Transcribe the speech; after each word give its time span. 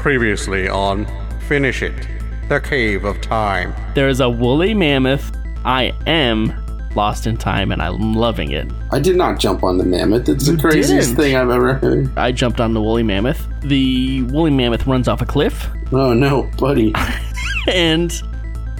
Previously 0.00 0.66
on 0.66 1.06
Finish 1.46 1.82
It, 1.82 2.08
The 2.48 2.58
Cave 2.58 3.04
of 3.04 3.20
Time. 3.20 3.74
There 3.94 4.08
is 4.08 4.20
a 4.20 4.30
woolly 4.30 4.72
mammoth. 4.72 5.30
I 5.64 5.92
am 6.06 6.54
lost 6.96 7.26
in 7.26 7.36
time 7.36 7.70
and 7.70 7.82
I'm 7.82 8.14
loving 8.14 8.52
it. 8.52 8.66
I 8.92 8.98
did 8.98 9.16
not 9.16 9.38
jump 9.38 9.62
on 9.62 9.76
the 9.76 9.84
mammoth. 9.84 10.26
It's 10.26 10.46
the 10.46 10.56
craziest 10.56 11.10
didn't. 11.10 11.16
thing 11.22 11.36
I've 11.36 11.50
ever 11.50 11.74
heard. 11.74 12.16
I 12.18 12.32
jumped 12.32 12.62
on 12.62 12.72
the 12.72 12.80
woolly 12.80 13.02
mammoth. 13.02 13.46
The 13.60 14.22
woolly 14.22 14.50
mammoth 14.50 14.86
runs 14.86 15.06
off 15.06 15.20
a 15.20 15.26
cliff 15.26 15.68
Oh 15.92 16.14
no, 16.14 16.44
buddy. 16.56 16.94
and 17.68 18.10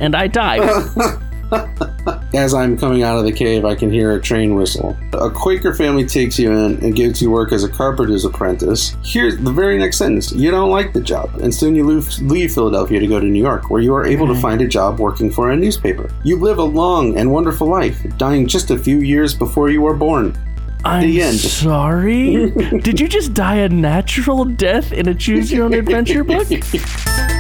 and 0.01 0.15
I 0.15 0.27
died. 0.27 0.61
As 2.33 2.55
I'm 2.55 2.79
coming 2.79 3.03
out 3.03 3.19
of 3.19 3.25
the 3.25 3.33
cave, 3.33 3.65
I 3.65 3.75
can 3.75 3.91
hear 3.91 4.13
a 4.13 4.21
train 4.21 4.55
whistle. 4.55 4.97
A 5.15 5.29
Quaker 5.29 5.75
family 5.75 6.07
takes 6.07 6.39
you 6.39 6.53
in 6.53 6.83
and 6.85 6.95
gives 6.95 7.21
you 7.21 7.29
work 7.29 7.51
as 7.51 7.65
a 7.65 7.69
carpenter's 7.69 8.25
apprentice. 8.25 8.97
Here's 9.05 9.37
the 9.39 9.51
very 9.51 9.77
next 9.79 9.97
sentence. 9.97 10.31
You 10.31 10.53
don't 10.53 10.71
like 10.71 10.93
the 10.93 11.01
job, 11.01 11.35
and 11.43 11.53
soon 11.53 11.75
you 11.75 11.85
leave, 11.85 12.53
Philadelphia 12.53 13.01
to 13.01 13.07
go 13.09 13.19
to 13.19 13.27
New 13.27 13.43
York, 13.43 13.69
where 13.69 13.83
you 13.83 13.93
are 13.95 14.07
able 14.07 14.29
to 14.29 14.33
mm-hmm. 14.33 14.43
find 14.43 14.63
a 14.63 14.69
job 14.69 15.01
working 15.01 15.31
for 15.31 15.51
a 15.51 15.57
newspaper. 15.57 16.09
You 16.23 16.37
live 16.37 16.59
a 16.59 16.65
long 16.65 17.19
and 17.19 17.33
wonderful 17.33 17.69
life, 17.69 18.01
dying 18.17 18.47
just 18.47 18.71
a 18.71 18.79
few 18.79 18.99
years 18.99 19.35
before 19.35 19.71
you 19.71 19.83
were 19.83 19.95
born. 19.95 20.39
I'm 20.85 21.03
The 21.03 21.23
end. 21.23 21.37
sorry. 21.37 22.51
Did 22.81 23.01
you 23.01 23.09
just 23.09 23.35
die 23.35 23.57
a 23.57 23.69
natural 23.69 24.45
death 24.45 24.93
in 24.93 25.09
a 25.09 25.15
choose 25.17 25.53
your 25.53 25.65
own 25.65 25.75
adventure 25.75 26.23
book? 26.23 26.47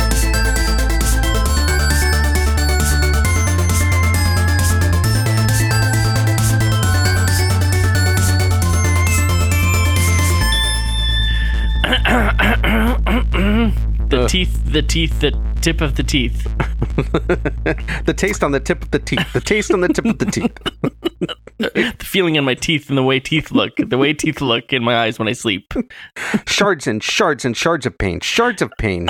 teeth, 14.30 14.62
the 14.64 14.80
teeth, 14.80 15.18
the 15.18 15.32
tip 15.60 15.80
of 15.80 15.96
the 15.96 16.04
teeth. 16.04 16.44
the 18.04 18.14
taste 18.16 18.44
on 18.44 18.52
the 18.52 18.60
tip 18.60 18.80
of 18.80 18.92
the 18.92 19.00
teeth. 19.00 19.32
The 19.32 19.40
taste 19.40 19.72
on 19.72 19.80
the 19.80 19.88
tip 19.88 20.04
of 20.04 20.18
the 20.18 20.26
teeth. 20.26 20.56
The 21.58 21.94
feeling 22.06 22.36
in 22.36 22.44
my 22.44 22.54
teeth 22.54 22.88
and 22.88 22.96
the 22.96 23.02
way 23.02 23.20
teeth 23.20 23.50
look. 23.50 23.72
The 23.76 23.98
way 23.98 24.14
teeth 24.14 24.40
look 24.40 24.72
in 24.72 24.82
my 24.82 24.96
eyes 24.96 25.18
when 25.18 25.28
I 25.28 25.32
sleep. 25.32 25.74
Shards 26.46 26.86
and 26.86 27.02
shards 27.02 27.44
and 27.44 27.54
shards 27.54 27.84
of 27.84 27.98
pain. 27.98 28.20
Shards 28.20 28.62
of 28.62 28.72
pain. 28.78 29.08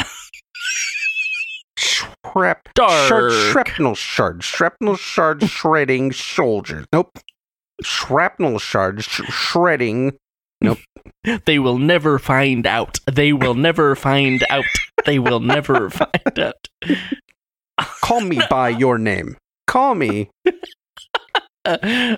Shrap, 1.78 2.66
shard, 2.76 3.32
shrapnel 3.32 3.94
shards. 3.94 4.44
Shrapnel 4.44 4.96
shards 4.96 5.48
shredding 5.48 6.10
soldiers. 6.10 6.86
Nope. 6.92 7.20
Shrapnel 7.82 8.58
shards 8.58 9.04
sh- 9.04 9.20
shredding. 9.28 10.18
They 11.46 11.58
will 11.58 11.78
never 11.78 12.18
find 12.18 12.66
out. 12.66 12.98
They 13.10 13.32
will 13.32 13.54
never 13.54 13.94
find 13.94 14.42
out. 14.50 14.64
They 15.06 15.18
will 15.18 15.40
never 15.40 15.90
find 15.90 16.38
out. 16.38 16.68
Call 18.02 18.20
me 18.20 18.40
by 18.50 18.70
your 18.70 18.98
name. 18.98 19.36
Call 19.66 19.94
me. 19.94 20.30
All 21.66 21.76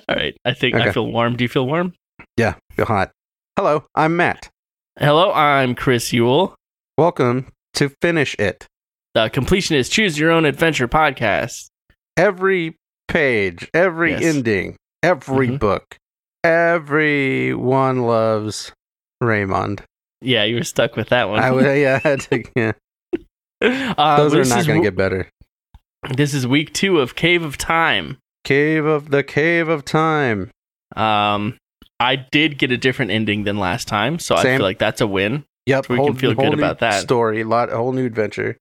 right. 0.09 0.35
I 0.45 0.55
think 0.55 0.75
I 0.77 0.93
feel 0.93 1.07
warm. 1.11 1.37
Do 1.37 1.45
you 1.45 1.49
feel 1.49 1.67
warm? 1.67 1.95
Yeah, 2.37 2.55
feel 2.73 2.87
hot. 2.87 3.11
Hello, 3.57 3.85
I'm 3.95 4.17
Matt. 4.17 4.49
Hello, 4.99 5.33
I'm 5.33 5.75
Chris 5.75 6.13
Yule. 6.13 6.55
Welcome 6.97 7.47
to 7.75 7.91
Finish 8.01 8.35
It. 8.39 8.67
The 9.15 9.29
Completionist 9.29 9.91
Choose 9.91 10.19
Your 10.19 10.31
Own 10.31 10.45
Adventure 10.45 10.89
podcast. 10.89 11.69
every 12.17 12.77
page, 13.09 13.69
every 13.75 14.13
Yes. 14.13 14.23
ending, 14.37 14.77
every 15.03 15.49
Mhm. 15.49 15.59
book, 15.59 15.97
everyone 16.45 18.03
loves 18.03 18.73
Raymond. 19.21 19.83
Yeah, 20.21 20.45
you 20.45 20.57
were 20.57 20.65
stuck 20.65 20.97
with 20.97 21.09
that 21.09 21.29
one. 21.29 21.41
I 21.41 21.51
would, 21.51 21.65
yeah, 21.65 22.01
I 22.05 22.09
had 22.09 22.21
to, 22.23 22.45
yeah. 22.57 22.73
Uh, 23.65 24.17
Those 24.17 24.35
are 24.35 24.39
not 24.45 24.67
going 24.67 24.83
to 24.83 24.83
w- 24.83 24.83
get 24.83 24.97
better. 24.97 25.31
This 26.17 26.35
is 26.35 26.49
week 26.49 26.73
two 26.73 26.99
of 26.99 27.15
Cave 27.15 27.45
of 27.45 27.57
Time. 27.57 28.19
Cave 28.43 28.85
of 28.85 29.11
the 29.11 29.23
Cave 29.23 29.69
of 29.69 29.85
Time. 29.85 30.51
Um, 30.97 31.57
I 32.01 32.17
did 32.17 32.59
get 32.59 32.73
a 32.73 32.77
different 32.77 33.13
ending 33.13 33.45
than 33.45 33.59
last 33.59 33.87
time, 33.87 34.19
so 34.19 34.35
I 34.35 34.43
feel 34.43 34.63
like 34.63 34.81
that's 34.81 35.01
a 35.01 35.07
win. 35.07 35.45
Yep, 35.67 35.87
So 35.87 35.95
we 35.95 36.05
can 36.05 36.17
feel 36.17 36.35
good 36.35 36.55
about 36.55 36.81
that. 36.81 37.03
Story, 37.03 37.45
lot, 37.45 37.71
a 37.73 37.77
whole 37.77 37.93
new 37.93 38.05
adventure. 38.05 38.57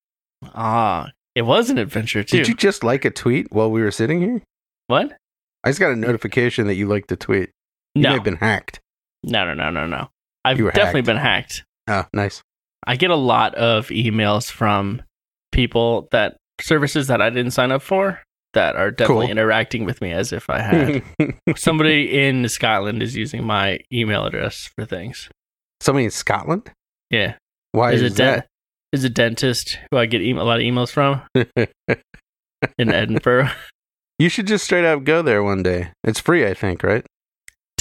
Ah, 0.53 1.09
it 1.33 1.41
was 1.43 1.71
an 1.71 1.79
adventure 1.79 2.23
too. 2.23 2.37
Did 2.37 2.47
you 2.47 2.53
just 2.53 2.83
like 2.83 3.03
a 3.03 3.09
tweet 3.09 3.51
while 3.51 3.71
we 3.71 3.81
were 3.81 3.89
sitting 3.89 4.21
here? 4.21 4.41
what? 4.85 5.17
I 5.63 5.69
just 5.69 5.79
got 5.79 5.91
a 5.91 5.95
notification 5.95 6.67
that 6.67 6.75
you 6.75 6.87
liked 6.87 7.07
the 7.07 7.15
tweet. 7.15 7.49
You 7.95 8.03
may 8.03 8.09
have 8.13 8.23
been 8.23 8.37
hacked. 8.37 8.79
No, 9.23 9.45
no, 9.45 9.53
no, 9.53 9.69
no, 9.69 9.85
no. 9.87 10.09
I've 10.45 10.57
definitely 10.57 10.81
hacked. 11.01 11.05
been 11.05 11.17
hacked. 11.17 11.63
Oh, 11.89 12.05
nice. 12.13 12.41
I 12.87 12.95
get 12.95 13.11
a 13.11 13.15
lot 13.15 13.53
of 13.55 13.87
emails 13.89 14.49
from 14.49 15.01
people 15.51 16.07
that 16.11 16.37
services 16.59 17.07
that 17.07 17.21
I 17.21 17.29
didn't 17.29 17.51
sign 17.51 17.71
up 17.71 17.81
for 17.81 18.21
that 18.53 18.75
are 18.75 18.91
definitely 18.91 19.27
Cool. 19.27 19.31
interacting 19.31 19.85
with 19.85 20.01
me 20.01 20.11
as 20.11 20.33
if 20.33 20.49
I 20.49 20.59
had. 20.61 21.03
Somebody 21.55 22.17
in 22.27 22.47
Scotland 22.49 23.01
is 23.03 23.15
using 23.15 23.45
my 23.45 23.79
email 23.93 24.25
address 24.25 24.69
for 24.75 24.85
things. 24.85 25.29
Somebody 25.79 26.05
in 26.05 26.11
Scotland? 26.11 26.71
Yeah. 27.09 27.35
Why 27.71 27.91
Is 27.93 28.01
is, 28.01 28.13
it 28.13 28.17
dent- 28.17 28.45
is 28.91 29.03
a 29.03 29.09
dentist 29.09 29.77
who 29.91 29.97
I 29.97 30.05
get 30.05 30.21
e- 30.21 30.31
a 30.31 30.43
lot 30.43 30.59
of 30.59 30.63
emails 30.65 30.89
from 30.91 31.21
in 32.77 32.91
Edinburgh 32.91 33.49
you 34.19 34.29
should 34.29 34.45
just 34.45 34.65
straight 34.65 34.85
up 34.85 35.03
go 35.03 35.23
there 35.23 35.41
one 35.41 35.63
day. 35.63 35.91
It's 36.03 36.19
free, 36.19 36.45
I 36.45 36.53
think, 36.53 36.83
right? 36.83 37.03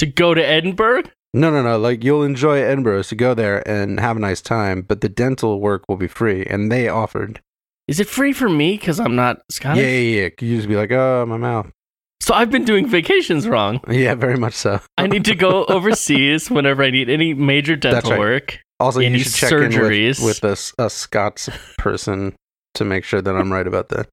To 0.01 0.07
go 0.07 0.33
to 0.33 0.45
Edinburgh. 0.45 1.03
No, 1.33 1.49
no, 1.49 1.61
no. 1.63 1.77
Like 1.77 2.03
you'll 2.03 2.23
enjoy 2.23 2.61
Edinburgh, 2.61 3.03
so 3.03 3.15
go 3.15 3.33
there 3.33 3.65
and 3.67 3.99
have 3.99 4.17
a 4.17 4.19
nice 4.19 4.41
time. 4.41 4.81
But 4.81 5.01
the 5.01 5.07
dental 5.09 5.61
work 5.61 5.87
will 5.87 5.95
be 5.95 6.07
free, 6.07 6.43
and 6.45 6.71
they 6.71 6.89
offered. 6.89 7.39
Is 7.87 7.99
it 7.99 8.07
free 8.07 8.33
for 8.33 8.49
me 8.49 8.77
because 8.77 8.99
I'm 8.99 9.15
not 9.15 9.41
Scottish? 9.49 9.81
Yeah, 9.83 9.89
yeah, 9.89 10.21
yeah. 10.23 10.29
You 10.39 10.57
just 10.57 10.67
be 10.67 10.75
like, 10.75 10.91
oh, 10.91 11.25
my 11.27 11.37
mouth. 11.37 11.71
So 12.19 12.33
I've 12.33 12.51
been 12.51 12.65
doing 12.65 12.87
vacations 12.87 13.47
wrong. 13.47 13.79
Yeah, 13.89 14.15
very 14.15 14.37
much 14.37 14.53
so. 14.53 14.79
I 14.97 15.07
need 15.07 15.25
to 15.25 15.35
go 15.35 15.65
overseas 15.69 16.51
whenever 16.51 16.83
I 16.83 16.89
need 16.91 17.09
any 17.09 17.33
major 17.33 17.75
dental 17.75 18.11
right. 18.11 18.19
work. 18.19 18.59
Also, 18.79 18.99
you 18.99 19.07
any 19.07 19.19
should 19.19 19.33
check 19.33 19.51
surgeries. 19.51 20.19
in 20.19 20.25
with, 20.25 20.43
with 20.43 20.73
a, 20.79 20.83
a 20.85 20.89
Scots 20.89 21.49
person 21.77 22.35
to 22.75 22.85
make 22.85 23.03
sure 23.03 23.21
that 23.21 23.35
I'm 23.35 23.51
right 23.51 23.67
about 23.67 23.89
that. 23.89 24.07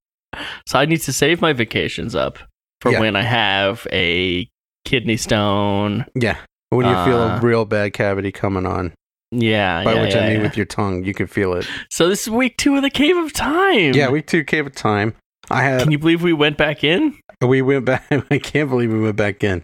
So 0.67 0.79
I 0.79 0.85
need 0.87 1.01
to 1.03 1.13
save 1.13 1.41
my 1.41 1.53
vacations 1.53 2.15
up 2.15 2.39
for 2.81 2.93
Yeah. 2.93 3.01
when 3.01 3.17
I 3.17 3.23
have 3.23 3.87
a 3.93 4.49
kidney 4.89 5.17
stone. 5.19 6.07
Yeah. 6.15 6.37
When 6.71 6.87
you 6.87 6.93
feel 7.05 7.23
a 7.23 7.37
Uh, 7.37 7.41
real 7.41 7.65
bad 7.65 7.93
cavity 7.93 8.33
coming 8.33 8.65
on, 8.67 8.93
Yeah, 9.31 9.85
by 9.85 9.95
yeah, 9.95 10.03
which 10.03 10.15
yeah, 10.15 10.21
I 10.21 10.29
mean 10.29 10.37
yeah. 10.39 10.43
with 10.43 10.57
your 10.57 10.67
tongue, 10.67 11.05
you 11.05 11.13
can 11.15 11.27
feel 11.27 11.53
it. 11.55 11.67
So 11.91 12.09
this 12.09 12.23
is 12.23 12.31
week 12.31 12.57
two 12.57 12.77
of 12.77 12.83
the 12.83 12.91
Cave 12.91 13.17
of 13.17 13.33
Time. 13.33 13.93
Yeah, 13.95 14.09
week 14.11 14.27
two 14.27 14.45
cave 14.45 14.67
of 14.67 14.75
time. 14.75 15.15
I 15.51 15.63
had 15.63 15.83
Can 15.83 15.93
you 15.93 15.99
believe 15.99 16.23
we 16.23 16.33
went 16.33 16.57
back 16.57 16.83
in? 16.85 17.19
we 17.43 17.63
went 17.63 17.85
back. 17.85 18.05
I 18.31 18.39
can't 18.39 18.69
believe 18.71 18.93
we 18.93 19.01
went 19.01 19.17
back 19.17 19.43
in. 19.45 19.63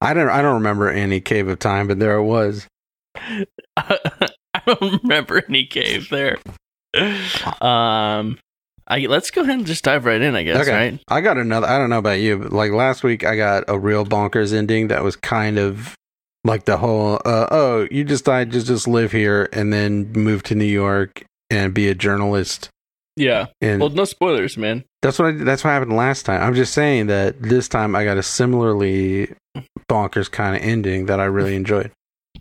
I 0.00 0.12
don't. 0.14 0.28
I 0.28 0.40
don't 0.42 0.54
remember 0.54 0.88
any 0.90 1.20
cave 1.20 1.48
of 1.48 1.58
time, 1.58 1.86
but 1.88 1.98
there 1.98 2.16
it 2.16 2.24
was. 2.24 2.66
I 3.76 3.98
don't 4.66 5.02
remember 5.02 5.42
any 5.48 5.64
cave 5.66 6.08
there. 6.10 6.38
Um, 7.60 8.38
I 8.88 9.00
let's 9.00 9.30
go 9.30 9.42
ahead 9.42 9.54
and 9.56 9.66
just 9.66 9.84
dive 9.84 10.04
right 10.06 10.20
in. 10.20 10.34
I 10.34 10.42
guess 10.42 10.62
Okay. 10.66 10.72
right. 10.72 11.00
I 11.08 11.20
got 11.20 11.36
another. 11.38 11.66
I 11.66 11.78
don't 11.78 11.90
know 11.90 11.98
about 11.98 12.20
you, 12.20 12.38
but 12.38 12.52
like 12.52 12.72
last 12.72 13.02
week, 13.02 13.24
I 13.24 13.36
got 13.36 13.64
a 13.68 13.78
real 13.78 14.04
bonkers 14.06 14.52
ending 14.54 14.88
that 14.88 15.02
was 15.04 15.14
kind 15.16 15.58
of 15.58 15.94
like 16.44 16.64
the 16.64 16.78
whole. 16.78 17.20
Uh, 17.24 17.46
oh, 17.50 17.86
you 17.90 18.04
just 18.04 18.24
died. 18.24 18.50
Just 18.50 18.66
just 18.66 18.88
live 18.88 19.12
here 19.12 19.48
and 19.52 19.72
then 19.72 20.10
move 20.12 20.42
to 20.44 20.54
New 20.54 20.64
York 20.64 21.22
and 21.50 21.74
be 21.74 21.88
a 21.88 21.94
journalist. 21.94 22.70
Yeah. 23.16 23.46
And 23.60 23.80
Well, 23.80 23.90
no 23.90 24.04
spoilers, 24.04 24.56
man. 24.56 24.84
that's 25.02 25.18
what 25.18 25.28
I, 25.28 25.32
that's 25.32 25.64
what 25.64 25.70
happened 25.70 25.96
last 25.96 26.24
time. 26.24 26.40
I'm 26.40 26.54
just 26.54 26.72
saying 26.72 27.08
that 27.08 27.42
this 27.42 27.68
time 27.68 27.94
I 27.96 28.04
got 28.04 28.16
a 28.16 28.22
similarly 28.22 29.34
bonkers 29.90 30.30
kind 30.30 30.54
of 30.56 30.62
ending 30.62 31.06
that 31.06 31.18
I 31.20 31.24
really 31.24 31.56
enjoyed. 31.56 31.90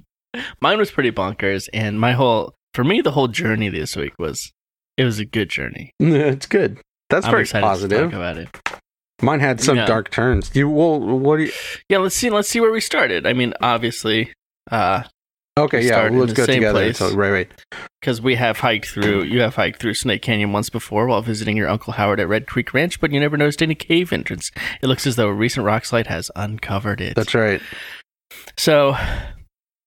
Mine 0.61 0.77
was 0.77 0.91
pretty 0.91 1.11
bonkers, 1.11 1.67
and 1.73 1.99
my 1.99 2.11
whole 2.13 2.53
for 2.73 2.83
me 2.83 3.01
the 3.01 3.11
whole 3.11 3.27
journey 3.27 3.69
this 3.69 3.95
week 3.95 4.13
was 4.19 4.51
it 4.97 5.03
was 5.05 5.19
a 5.19 5.25
good 5.25 5.49
journey. 5.49 5.91
it's 5.99 6.45
good. 6.47 6.79
That's 7.09 7.25
I'm 7.25 7.31
very 7.31 7.45
positive. 7.45 8.11
talk 8.11 8.13
about 8.13 8.37
it. 8.37 8.49
Mine 9.21 9.39
had 9.39 9.61
some 9.61 9.77
Yeah. 9.77 9.85
dark 9.85 10.11
turns. 10.11 10.51
You 10.55 10.69
well, 10.69 10.99
what 10.99 11.37
do 11.37 11.43
you? 11.45 11.51
Yeah, 11.89 11.99
let's 11.99 12.15
see. 12.15 12.29
Let's 12.29 12.49
see 12.49 12.59
where 12.59 12.71
we 12.71 12.81
started. 12.81 13.25
I 13.25 13.33
mean, 13.33 13.53
obviously, 13.61 14.31
uh, 14.69 15.03
Okay, 15.57 15.79
We 15.79 15.87
yeah, 15.87 16.05
in 16.05 16.19
let's 16.19 16.33
go 16.33 16.45
together. 16.45 16.71
place. 16.79 16.99
So, 16.99 17.15
right, 17.15 17.31
right. 17.31 17.51
because 17.99 18.21
we 18.21 18.35
have 18.35 18.59
hiked 18.59 18.89
through. 18.89 19.23
You 19.23 19.41
have 19.41 19.55
hiked 19.55 19.79
through 19.79 19.95
Snake 19.95 20.21
Canyon 20.21 20.51
once 20.51 20.69
before 20.69 21.07
while 21.07 21.23
visiting 21.23 21.57
your 21.57 21.67
uncle 21.67 21.93
Howard 21.93 22.19
at 22.19 22.27
Red 22.27 22.45
Creek 22.45 22.75
Ranch, 22.75 23.01
but 23.01 23.11
you 23.11 23.19
never 23.19 23.37
noticed 23.37 23.63
any 23.63 23.73
cave 23.73 24.13
entrance. 24.13 24.51
It 24.83 24.87
looks 24.87 25.07
as 25.07 25.15
though 25.15 25.29
a 25.29 25.33
recent 25.33 25.65
rock 25.65 25.85
slide 25.85 26.05
has 26.07 26.29
uncovered 26.35 27.01
it. 27.01 27.15
That's 27.15 27.33
right. 27.33 27.59
So, 28.55 28.95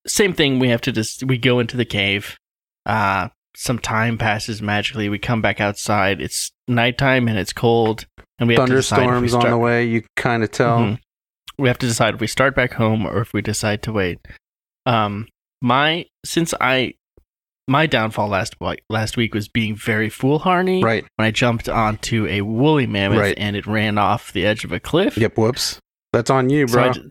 same 0.08 0.32
thing. 0.32 0.58
We 0.58 0.70
have 0.70 0.80
to 0.80 0.90
just 0.92 1.22
we 1.22 1.38
go 1.38 1.60
into 1.60 1.76
the 1.76 1.84
cave. 1.84 2.36
Uh, 2.84 3.28
some 3.56 3.78
time 3.78 4.16
passes 4.18 4.62
magically. 4.62 5.08
We 5.08 5.18
come 5.18 5.42
back 5.42 5.60
outside. 5.60 6.20
It's 6.20 6.50
nighttime 6.68 7.28
and 7.28 7.38
it's 7.38 7.52
cold, 7.52 8.06
and 8.38 8.48
we 8.48 8.54
have 8.54 8.66
to 8.68 8.74
decide 8.76 9.00
if 9.00 9.06
we 9.06 9.28
Thunderstorms 9.28 9.34
on 9.44 9.50
the 9.50 9.58
way. 9.58 9.84
You 9.84 10.02
kind 10.16 10.42
of 10.42 10.50
tell. 10.50 10.78
Mhm. 10.78 10.98
We 11.58 11.68
have 11.68 11.78
to 11.78 11.86
decide 11.86 12.14
if 12.14 12.20
we 12.20 12.26
start 12.26 12.54
back 12.54 12.74
home 12.74 13.04
or 13.06 13.20
if 13.20 13.32
we 13.34 13.42
decide 13.42 13.82
to 13.82 13.92
wait. 13.92 14.18
Um, 14.86 15.28
my 15.60 16.06
since 16.24 16.54
I 16.60 16.94
my 17.68 17.86
downfall 17.86 18.28
last 18.28 18.54
last 18.88 19.16
week 19.16 19.34
was 19.34 19.46
being 19.46 19.76
very 19.76 20.08
foolhardy 20.08 20.82
Right. 20.82 21.04
when 21.16 21.26
I 21.26 21.30
jumped 21.30 21.68
onto 21.68 22.26
a 22.26 22.40
woolly 22.40 22.86
mammoth 22.86 23.18
Right. 23.20 23.34
and 23.38 23.54
it 23.56 23.66
ran 23.66 23.96
off 23.98 24.32
the 24.32 24.44
edge 24.46 24.64
of 24.64 24.72
a 24.72 24.80
cliff. 24.80 25.16
Yep. 25.16 25.36
Whoops. 25.36 25.78
That's 26.12 26.30
on 26.30 26.50
you, 26.50 26.66
So 26.66 26.80
I 26.80 26.92
bro. 26.92 27.02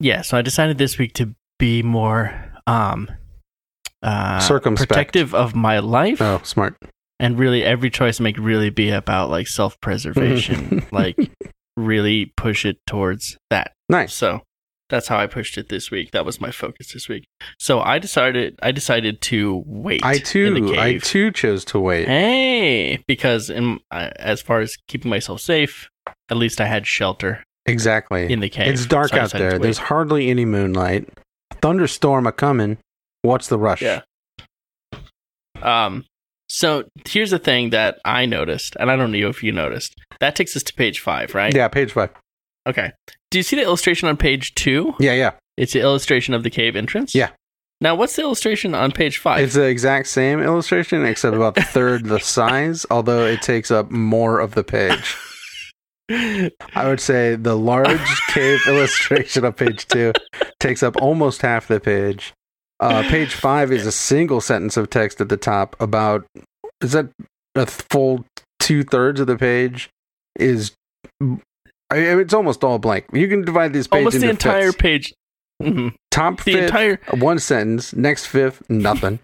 yeah, 0.00 0.22
so 0.22 0.36
I 0.38 0.42
decided 0.42 0.78
this 0.78 0.98
week 0.98 1.12
to 1.14 1.34
be 1.58 1.82
more 1.82 2.52
um 2.66 3.08
uh 4.02 4.40
Circumspect. 4.40 4.88
protective 4.88 5.34
of 5.34 5.54
my 5.54 5.78
life 5.80 6.20
oh, 6.20 6.40
smart. 6.44 6.76
and 7.18 7.38
really 7.38 7.64
every 7.64 7.90
choice 7.90 8.20
I 8.20 8.24
make 8.24 8.38
really 8.38 8.70
be 8.70 8.90
about 8.90 9.30
like 9.30 9.48
self-preservation, 9.48 10.86
like 10.92 11.16
really 11.76 12.32
push 12.36 12.64
it 12.64 12.78
towards 12.86 13.36
that. 13.50 13.72
Nice. 13.88 14.14
So 14.14 14.42
that's 14.88 15.08
how 15.08 15.18
I 15.18 15.26
pushed 15.26 15.58
it 15.58 15.68
this 15.68 15.90
week. 15.90 16.12
That 16.12 16.24
was 16.24 16.40
my 16.40 16.50
focus 16.50 16.92
this 16.92 17.08
week. 17.08 17.24
So 17.58 17.80
I 17.80 17.98
decided 17.98 18.58
I 18.62 18.72
decided 18.72 19.20
to 19.22 19.62
wait. 19.66 20.04
I 20.04 20.18
too. 20.18 20.74
I 20.78 20.98
too 20.98 21.30
chose 21.30 21.64
to 21.66 21.80
wait. 21.80 22.06
Hey, 22.06 23.02
because 23.06 23.50
in 23.50 23.80
uh, 23.90 24.10
as 24.16 24.40
far 24.40 24.60
as 24.60 24.76
keeping 24.86 25.10
myself 25.10 25.40
safe, 25.40 25.88
at 26.30 26.36
least 26.36 26.60
I 26.60 26.66
had 26.66 26.86
shelter 26.86 27.42
Exactly. 27.66 28.32
in 28.32 28.40
the 28.40 28.48
cave. 28.48 28.72
It's 28.72 28.86
dark 28.86 29.10
So 29.10 29.18
out 29.18 29.32
there. 29.32 29.58
There's 29.58 29.78
hardly 29.78 30.30
any 30.30 30.44
moonlight. 30.44 31.08
Thunderstorm 31.60 32.26
a 32.26 32.32
coming. 32.32 32.78
What's 33.22 33.48
the 33.48 33.58
rush? 33.58 33.82
Yeah. 33.82 34.02
Um. 35.62 36.04
So 36.50 36.84
here's 37.06 37.30
the 37.30 37.38
thing 37.38 37.70
that 37.70 37.98
I 38.04 38.24
noticed, 38.24 38.76
and 38.80 38.90
I 38.90 38.96
don't 38.96 39.12
know 39.12 39.28
if 39.28 39.42
you 39.42 39.52
noticed. 39.52 39.94
That 40.20 40.34
takes 40.34 40.56
us 40.56 40.62
to 40.64 40.74
page 40.74 41.00
five, 41.00 41.34
right? 41.34 41.54
Yeah. 41.54 41.68
Page 41.68 41.92
five. 41.92 42.10
Okay. 42.66 42.92
Do 43.30 43.38
you 43.38 43.42
see 43.42 43.56
the 43.56 43.62
illustration 43.62 44.08
on 44.08 44.16
page 44.16 44.54
two? 44.54 44.94
Yeah. 44.98 45.12
Yeah. 45.12 45.32
It's 45.56 45.72
the 45.72 45.80
illustration 45.80 46.34
of 46.34 46.42
the 46.42 46.50
cave 46.50 46.76
entrance. 46.76 47.14
Yeah. 47.14 47.30
Now, 47.80 47.94
what's 47.94 48.16
the 48.16 48.22
illustration 48.22 48.74
on 48.74 48.90
page 48.90 49.18
five? 49.18 49.40
It's 49.40 49.54
the 49.54 49.68
exact 49.68 50.08
same 50.08 50.40
illustration, 50.40 51.04
except 51.04 51.36
about 51.36 51.58
a 51.58 51.62
third 51.62 52.06
the 52.06 52.18
size, 52.20 52.84
although 52.90 53.24
it 53.26 53.42
takes 53.42 53.70
up 53.70 53.90
more 53.90 54.40
of 54.40 54.54
the 54.54 54.64
page. 54.64 55.16
I 56.10 56.50
would 56.88 57.00
say 57.00 57.36
the 57.36 57.56
large 57.56 58.20
cave 58.28 58.60
illustration 58.66 59.44
of 59.44 59.56
page 59.56 59.86
two 59.86 60.12
takes 60.58 60.82
up 60.82 60.96
almost 61.00 61.42
half 61.42 61.68
the 61.68 61.80
page. 61.80 62.32
Uh, 62.80 63.02
page 63.08 63.34
five 63.46 63.72
is 63.72 63.86
a 63.86 63.92
single 63.92 64.40
sentence 64.40 64.76
of 64.76 64.88
text 64.90 65.20
at 65.20 65.28
the 65.28 65.36
top 65.36 65.74
about 65.80 66.24
is 66.80 66.92
that 66.92 67.08
a 67.54 67.66
full 67.66 68.24
two 68.60 68.84
thirds 68.84 69.18
of 69.20 69.26
the 69.26 69.36
page 69.36 69.88
is 70.38 70.72
I 71.90 71.96
it's 71.96 72.34
almost 72.34 72.62
all 72.62 72.78
blank. 72.78 73.06
You 73.12 73.28
can 73.28 73.44
divide 73.44 73.72
this 73.72 73.86
page 73.86 73.98
Almost 73.98 74.14
into 74.16 74.26
the 74.26 74.30
entire 74.30 74.72
page. 74.72 75.14
Mhm. 75.62 75.94
top 76.10 76.36
The 76.38 76.42
fifth 76.52 76.62
entire. 76.64 77.00
one 77.18 77.38
sentence. 77.38 77.92
Next 77.94 78.26
fifth, 78.26 78.62
nothing. 78.68 79.18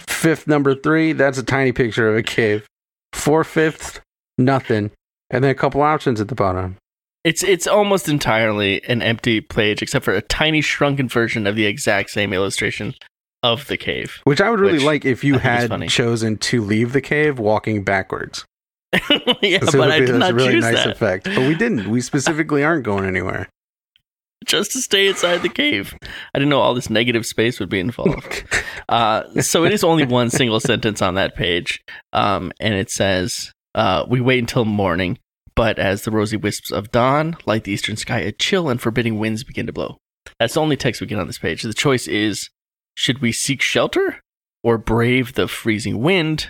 Fifth 0.00 0.46
number 0.46 0.74
three, 0.74 1.12
that's 1.12 1.38
a 1.38 1.42
tiny 1.42 1.72
picture 1.72 2.08
of 2.08 2.16
a 2.16 2.22
cave. 2.22 2.66
Four 3.12 3.44
fifths, 3.44 4.00
nothing. 4.38 4.90
And 5.30 5.44
then 5.44 5.50
a 5.50 5.54
couple 5.54 5.82
options 5.82 6.20
at 6.20 6.28
the 6.28 6.34
bottom. 6.34 6.76
It's 7.24 7.42
it's 7.42 7.66
almost 7.66 8.08
entirely 8.08 8.82
an 8.84 9.02
empty 9.02 9.40
page, 9.40 9.82
except 9.82 10.04
for 10.04 10.14
a 10.14 10.22
tiny 10.22 10.60
shrunken 10.62 11.08
version 11.08 11.46
of 11.46 11.54
the 11.54 11.66
exact 11.66 12.10
same 12.10 12.32
illustration 12.32 12.94
of 13.42 13.66
the 13.66 13.76
cave. 13.76 14.20
Which 14.24 14.40
I 14.40 14.50
would 14.50 14.60
really 14.60 14.78
like 14.78 15.04
if 15.04 15.22
you 15.22 15.38
had 15.38 15.88
chosen 15.88 16.38
to 16.38 16.62
leave 16.62 16.92
the 16.92 17.00
cave 17.00 17.38
walking 17.38 17.84
backwards. 17.84 18.44
yeah, 19.42 19.60
So 19.60 19.78
but 19.78 19.90
I 19.90 20.00
did 20.00 20.14
not 20.16 20.34
really 20.34 20.52
choose 20.52 20.64
nice 20.64 20.84
that. 20.84 20.90
effect. 20.90 21.24
But 21.26 21.38
we 21.38 21.54
didn't. 21.54 21.88
We 21.90 22.00
specifically 22.00 22.64
aren't 22.64 22.84
going 22.84 23.04
anywhere. 23.04 23.48
Just 24.46 24.72
to 24.72 24.80
stay 24.80 25.06
inside 25.08 25.42
the 25.42 25.48
cave. 25.50 25.94
I 26.34 26.38
didn't 26.38 26.48
know 26.48 26.60
all 26.60 26.72
this 26.74 26.88
negative 26.88 27.26
space 27.26 27.60
would 27.60 27.68
be 27.68 27.80
involved. 27.80 28.44
Uh, 28.88 29.40
so 29.40 29.62
it 29.64 29.72
is 29.72 29.84
only 29.84 30.04
one 30.04 30.30
single 30.30 30.58
sentence 30.58 31.00
on 31.00 31.14
that 31.14 31.36
page, 31.36 31.80
um, 32.12 32.50
and 32.58 32.74
it 32.74 32.90
says, 32.90 33.52
uh, 33.76 34.04
"We 34.08 34.20
wait 34.20 34.40
until 34.40 34.64
morning, 34.64 35.16
but 35.54 35.78
as 35.78 36.02
the 36.02 36.10
rosy 36.10 36.36
wisps 36.36 36.70
of 36.70 36.90
dawn 36.90 37.36
light 37.46 37.64
the 37.64 37.72
eastern 37.72 37.96
sky, 37.96 38.20
a 38.20 38.32
chill 38.32 38.68
and 38.68 38.80
forbidding 38.80 39.18
winds 39.18 39.44
begin 39.44 39.66
to 39.66 39.72
blow." 39.72 39.98
That's 40.38 40.54
the 40.54 40.60
only 40.60 40.76
text 40.76 41.00
we 41.00 41.06
get 41.06 41.18
on 41.18 41.26
this 41.26 41.38
page. 41.38 41.62
The 41.62 41.74
choice 41.74 42.06
is: 42.08 42.48
should 42.94 43.20
we 43.20 43.32
seek 43.32 43.62
shelter 43.62 44.20
or 44.62 44.78
brave 44.78 45.34
the 45.34 45.48
freezing 45.48 46.00
wind? 46.00 46.48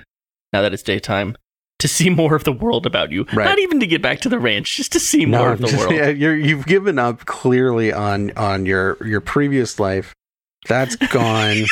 Now 0.53 0.63
that 0.63 0.73
it's 0.75 0.83
daytime. 0.83 1.37
To 1.79 1.89
see 1.89 2.11
more 2.21 2.35
of 2.35 2.45
the 2.45 2.53
world 2.53 2.85
about 2.85 3.11
you, 3.11 3.25
Right. 3.33 3.45
not 3.47 3.59
even 3.59 3.81
to 3.81 3.87
get 3.87 4.03
back 4.03 4.21
to 4.21 4.29
the 4.29 4.39
ranch, 4.39 4.77
just 4.77 4.93
to 4.93 5.01
see 5.01 5.25
more 5.25 5.53
of 5.53 5.61
the 5.63 5.69
just- 5.69 5.79
world. 5.79 5.95
yeah, 5.95 6.09
you're, 6.09 6.37
you've 6.37 6.67
given 6.67 6.99
up 6.99 7.25
clearly 7.25 7.91
on 7.93 8.33
on 8.37 8.67
your 8.67 8.99
your 9.07 9.21
previous 9.23 9.79
life. 9.81 10.13
That's 10.69 10.95
gone. 11.13 11.65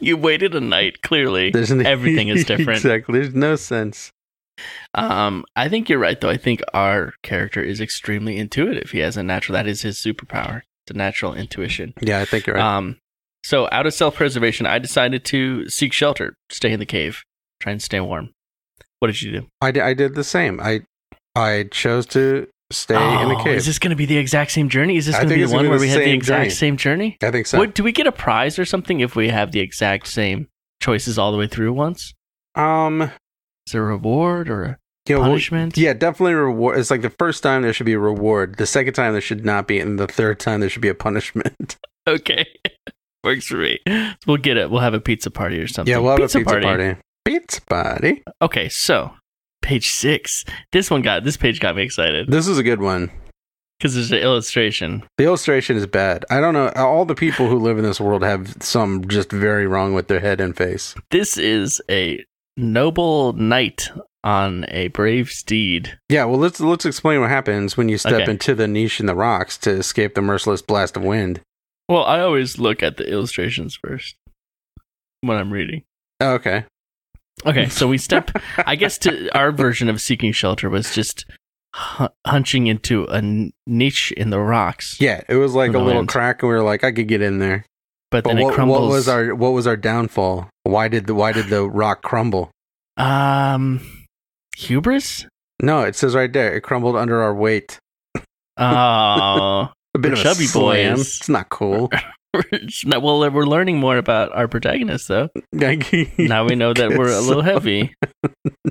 You 0.00 0.16
waited 0.18 0.54
a 0.54 0.60
night. 0.60 1.00
Clearly, 1.02 1.50
There's 1.50 1.70
an, 1.70 1.86
Everything 1.86 2.28
is 2.28 2.44
different. 2.44 2.78
exactly. 2.84 3.20
There's 3.20 3.34
no 3.34 3.56
sense. 3.56 4.10
Um, 4.94 5.44
I 5.56 5.68
think 5.68 5.88
you're 5.88 5.98
right 5.98 6.20
though. 6.20 6.30
I 6.30 6.36
think 6.36 6.60
our 6.72 7.14
character 7.22 7.62
is 7.62 7.80
extremely 7.80 8.36
intuitive. 8.36 8.90
He 8.90 8.98
has 9.00 9.16
a 9.16 9.22
natural 9.22 9.54
that 9.54 9.66
is 9.66 9.82
his 9.82 9.96
superpower. 9.98 10.62
It's 10.86 10.94
a 10.94 10.98
natural 10.98 11.34
intuition. 11.34 11.94
Yeah, 12.00 12.20
I 12.20 12.24
think 12.24 12.46
you're 12.46 12.56
right. 12.56 12.76
Um, 12.76 12.98
so 13.42 13.68
out 13.72 13.86
of 13.86 13.92
self-preservation, 13.94 14.66
I 14.66 14.78
decided 14.78 15.24
to 15.26 15.68
seek 15.68 15.92
shelter, 15.92 16.34
stay 16.50 16.72
in 16.72 16.78
the 16.80 16.86
cave, 16.86 17.22
try 17.60 17.72
and 17.72 17.82
stay 17.82 18.00
warm. 18.00 18.30
What 19.00 19.08
did 19.08 19.20
you 19.22 19.32
do? 19.40 19.46
I, 19.60 19.70
di- 19.70 19.80
I 19.80 19.92
did 19.94 20.14
the 20.14 20.24
same. 20.24 20.60
I 20.60 20.82
I 21.36 21.64
chose 21.70 22.06
to 22.06 22.46
stay 22.70 22.94
in 22.94 23.28
the 23.28 23.34
Oh, 23.36 23.42
cave. 23.44 23.56
Is 23.56 23.66
this 23.66 23.78
going 23.78 23.90
to 23.90 23.96
be 23.96 24.06
the 24.06 24.16
exact 24.16 24.52
same 24.52 24.68
journey? 24.68 24.96
Is 24.96 25.06
this 25.06 25.16
going 25.16 25.28
to 25.28 25.34
be 25.34 25.44
the 25.44 25.52
one 25.52 25.68
where 25.68 25.78
the 25.78 25.82
we 25.82 25.88
have 25.90 25.98
the 26.00 26.12
exact 26.12 26.42
journey. 26.44 26.50
same 26.50 26.76
journey? 26.76 27.16
I 27.22 27.30
think 27.30 27.46
so. 27.46 27.58
What, 27.58 27.74
do 27.74 27.82
we 27.82 27.92
get 27.92 28.06
a 28.06 28.12
prize 28.12 28.58
or 28.58 28.64
something 28.64 29.00
if 29.00 29.14
we 29.16 29.28
have 29.28 29.52
the 29.52 29.60
exact 29.60 30.06
same 30.06 30.48
choices 30.80 31.18
all 31.18 31.32
the 31.32 31.38
way 31.38 31.46
through 31.48 31.72
once? 31.72 32.14
um, 32.54 33.10
Is 33.66 33.74
a 33.74 33.80
reward 33.80 34.48
or 34.50 34.62
a 34.64 34.78
you 35.06 35.14
know, 35.16 35.20
well, 35.20 35.30
punishment? 35.30 35.76
yeah, 35.76 35.92
definitely 35.92 36.34
reward. 36.34 36.78
It's 36.78 36.90
like 36.90 37.02
the 37.02 37.10
first 37.10 37.42
time 37.42 37.62
there 37.62 37.72
should 37.72 37.86
be 37.86 37.92
a 37.92 37.98
reward. 37.98 38.56
The 38.56 38.66
second 38.66 38.94
time 38.94 39.12
there 39.12 39.20
should 39.20 39.44
not 39.44 39.66
be, 39.68 39.78
and 39.80 39.98
the 39.98 40.06
third 40.06 40.38
time 40.40 40.60
there 40.60 40.68
should 40.68 40.82
be 40.82 40.88
a 40.88 40.94
punishment. 40.94 41.76
Okay. 42.06 42.44
Works 43.24 43.46
for 43.46 43.56
me. 43.56 43.78
We'll 44.26 44.36
get 44.36 44.58
it. 44.58 44.70
We'll 44.70 44.82
have 44.82 44.92
a 44.92 45.00
pizza 45.00 45.30
party 45.30 45.58
or 45.58 45.66
something. 45.66 45.90
yeah, 45.90 45.96
we'll 45.96 46.10
have 46.10 46.20
a 46.20 46.28
pizza 46.28 46.44
party. 46.44 46.96
Pizza 47.24 47.62
party. 47.62 48.22
Okay, 48.42 48.68
so 48.68 49.14
page 49.62 49.90
six. 49.90 50.44
This 50.70 50.90
one 50.90 51.00
got 51.00 51.24
this 51.24 51.38
page 51.38 51.60
got 51.60 51.76
me 51.76 51.82
excited 51.82 52.30
This 52.30 52.46
is 52.46 52.58
a 52.58 52.62
good 52.62 52.82
one. 52.82 53.10
because 53.78 53.94
there's 53.94 54.12
an 54.12 54.18
illustration. 54.18 55.02
The 55.16 55.24
illustration 55.24 55.78
is 55.78 55.86
bad. 55.86 56.26
I 56.28 56.40
don't 56.42 56.52
know. 56.52 56.68
All 56.76 57.06
the 57.06 57.14
people 57.14 57.48
who 57.48 57.58
live 57.58 57.78
in 57.78 57.84
this 57.84 57.98
world 58.02 58.22
have 58.22 58.62
some 58.62 59.08
just 59.08 59.32
very 59.32 59.66
wrong 59.66 59.94
with 59.94 60.08
their 60.08 60.20
head 60.20 60.42
and 60.42 60.54
face. 60.54 60.94
This 61.10 61.38
is 61.38 61.80
a 61.90 62.22
noble 62.56 63.32
knight 63.34 63.90
on 64.22 64.64
a 64.68 64.88
brave 64.88 65.28
steed. 65.30 65.98
Yeah, 66.08 66.24
well, 66.24 66.38
let's 66.38 66.60
let's 66.60 66.86
explain 66.86 67.20
what 67.20 67.30
happens 67.30 67.76
when 67.76 67.88
you 67.88 67.98
step 67.98 68.22
Okay. 68.22 68.30
into 68.30 68.54
the 68.54 68.66
niche 68.68 69.00
in 69.00 69.06
the 69.06 69.14
rocks 69.14 69.58
to 69.58 69.70
escape 69.70 70.14
the 70.14 70.22
merciless 70.22 70.62
blast 70.62 70.96
of 70.96 71.02
wind. 71.02 71.40
Well, 71.88 72.04
I 72.04 72.20
always 72.20 72.58
look 72.58 72.82
at 72.82 72.96
the 72.96 73.06
illustrations 73.10 73.76
first 73.76 74.16
when 75.20 75.36
I'm 75.36 75.52
reading. 75.52 75.82
Oh, 76.20 76.34
okay. 76.34 76.64
Okay, 77.44 77.68
so 77.68 77.88
we 77.88 77.98
step. 77.98 78.30
I 78.66 78.76
guess 78.76 78.96
to 78.98 79.28
our 79.36 79.52
version 79.52 79.88
of 79.90 80.00
seeking 80.00 80.32
shelter 80.32 80.70
was 80.70 80.94
just 80.94 81.26
hunching 82.24 82.68
into 82.68 83.04
a 83.10 83.50
niche 83.66 84.12
in 84.16 84.30
the 84.30 84.38
rocks. 84.40 84.96
Yeah, 85.00 85.22
it 85.28 85.34
was 85.34 85.54
like 85.54 85.74
a 85.74 85.78
little 85.78 85.96
wind. 86.00 86.08
crack, 86.08 86.42
and 86.42 86.48
we 86.48 86.54
were 86.54 86.62
like, 86.62 86.84
I 86.84 86.92
could 86.92 87.08
get 87.08 87.20
in 87.20 87.40
there. 87.40 87.66
But 88.14 88.22
But 88.22 88.30
then 88.30 88.38
it 88.38 88.44
what, 88.44 88.54
crumbles. 88.54 88.80
what 88.80 88.88
was 88.90 89.08
our 89.08 89.34
what 89.34 89.50
was 89.50 89.66
our 89.66 89.76
downfall? 89.76 90.48
Why 90.62 90.86
did 90.88 91.06
the 91.08 91.14
why 91.14 91.32
did 91.32 91.46
the 91.48 91.68
rock 91.68 92.02
crumble? 92.02 92.50
um 92.96 93.80
hubris? 94.56 95.26
No, 95.62 95.82
it 95.82 95.96
says 95.96 96.14
right 96.14 96.32
there, 96.32 96.54
it 96.54 96.60
crumbled 96.62 96.94
under 96.96 97.20
our 97.22 97.34
weight. 97.34 97.78
Oh, 98.56 99.68
A 99.94 99.98
bit 99.98 100.12
of 100.12 100.18
chubby 100.18 100.46
boys. 100.52 101.00
It's 101.00 101.28
not 101.28 101.48
cool. 101.48 101.90
Well, 102.84 103.30
we're 103.30 103.44
learning 103.46 103.78
more 103.78 103.96
about 103.96 104.34
our 104.34 104.48
protagonist, 104.48 105.06
though. 105.06 105.28
Now 105.52 106.44
we 106.44 106.56
know 106.56 106.72
that 106.72 106.90
we're 106.98 107.12
a 107.16 107.20
little 107.20 107.42
heavy, 107.44 107.94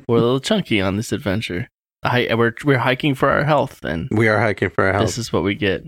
we're 0.05 0.17
a 0.17 0.21
little 0.21 0.41
chunky 0.41 0.81
on 0.81 0.97
this 0.97 1.13
adventure. 1.13 1.69
Hi- 2.03 2.27
we're 2.35 2.53
we're 2.65 2.77
hiking 2.79 3.15
for 3.15 3.29
our 3.29 3.45
health, 3.45 3.81
and 3.85 4.09
We 4.11 4.27
are 4.27 4.37
hiking 4.37 4.69
for 4.69 4.83
our 4.83 4.91
health. 4.91 5.05
this 5.05 5.17
is 5.17 5.31
what 5.31 5.43
we 5.43 5.55
get. 5.55 5.85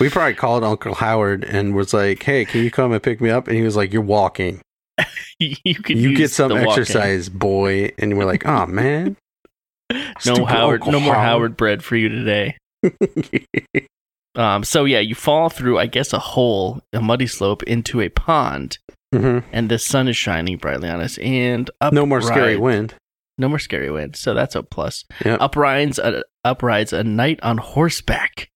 We 0.00 0.08
probably 0.10 0.34
called 0.34 0.64
Uncle 0.64 0.94
Howard 0.94 1.44
and 1.44 1.74
was 1.74 1.92
like, 1.94 2.22
"Hey, 2.22 2.44
can 2.44 2.62
you 2.62 2.70
come 2.70 2.92
and 2.92 3.02
pick 3.02 3.20
me 3.20 3.30
up?" 3.30 3.48
And 3.48 3.56
he 3.56 3.62
was 3.62 3.76
like, 3.76 3.92
"You're 3.92 4.02
walking. 4.02 4.60
you 5.38 5.74
could 5.76 5.98
you 5.98 6.14
get 6.16 6.30
some 6.30 6.52
exercise, 6.52 7.28
boy." 7.28 7.92
And 7.98 8.16
we're 8.18 8.24
like, 8.24 8.46
"Oh 8.46 8.66
man, 8.66 9.16
No 10.26 10.44
Howard, 10.44 10.80
Uncle 10.82 10.92
no 10.92 11.00
more 11.00 11.14
Howard 11.14 11.56
bread 11.56 11.82
for 11.84 11.96
you 11.96 12.08
today. 12.08 12.56
Um, 14.34 14.62
so 14.62 14.84
yeah, 14.84 15.00
you 15.00 15.16
fall 15.16 15.48
through, 15.48 15.78
I 15.80 15.86
guess, 15.86 16.12
a 16.12 16.18
hole, 16.20 16.80
a 16.92 17.00
muddy 17.00 17.26
slope 17.26 17.64
into 17.64 18.00
a 18.00 18.08
pond, 18.08 18.78
Mhm. 19.12 19.42
and 19.52 19.68
the 19.68 19.80
sun 19.80 20.06
is 20.06 20.16
shining 20.16 20.58
brightly 20.58 20.88
on 20.88 21.00
us. 21.00 21.18
And 21.18 21.68
up 21.80 21.92
No 21.92 22.06
more 22.06 22.22
scary 22.22 22.56
wind. 22.56 22.94
No 23.36 23.48
more 23.48 23.58
scary 23.58 23.90
wind. 23.90 24.14
So 24.14 24.34
that's 24.34 24.54
a 24.54 24.62
plus. 24.62 25.04
Yep. 25.24 25.40
Up 25.40 25.56
rides 25.56 25.98
a, 25.98 26.22
up 26.44 26.62
rides 26.62 26.92
a 26.92 27.02
knight 27.02 27.40
on 27.42 27.58
horseback, 27.58 28.48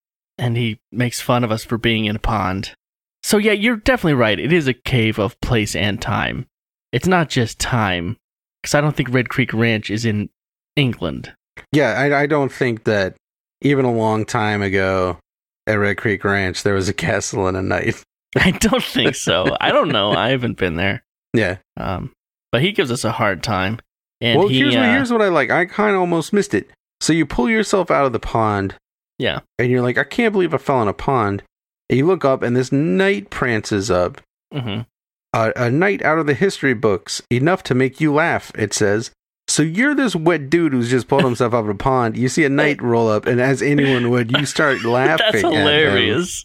and 0.43 0.57
he 0.57 0.81
makes 0.91 1.21
fun 1.21 1.45
of 1.45 1.53
us 1.53 1.65
for 1.65 1.79
being 1.79 2.07
in 2.07 2.17
a 2.17 2.19
pond. 2.19 2.75
So 3.23 3.39
yeah, 3.39 3.53
you're 3.53 3.77
definitely 3.77 4.15
right. 4.15 4.39
It 4.39 4.53
is 4.53 4.67
a 4.67 4.75
cave 4.75 5.21
of 5.21 5.41
place 5.41 5.77
and 5.77 6.03
time. 6.03 6.47
it's 6.91 7.07
not 7.07 7.31
just 7.31 7.61
time 7.61 8.17
because 8.61 8.75
I 8.75 8.81
don't 8.81 8.97
think 8.97 9.09
Red 9.13 9.29
Creek 9.29 9.55
Ranch 9.55 9.89
is 9.89 10.05
in 10.05 10.29
England. 10.75 11.33
Yeah, 11.73 11.93
I, 11.93 12.23
I 12.23 12.27
don't 12.27 12.53
think 12.53 12.85
that 12.85 13.15
even 13.61 13.85
a 13.85 13.93
long 13.93 14.25
time 14.25 14.63
ago 14.63 15.19
at 15.69 15.75
Red 15.75 15.97
Creek 15.97 16.25
Ranch 16.25 16.65
there 16.65 16.75
was 16.75 16.89
a 16.89 16.93
castle 16.93 17.47
and 17.47 17.57
a 17.57 17.63
knight. 17.63 18.03
I 18.37 18.51
don't 18.51 18.83
think 18.83 19.15
so. 19.15 19.57
I 19.61 19.71
don't 19.71 19.91
know. 19.91 20.11
I 20.11 20.31
haven't 20.31 20.59
been 20.59 20.77
there. 20.77 21.05
Yeah. 21.35 21.57
Um, 21.79 22.13
but 22.51 22.61
he 22.61 22.73
gives 22.73 22.91
us 22.91 23.05
a 23.05 23.11
hard 23.13 23.43
time. 23.43 23.79
And 24.21 24.39
well, 24.39 24.49
he, 24.49 24.59
here's 24.59 24.75
what 24.75 24.85
uh, 24.85 24.93
here's 24.93 25.11
what 25.11 25.23
I 25.23 25.29
like. 25.29 25.51
I 25.51 25.65
kind 25.65 25.95
of 25.95 26.01
almost 26.01 26.35
missed 26.35 26.53
it. 26.53 26.69
So 27.01 27.15
you 27.15 27.25
pull 27.25 27.49
yourself 27.49 27.91
out 27.91 28.05
of 28.05 28.13
the 28.13 28.21
pond. 28.21 28.75
Yeah. 29.23 29.41
And 29.59 29.71
you're 29.71 29.83
like, 29.83 29.99
I 29.99 30.05
can't 30.05 30.33
believe 30.33 30.53
I 30.53 30.59
fell 30.59 30.83
in 30.83 30.89
a 30.89 30.93
pond. 30.93 31.45
And 31.89 31.97
you 31.99 32.07
look 32.07 32.25
up, 32.25 32.43
and 32.43 32.57
this 32.57 32.73
knight 32.73 33.31
prances 33.31 33.91
up. 33.91 34.21
mhm. 34.53 34.85
A, 35.35 35.53
a 35.57 35.71
knight 35.71 36.03
out 36.03 36.19
of 36.19 36.27
the 36.27 36.35
history 36.35 36.75
books, 36.75 37.23
enough 37.31 37.63
to 37.65 37.75
make 37.75 38.01
you 38.01 38.13
laugh. 38.13 38.51
It 38.55 38.75
says. 38.75 39.11
So 39.49 39.63
you're 39.63 39.95
this 39.95 40.15
wet 40.17 40.51
dude 40.51 40.73
who's 40.73 40.91
just 40.91 41.09
pulled 41.09 41.25
himself 41.25 41.53
out 41.55 41.61
of 41.65 41.69
a 41.69 41.75
pond. 41.75 42.17
You 42.17 42.29
see 42.29 42.45
a 42.45 42.49
knight 42.49 42.83
roll 42.83 43.09
up, 43.09 43.27
and 43.27 43.41
as 43.41 43.63
anyone 43.63 44.11
would, 44.11 44.31
you 44.37 44.45
start 44.47 44.83
laughing. 44.85 45.17
That's 45.33 45.45
at 45.45 45.53
hilarious. 45.53 46.45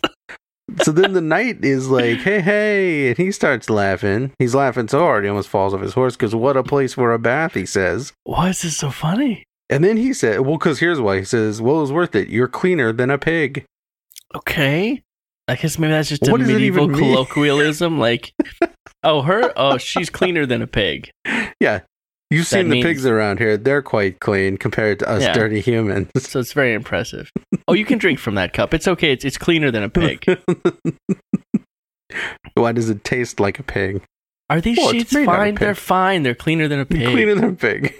So 0.83 0.91
then 0.91 1.13
the 1.13 1.21
knight 1.21 1.63
is 1.63 1.89
like, 1.89 2.17
"Hey, 2.19 2.41
hey!" 2.41 3.07
and 3.09 3.17
he 3.17 3.31
starts 3.31 3.69
laughing. 3.69 4.31
He's 4.39 4.53
laughing 4.55 4.87
so 4.89 4.99
hard 4.99 5.23
he 5.23 5.29
almost 5.29 5.47
falls 5.49 5.73
off 5.73 5.81
his 5.81 5.93
horse 5.93 6.15
because 6.17 6.35
what 6.35 6.57
a 6.57 6.63
place 6.63 6.93
for 6.93 7.13
a 7.13 7.19
bath, 7.19 7.53
he 7.53 7.65
says. 7.65 8.11
Why 8.25 8.49
is 8.49 8.61
this 8.61 8.75
so 8.77 8.89
funny? 8.89 9.43
And 9.69 9.83
then 9.83 9.97
he 9.97 10.13
said, 10.13 10.41
"Well, 10.41 10.57
because 10.57 10.79
here's 10.79 10.99
why." 11.01 11.17
He 11.19 11.25
says, 11.25 11.61
"Well, 11.61 11.77
it 11.77 11.81
was 11.81 11.91
worth 11.91 12.15
it. 12.15 12.29
You're 12.29 12.47
cleaner 12.47 12.93
than 12.93 13.09
a 13.09 13.17
pig." 13.17 13.65
Okay. 14.35 15.01
I 15.49 15.55
guess 15.55 15.79
maybe 15.79 15.91
that's 15.91 16.09
just 16.09 16.27
a 16.27 16.31
What 16.31 16.41
medieval 16.41 16.89
colloquialism. 16.89 17.99
Like, 17.99 18.33
oh, 19.03 19.21
her? 19.21 19.53
Oh, 19.55 19.77
she's 19.77 20.09
cleaner 20.09 20.45
than 20.45 20.61
a 20.61 20.67
pig. 20.67 21.09
Yeah, 21.61 21.81
you've 22.29 22.41
That 22.49 22.57
seen 22.57 22.65
the 22.69 22.75
means- 22.75 22.85
pigs 22.85 23.05
around 23.05 23.39
here. 23.39 23.55
They're 23.55 23.81
quite 23.81 24.19
clean 24.19 24.57
compared 24.57 24.99
to 24.99 25.09
us 25.09 25.23
Yeah. 25.23 25.33
dirty 25.33 25.61
humans. 25.61 26.09
So 26.17 26.39
it's 26.41 26.51
very 26.53 26.73
impressive. 26.73 27.31
Oh, 27.67 27.73
you 27.73 27.85
can 27.85 27.97
drink 27.97 28.19
from 28.19 28.35
that 28.35 28.51
cup. 28.53 28.73
It's 28.73 28.87
okay. 28.89 29.13
It's, 29.13 29.23
it's 29.23 29.37
cleaner 29.37 29.71
than 29.71 29.83
a 29.83 29.89
pig. 29.89 30.25
why 32.55 32.71
does 32.71 32.89
it 32.89 33.03
taste 33.03 33.39
like 33.39 33.59
a 33.59 33.63
pig? 33.63 34.01
Are 34.49 34.61
these 34.61 34.77
Well, 34.77 34.91
sheets 34.91 35.13
made 35.13 35.27
out 35.27 35.33
of 35.33 35.37
fine? 35.39 35.55
They're 35.55 35.75
fine. 35.75 36.23
They're 36.23 36.35
cleaner 36.35 36.67
than 36.67 36.79
a 36.79 36.85
pig. 36.85 37.07
Cleaner 37.09 37.35
than 37.35 37.49
a 37.49 37.53
pig. 37.53 37.95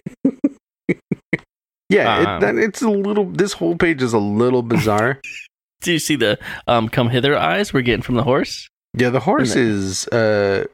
Yeah, 1.90 2.38
Um, 2.38 2.58
it, 2.58 2.64
it's 2.64 2.82
a 2.82 2.90
little. 2.90 3.26
This 3.26 3.54
whole 3.54 3.76
page 3.76 4.02
is 4.02 4.14
a 4.14 4.20
little 4.20 4.62
bizarre. 4.64 5.20
Do 5.82 5.92
you 5.94 6.00
see 6.00 6.16
the 6.16 6.40
um, 6.68 6.90
come 6.90 7.10
hither 7.10 7.38
eyes 7.38 7.72
we're 7.72 7.82
getting 7.82 8.02
from 8.02 8.16
the 8.16 8.24
horse? 8.24 8.68
Yeah, 8.96 9.10
the 9.12 9.20
horse 9.20 9.56
is 9.56 10.08
uh 10.08 10.66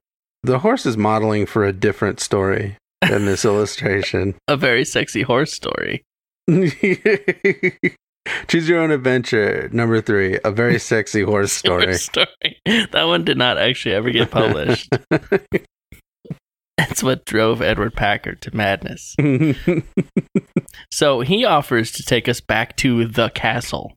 the 0.44 0.60
horse 0.60 0.86
is 0.86 0.96
modeling 0.96 1.46
for 1.46 1.66
a 1.66 1.74
different 1.74 2.22
story 2.22 2.78
than 3.02 3.26
this 3.26 3.44
illustration. 3.52 4.36
A 4.48 4.56
very 4.56 4.86
sexy 4.86 5.24
horse 5.24 5.52
story. 5.52 6.04
Choose 8.48 8.70
your 8.70 8.80
own 8.80 8.92
adventure. 8.92 9.70
Number 9.74 10.00
three, 10.00 10.40
a 10.46 10.52
very 10.52 10.80
sexy 10.80 11.22
horse 11.24 11.52
story. 11.52 11.86
Horse 11.88 12.04
story. 12.04 12.58
That 12.66 13.04
one 13.04 13.26
did 13.26 13.38
not 13.38 13.58
actually 13.58 13.96
ever 13.96 14.10
get 14.12 14.32
published. 14.32 14.90
That's 16.78 17.04
what 17.04 17.26
drove 17.26 17.62
Edward 17.62 17.94
Packard 17.94 18.42
to 18.42 18.56
madness. 18.56 19.16
So 20.92 21.22
he 21.22 21.44
offers 21.46 21.92
to 21.94 22.04
take 22.04 22.28
us 22.28 22.40
back 22.40 22.76
to 22.78 23.06
the 23.06 23.30
castle. 23.30 23.94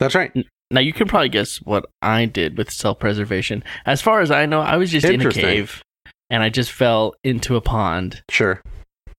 That's 0.00 0.14
right. 0.14 0.32
Now 0.70 0.80
you 0.80 0.92
can 0.92 1.06
probably 1.06 1.28
guess 1.28 1.58
what 1.58 1.86
I 2.00 2.24
did 2.26 2.58
with 2.58 2.70
self-preservation. 2.70 3.62
As 3.86 4.02
far 4.02 4.20
as 4.20 4.30
I 4.30 4.46
know, 4.46 4.60
I 4.60 4.76
was 4.76 4.90
just 4.90 5.06
in 5.06 5.24
a 5.24 5.30
cave 5.30 5.82
and 6.30 6.42
I 6.42 6.48
just 6.48 6.72
fell 6.72 7.14
into 7.22 7.56
a 7.56 7.60
pond 7.60 8.22
Sure. 8.30 8.60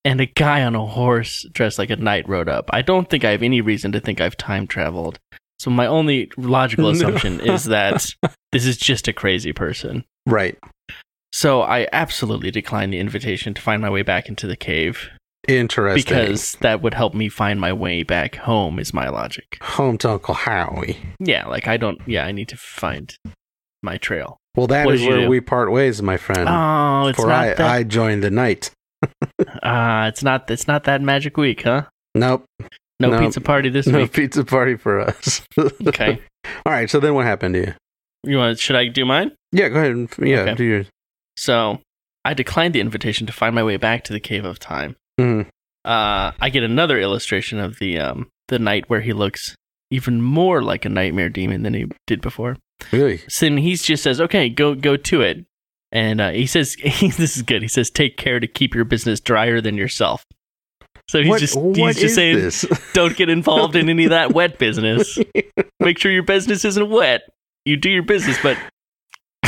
and 0.04 0.20
a 0.20 0.26
guy 0.26 0.64
on 0.64 0.76
a 0.76 0.86
horse 0.86 1.46
dressed 1.54 1.80
like 1.80 1.90
a 1.90 1.96
knight 1.96 2.28
rode 2.28 2.50
up. 2.50 2.70
I 2.72 2.82
don't 2.82 3.10
think 3.10 3.24
I 3.24 3.32
have 3.32 3.44
any 3.44 3.62
reason 3.62 3.92
to 3.94 4.00
think 4.00 4.20
I've 4.20 4.38
time 4.38 4.68
traveled. 4.68 5.20
So 5.60 5.70
my 5.70 5.86
only 5.86 6.32
logical 6.38 6.90
assumption 6.92 7.40
is 7.40 7.66
that 7.66 8.14
this 8.52 8.66
is 8.66 8.78
just 8.78 9.08
a 9.08 9.14
crazy 9.14 9.54
person. 9.54 10.04
Right. 10.26 10.58
So 11.36 11.64
I 11.64 11.88
absolutely 11.92 12.52
declined 12.52 12.94
the 12.94 13.00
invitation 13.00 13.54
to 13.56 13.62
find 13.62 13.82
my 13.82 13.90
way 13.90 14.04
back 14.04 14.30
into 14.30 14.46
the 14.46 14.56
cave 14.56 15.10
Interesting. 15.48 16.04
because 16.08 16.54
that 16.62 16.82
would 16.84 16.94
help 16.94 17.14
me 17.16 17.28
find 17.28 17.60
my 17.60 17.74
way 17.74 18.04
back 18.04 18.36
home 18.36 18.78
is 18.80 18.94
my 18.94 19.10
logic. 19.10 19.58
home 19.62 19.98
to 19.98 20.12
Uncle 20.12 20.36
Howie. 20.36 20.98
Yeah, 21.20 21.48
like 21.48 21.68
I 21.68 21.78
don't 21.78 22.00
yeah, 22.08 22.24
I 22.26 22.32
need 22.32 22.50
to 22.50 22.58
find 22.58 23.14
my 23.82 23.98
trail. 23.98 24.38
Well, 24.56 24.68
that 24.68 24.86
What 24.86 24.94
is 24.96 25.02
where 25.02 25.22
do? 25.22 25.28
we 25.28 25.42
part 25.42 25.72
ways, 25.72 26.02
my 26.04 26.18
friend. 26.18 26.48
Oh, 26.48 27.08
it's 27.08 27.20
For 27.20 27.28
not 27.28 27.44
I, 27.44 27.48
that 27.56 27.60
I 27.62 27.84
joined 27.84 28.24
the 28.24 28.30
night. 28.32 28.70
Ah, 29.64 30.08
it's 30.08 30.22
not 30.24 30.50
it's 30.52 30.68
not 30.68 30.84
that 30.86 31.02
magic 31.02 31.36
week, 31.36 31.64
huh? 31.64 31.84
Nope. 32.16 32.46
No, 33.00 33.10
No. 33.10 33.20
pizza 33.20 33.42
party 33.42 33.70
this 33.70 33.88
No 33.88 34.00
week. 34.00 34.12
No 34.12 34.14
pizza 34.22 34.44
party 34.46 34.76
for 34.78 35.00
us. 35.02 35.42
Okay. 35.88 36.20
All 36.66 36.72
right. 36.72 36.90
So 36.90 37.00
then 37.00 37.14
what 37.16 37.26
happened 37.26 37.56
to 37.56 37.60
you? 37.62 37.74
You 38.24 38.38
want 38.38 38.60
should 38.60 38.76
I 38.76 38.88
do 38.88 39.04
mine? 39.04 39.32
Yeah, 39.52 39.70
go 39.70 39.78
ahead. 39.80 39.92
And, 39.92 40.10
yeah, 40.20 40.42
Okay. 40.42 40.56
do 40.56 40.64
yours. 40.64 40.88
So 41.36 41.80
I 42.26 42.34
declined 42.34 42.74
the 42.74 42.80
invitation 42.80 43.28
to 43.28 43.34
find 43.34 43.54
my 43.56 43.64
way 43.64 43.78
back 43.78 44.04
to 44.06 44.14
the 44.14 44.20
Cave 44.20 44.46
of 44.46 44.60
Time. 44.60 44.96
Mhm. 45.20 45.48
Uh, 45.86 46.32
I 46.40 46.50
get 46.50 46.64
another 46.64 47.00
illustration 47.00 47.60
of 47.60 47.80
the 47.80 48.00
um 48.00 48.30
the 48.48 48.60
knight 48.60 48.90
where 48.90 49.02
he 49.02 49.14
looks 49.14 49.56
even 49.92 50.22
more 50.22 50.62
like 50.62 50.86
a 50.86 50.90
nightmare 50.90 51.30
demon 51.30 51.64
than 51.64 51.74
he 51.74 51.86
did 52.08 52.22
before. 52.22 52.58
Really? 52.92 53.20
So 53.28 53.46
then 53.46 53.58
he 53.58 53.76
just 53.76 54.04
says, 54.04 54.20
"Okay, 54.20 54.50
go 54.50 54.76
go 54.76 54.98
to 54.98 55.22
it," 55.22 55.46
and 55.92 56.20
uh, 56.22 56.32
he 56.32 56.46
says, 56.46 56.76
"This 56.84 57.36
is 57.36 57.42
good." 57.42 57.62
He 57.62 57.68
says, 57.68 57.90
"Take 57.90 58.18
care 58.18 58.40
to 58.40 58.48
keep 58.48 58.74
your 58.74 58.86
business 58.86 59.20
drier 59.20 59.62
than 59.62 59.78
yourself." 59.78 60.26
So 61.10 61.20
he's 61.20 61.30
what, 61.30 61.40
just 61.42 61.58
he's 61.76 62.00
just 62.00 62.16
saying, 62.16 62.38
this? 62.38 62.66
"Don't 62.94 63.16
get 63.16 63.30
involved 63.30 63.76
in 63.76 63.90
any 63.90 64.06
of 64.06 64.10
that 64.12 64.34
wet 64.34 64.58
business. 64.58 65.20
Make 65.80 66.00
sure 66.00 66.12
your 66.12 66.24
business 66.24 66.64
isn't 66.66 66.90
wet. 66.90 67.24
You 67.66 67.78
do 67.78 67.90
your 67.90 68.04
business, 68.04 68.38
but 68.42 68.58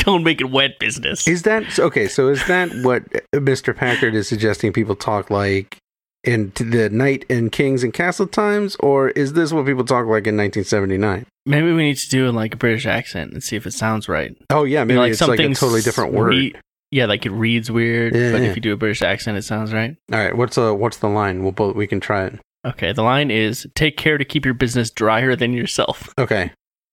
don't 0.06 0.24
make 0.24 0.40
it 0.40 0.50
wet 0.50 0.78
business." 0.78 1.28
Is 1.28 1.42
that 1.42 1.78
okay? 1.78 2.08
So 2.08 2.28
is 2.28 2.46
that 2.46 2.70
what 2.82 3.04
Mr. 3.34 3.76
Packard 3.76 4.14
is 4.14 4.26
suggesting 4.28 4.72
people 4.72 4.96
talk 4.96 5.28
like 5.30 5.76
in 6.24 6.52
the 6.56 6.88
Knight 6.90 7.24
and 7.30 7.52
Kings 7.52 7.84
and 7.84 7.92
Castle 7.92 8.26
times, 8.26 8.76
or 8.80 9.10
is 9.10 9.34
this 9.34 9.52
what 9.52 9.66
people 9.66 9.84
talk 9.84 10.06
like 10.06 10.26
in 10.26 10.36
1979? 10.36 11.26
Maybe 11.44 11.72
we 11.72 11.84
need 11.84 11.98
to 11.98 12.08
do 12.08 12.26
in 12.28 12.34
like 12.34 12.54
a 12.54 12.56
British 12.56 12.86
accent 12.86 13.32
and 13.32 13.42
see 13.42 13.54
if 13.56 13.66
it 13.66 13.72
sounds 13.72 14.08
right. 14.08 14.36
Oh 14.50 14.64
yeah, 14.64 14.82
maybe 14.82 14.94
You 14.94 14.96
know, 14.96 15.02
like 15.02 15.12
it's 15.12 15.20
like 15.20 15.38
a 15.38 15.48
totally 15.54 15.82
different 15.82 16.12
word. 16.12 16.28
re- 16.30 16.54
yeah, 16.90 17.06
like 17.06 17.26
it 17.26 17.30
reads 17.30 17.70
weird, 17.70 18.14
Yeah, 18.14 18.32
but 18.32 18.40
yeah. 18.42 18.48
if 18.48 18.56
you 18.56 18.62
do 18.62 18.72
a 18.72 18.76
British 18.76 19.02
accent, 19.02 19.36
it 19.36 19.42
sounds 19.42 19.72
right. 19.72 19.96
All 20.12 20.18
right, 20.18 20.36
what's 20.36 20.56
uh 20.58 20.72
what's 20.74 20.96
the 20.96 21.08
line? 21.08 21.42
We'll 21.42 21.52
both 21.52 21.76
we 21.76 21.86
can 21.86 22.00
try 22.00 22.24
it. 22.26 22.40
Okay, 22.66 22.92
the 22.92 23.02
line 23.02 23.30
is 23.30 23.64
take 23.76 23.96
care 23.96 24.18
to 24.18 24.24
keep 24.24 24.44
your 24.44 24.54
business 24.54 24.90
drier 24.90 25.36
than 25.36 25.52
yourself. 25.52 26.12
Okay. 26.18 26.50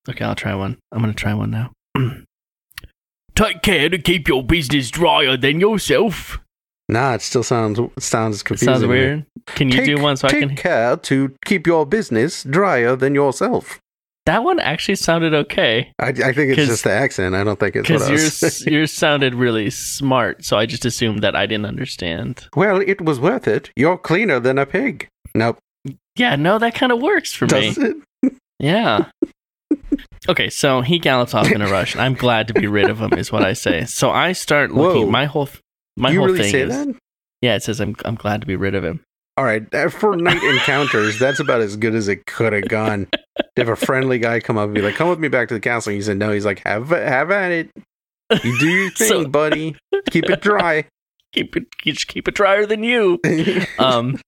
Okay, 0.08 0.24
I'll 0.24 0.34
try 0.34 0.54
one. 0.54 0.78
I'm 0.90 1.02
going 1.02 1.12
to 1.12 1.18
try 1.18 1.34
one 1.34 1.50
now. 1.50 1.70
take 3.34 3.62
care 3.62 3.88
to 3.88 3.98
keep 3.98 4.28
your 4.28 4.44
business 4.44 4.90
drier 4.90 5.36
than 5.36 5.60
yourself. 5.60 6.40
Nah, 6.88 7.14
it 7.14 7.22
still 7.22 7.42
sounds 7.42 7.78
sounds 7.98 8.42
confusing. 8.42 8.74
sounds 8.74 8.86
weird. 8.86 9.26
Can 9.46 9.68
you 9.68 9.78
take, 9.78 9.86
do 9.86 10.02
one 10.02 10.16
so 10.16 10.28
I 10.28 10.30
can 10.30 10.50
take 10.50 10.58
care 10.58 10.96
to 10.96 11.34
keep 11.44 11.66
your 11.66 11.84
business 11.84 12.44
drier 12.44 12.96
than 12.96 13.14
yourself. 13.14 13.78
That 14.26 14.44
one 14.44 14.60
actually 14.60 14.96
sounded 14.96 15.32
okay 15.32 15.90
I, 15.98 16.08
I 16.08 16.32
think 16.34 16.50
it's 16.50 16.66
just 16.66 16.84
the 16.84 16.92
accent. 16.92 17.34
I 17.34 17.44
don't 17.44 17.58
think 17.58 17.76
it's 17.76 17.88
because 17.88 18.66
yours 18.66 18.92
sounded 18.92 19.34
really 19.34 19.70
smart. 19.70 20.44
So 20.44 20.58
I 20.58 20.66
just 20.66 20.84
assumed 20.84 21.22
that 21.22 21.34
I 21.34 21.46
didn't 21.46 21.64
understand. 21.64 22.46
Well, 22.54 22.82
it 22.86 23.00
was 23.00 23.18
worth 23.20 23.48
it. 23.48 23.70
You're 23.74 23.96
cleaner 23.96 24.38
than 24.38 24.58
a 24.58 24.66
pig. 24.66 25.08
Nope. 25.34 25.58
Yeah, 26.16 26.36
no, 26.36 26.58
that 26.58 26.74
kind 26.74 26.92
of 26.92 27.00
works 27.00 27.32
for 27.32 27.46
me. 27.46 27.72
Does 27.72 27.78
it? 27.78 27.96
Yeah. 28.60 29.10
Okay, 30.28 30.50
so 30.50 30.82
he 30.82 30.98
gallops 30.98 31.32
off 31.34 31.50
in 31.50 31.62
a 31.62 31.68
rush. 31.68 31.96
I'm 31.96 32.14
glad 32.14 32.48
to 32.48 32.54
be 32.54 32.66
rid 32.66 32.90
of 32.90 32.98
him, 33.00 33.14
is 33.14 33.32
what 33.32 33.44
I 33.44 33.54
say. 33.54 33.84
So 33.86 34.10
I 34.10 34.32
start 34.32 34.70
looking. 34.72 35.06
Whoa. 35.06 35.10
My 35.10 35.24
whole, 35.24 35.48
my 35.96 36.10
you 36.10 36.18
whole 36.18 36.26
really 36.28 36.40
thing 36.42 36.52
say 36.52 36.60
is, 36.62 36.68
that? 36.70 36.94
yeah. 37.40 37.54
It 37.54 37.62
says 37.62 37.80
I'm, 37.80 37.94
I'm 38.04 38.14
glad 38.14 38.40
to 38.42 38.46
be 38.46 38.56
rid 38.56 38.74
of 38.74 38.84
him. 38.84 39.00
All 39.38 39.44
right, 39.44 39.62
for 39.92 40.16
night 40.16 40.42
encounters, 40.42 41.18
that's 41.18 41.38
about 41.38 41.60
as 41.60 41.76
good 41.76 41.94
as 41.94 42.08
it 42.08 42.26
could 42.26 42.52
have 42.52 42.68
gone. 42.68 43.06
To 43.38 43.44
have 43.64 43.68
a 43.68 43.76
friendly 43.76 44.18
guy 44.18 44.40
come 44.40 44.58
up 44.58 44.64
and 44.64 44.74
be 44.74 44.82
like, 44.82 44.96
"Come 44.96 45.08
with 45.08 45.20
me 45.20 45.28
back 45.28 45.46
to 45.48 45.54
the 45.54 45.60
castle," 45.60 45.90
and 45.90 45.96
you 45.96 46.02
said 46.02 46.18
no. 46.18 46.32
He's 46.32 46.44
like, 46.44 46.60
"Have 46.66 46.88
have 46.88 47.30
at 47.30 47.52
it. 47.52 47.70
You 48.42 48.58
do 48.58 48.66
your 48.68 48.90
thing, 48.96 49.08
So- 49.08 49.28
buddy. 49.28 49.76
Keep 50.10 50.28
it 50.30 50.40
dry." 50.42 50.84
Keep 51.34 51.56
it, 51.58 51.66
keep 52.08 52.26
it 52.26 52.34
drier 52.34 52.64
than 52.64 52.82
you. 52.82 53.20
Um. 53.78 54.18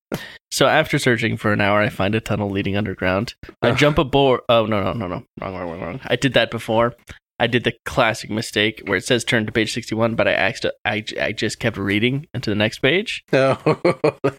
So 0.52 0.66
after 0.66 0.98
searching 0.98 1.36
for 1.36 1.52
an 1.52 1.60
hour, 1.60 1.80
I 1.80 1.88
find 1.88 2.14
a 2.14 2.20
tunnel 2.20 2.50
leading 2.50 2.76
underground. 2.76 3.34
I 3.62 3.70
jump 3.72 3.98
aboard. 3.98 4.40
Oh 4.48 4.66
no 4.66 4.82
no 4.82 4.92
no 4.92 5.06
no 5.06 5.24
wrong 5.40 5.54
wrong 5.54 5.70
wrong 5.70 5.80
wrong. 5.80 6.00
I 6.04 6.16
did 6.16 6.34
that 6.34 6.50
before. 6.50 6.94
I 7.38 7.46
did 7.46 7.64
the 7.64 7.72
classic 7.86 8.28
mistake 8.30 8.82
where 8.84 8.98
it 8.98 9.04
says 9.04 9.24
turn 9.24 9.46
to 9.46 9.52
page 9.52 9.72
61, 9.72 10.14
but 10.14 10.28
I 10.28 10.32
actually 10.32 10.72
I, 10.84 11.02
I 11.20 11.32
just 11.32 11.58
kept 11.58 11.76
reading 11.78 12.26
into 12.34 12.50
the 12.50 12.56
next 12.56 12.80
page. 12.80 13.24
no, 13.32 13.56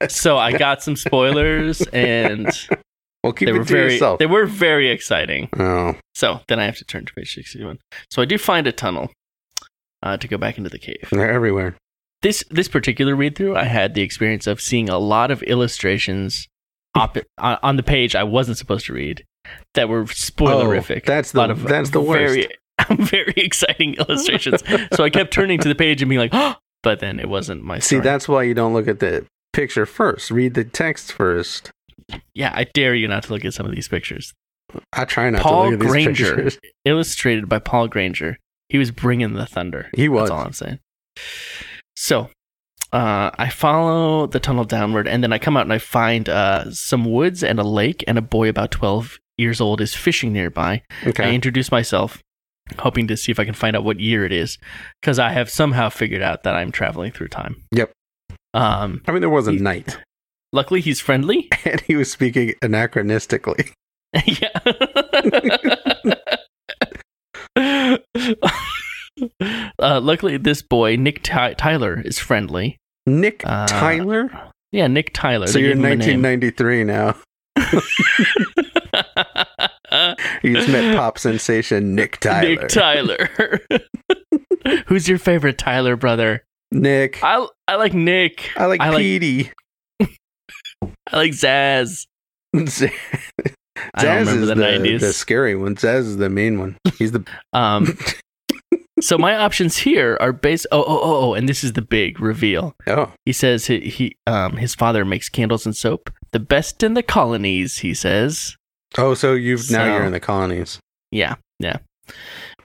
So 0.07 0.37
I 0.37 0.51
got 0.57 0.83
some 0.83 0.95
spoilers 0.95 1.81
and 1.93 2.45
well, 3.23 3.33
keep 3.33 3.47
they 3.47 3.51
it 3.55 3.57
were 3.57 3.63
to 3.65 3.73
very 3.73 3.93
yourself. 3.93 4.19
they 4.19 4.27
were 4.27 4.45
very 4.45 4.89
exciting. 4.89 5.49
oh, 5.57 5.95
So 6.13 6.41
then 6.47 6.59
I 6.59 6.65
have 6.65 6.77
to 6.77 6.85
turn 6.85 7.05
to 7.05 7.13
page 7.13 7.33
61. 7.33 7.79
So 8.11 8.21
I 8.21 8.25
do 8.25 8.37
find 8.37 8.67
a 8.67 8.71
tunnel. 8.71 9.09
uh, 10.03 10.17
to 10.17 10.27
go 10.27 10.37
back 10.37 10.57
into 10.57 10.69
the 10.69 10.79
cave. 10.79 11.07
They're 11.11 11.31
everywhere. 11.31 11.75
This 12.21 12.43
this 12.49 12.67
particular 12.67 13.15
read 13.15 13.35
through, 13.35 13.55
I 13.55 13.63
had 13.63 13.93
the 13.95 14.01
experience 14.01 14.45
of 14.47 14.61
seeing 14.61 14.89
a 14.89 14.99
lot 14.99 15.31
of 15.31 15.41
illustrations 15.43 16.47
op- 16.95 17.17
on 17.37 17.75
the 17.77 17.83
page 17.83 18.15
I 18.15 18.23
wasn't 18.23 18.57
supposed 18.57 18.85
to 18.87 18.93
read 18.93 19.23
that 19.73 19.89
were 19.89 20.03
spoilerific. 20.05 21.01
Oh, 21.03 21.07
that's 21.07 21.33
A 21.33 21.37
lot 21.37 21.47
the 21.47 21.53
of 21.53 21.63
that's 21.63 21.89
the 21.89 22.01
worst. 22.01 22.33
very, 22.35 22.47
very 23.05 23.33
exciting 23.37 23.95
illustrations. 23.95 24.63
so 24.93 25.03
I 25.03 25.09
kept 25.09 25.33
turning 25.33 25.59
to 25.59 25.67
the 25.67 25.75
page 25.75 26.01
and 26.01 26.09
being 26.09 26.19
like, 26.19 26.29
oh, 26.33 26.55
but 26.83 26.99
then 26.99 27.19
it 27.19 27.27
wasn't 27.27 27.63
my 27.63 27.79
See, 27.79 27.95
story. 27.95 28.01
that's 28.01 28.27
why 28.27 28.43
you 28.43 28.53
don't 28.53 28.73
look 28.73 28.87
at 28.87 28.99
the 28.99 29.25
picture 29.53 29.85
first. 29.87 30.29
Read 30.31 30.53
the 30.53 30.63
text 30.63 31.11
first. 31.11 31.71
yeah, 32.35 32.51
I 32.53 32.65
dare 32.73 32.93
you 32.93 33.07
not 33.07 33.23
to 33.23 33.33
look 33.33 33.45
at 33.45 33.53
some 33.55 33.65
of 33.65 33.71
these 33.73 33.87
pictures. 33.87 34.31
I 34.93 35.05
try 35.05 35.29
not 35.31 35.41
Paul 35.41 35.63
to 35.65 35.69
look 35.71 35.73
at 35.73 35.79
these 35.81 35.91
Granger. 35.91 36.35
pictures. 36.35 36.59
Illustrated 36.85 37.49
by 37.49 37.59
Paul 37.59 37.87
Granger. 37.87 38.37
He 38.69 38.77
was 38.77 38.91
bringing 38.91 39.33
the 39.33 39.45
thunder. 39.45 39.89
He 39.95 40.07
was. 40.07 40.29
That's 40.29 40.31
all 40.31 40.45
I'm 40.45 40.53
saying. 40.53 40.79
So, 42.01 42.31
uh, 42.91 43.29
I 43.37 43.49
follow 43.49 44.25
the 44.25 44.39
tunnel 44.39 44.63
downward, 44.63 45.07
and 45.07 45.21
then 45.21 45.31
I 45.31 45.37
come 45.37 45.55
out 45.55 45.67
and 45.67 45.71
I 45.71 45.77
find 45.77 46.27
uh, 46.27 46.71
some 46.71 47.05
woods 47.05 47.43
and 47.43 47.59
a 47.59 47.63
lake, 47.63 48.03
and 48.07 48.17
a 48.17 48.23
boy 48.23 48.49
about 48.49 48.71
12 48.71 49.19
years 49.37 49.61
old 49.61 49.81
is 49.81 49.93
fishing 49.93 50.33
nearby. 50.33 50.81
I 51.19 51.29
introduce 51.31 51.69
myself, 51.71 52.19
hoping 52.79 53.07
to 53.07 53.15
see 53.15 53.31
if 53.31 53.39
I 53.39 53.45
can 53.45 53.53
find 53.53 53.75
out 53.75 53.83
what 53.83 53.99
year 53.99 54.25
it 54.25 54.31
is, 54.31 54.57
because 54.99 55.19
I 55.19 55.29
have 55.29 55.47
somehow 55.47 55.89
figured 55.89 56.23
out 56.23 56.41
that 56.41 56.55
I'm 56.55 56.71
traveling 56.71 57.11
through 57.11 57.27
time. 57.27 57.63
Yep. 57.71 57.91
Um, 58.55 59.03
I 59.07 59.11
mean, 59.11 59.21
there 59.21 59.29
was 59.29 59.47
a 59.47 59.51
He- 59.51 59.59
night, 59.59 59.99
luckily, 60.51 60.81
he's 60.81 60.99
friendly. 60.99 61.49
and 61.65 61.81
he 61.81 61.95
was 61.95 62.11
speaking 62.11 62.55
anachronistically. 62.63 63.73
yeah. 64.25 64.59
uh, 69.79 69.99
luckily, 70.01 70.37
this 70.37 70.61
boy, 70.61 70.95
Nick 70.95 71.23
Ty- 71.23 71.53
Tyler, 71.53 72.01
is 72.03 72.19
friendly. 72.19 72.77
Nick 73.05 73.43
Uh, 73.45 73.67
Tyler. 73.67 74.29
Yeah, 74.71 74.87
Nick 74.87 75.11
Tyler. 75.13 75.47
So 75.47 75.59
you're 75.59 75.69
gave 75.75 75.79
him 75.79 75.85
a 75.85 75.95
name. 75.95 76.21
1993 76.21 76.83
now. 76.85 77.15
You 80.43 80.55
just 80.55 80.69
met 80.69 80.95
pop 80.95 81.17
sensation 81.19 81.95
Nick 81.95 82.19
Tyler. 82.21 82.47
Nick 82.55 82.67
Tyler. 82.69 83.29
Who's 84.87 85.07
your 85.07 85.17
favorite 85.17 85.57
Tyler 85.57 85.95
brother? 85.97 86.43
Nick. 86.71 87.21
I 87.23 87.45
I 87.67 87.75
like 87.75 87.93
Nick. 87.93 88.51
I 88.55 88.65
like 88.67 88.79
I 88.81 88.89
like- 88.89 89.53
I 91.11 91.17
like 91.17 91.31
Zaz. 91.33 92.05
Zaz 92.55 92.89
I 93.93 94.03
remember 94.03 94.31
is 94.31 94.47
the 94.47 94.55
the, 94.55 94.61
90s. 94.63 94.99
the 95.01 95.13
scary 95.13 95.55
one. 95.55 95.75
Zaz 95.75 95.99
is 95.99 96.17
the 96.17 96.29
main 96.29 96.57
one. 96.59 96.77
He's 96.97 97.11
the 97.11 97.25
Um, 97.53 97.97
so 99.01 99.17
my 99.17 99.35
options 99.35 99.77
here 99.77 100.17
are 100.21 100.31
based. 100.31 100.67
Oh, 100.71 100.83
oh, 100.83 100.99
oh, 101.01 101.15
oh, 101.23 101.33
and 101.33 101.49
this 101.49 101.63
is 101.63 101.73
the 101.73 101.81
big 101.81 102.19
reveal. 102.19 102.73
oh 102.87 103.11
He 103.25 103.33
says 103.33 103.65
he, 103.65 103.79
he 103.81 104.17
um 104.27 104.57
his 104.57 104.75
father 104.75 105.03
makes 105.05 105.29
candles 105.29 105.65
and 105.65 105.75
soap, 105.75 106.11
the 106.31 106.39
best 106.39 106.83
in 106.83 106.93
the 106.93 107.03
colonies. 107.03 107.79
He 107.79 107.93
says, 107.93 108.55
oh. 108.97 109.13
So 109.13 109.33
you've 109.33 109.69
now 109.71 109.85
you're 109.85 110.05
in 110.05 110.11
the 110.11 110.19
colonies. 110.19 110.79
yeah, 111.11 111.35
yeah. 111.59 111.77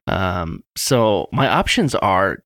Um, 0.06 0.62
so 0.76 1.28
my 1.32 1.48
options 1.48 1.94
are: 1.96 2.38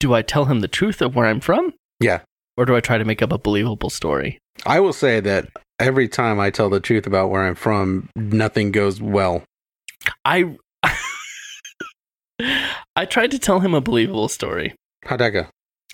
do 0.00 0.14
I 0.14 0.22
tell 0.22 0.44
him 0.44 0.60
the 0.60 0.68
truth 0.68 1.02
of 1.02 1.16
where 1.16 1.26
I'm 1.26 1.40
from? 1.40 1.74
Yeah. 2.00 2.20
Or 2.56 2.64
do 2.64 2.74
I 2.74 2.80
try 2.80 2.98
to 2.98 3.04
make 3.04 3.22
up 3.22 3.32
a 3.32 3.38
believable 3.38 3.90
story? 3.90 4.38
I 4.66 4.80
will 4.80 4.92
say 4.92 5.20
that 5.20 5.48
every 5.78 6.08
time 6.08 6.40
I 6.40 6.50
tell 6.50 6.68
the 6.68 6.80
truth 6.80 7.06
about 7.06 7.30
where 7.30 7.46
I'm 7.46 7.54
from, 7.54 8.08
nothing 8.16 8.72
goes 8.72 9.00
well. 9.00 9.44
I 10.24 10.56
I 12.98 13.04
tried 13.04 13.30
to 13.30 13.38
tell 13.38 13.60
him 13.60 13.74
a 13.74 13.80
believable 13.80 14.28
story. 14.28 14.74
How'd 15.04 15.20
that 15.20 15.30
go? 15.30 15.46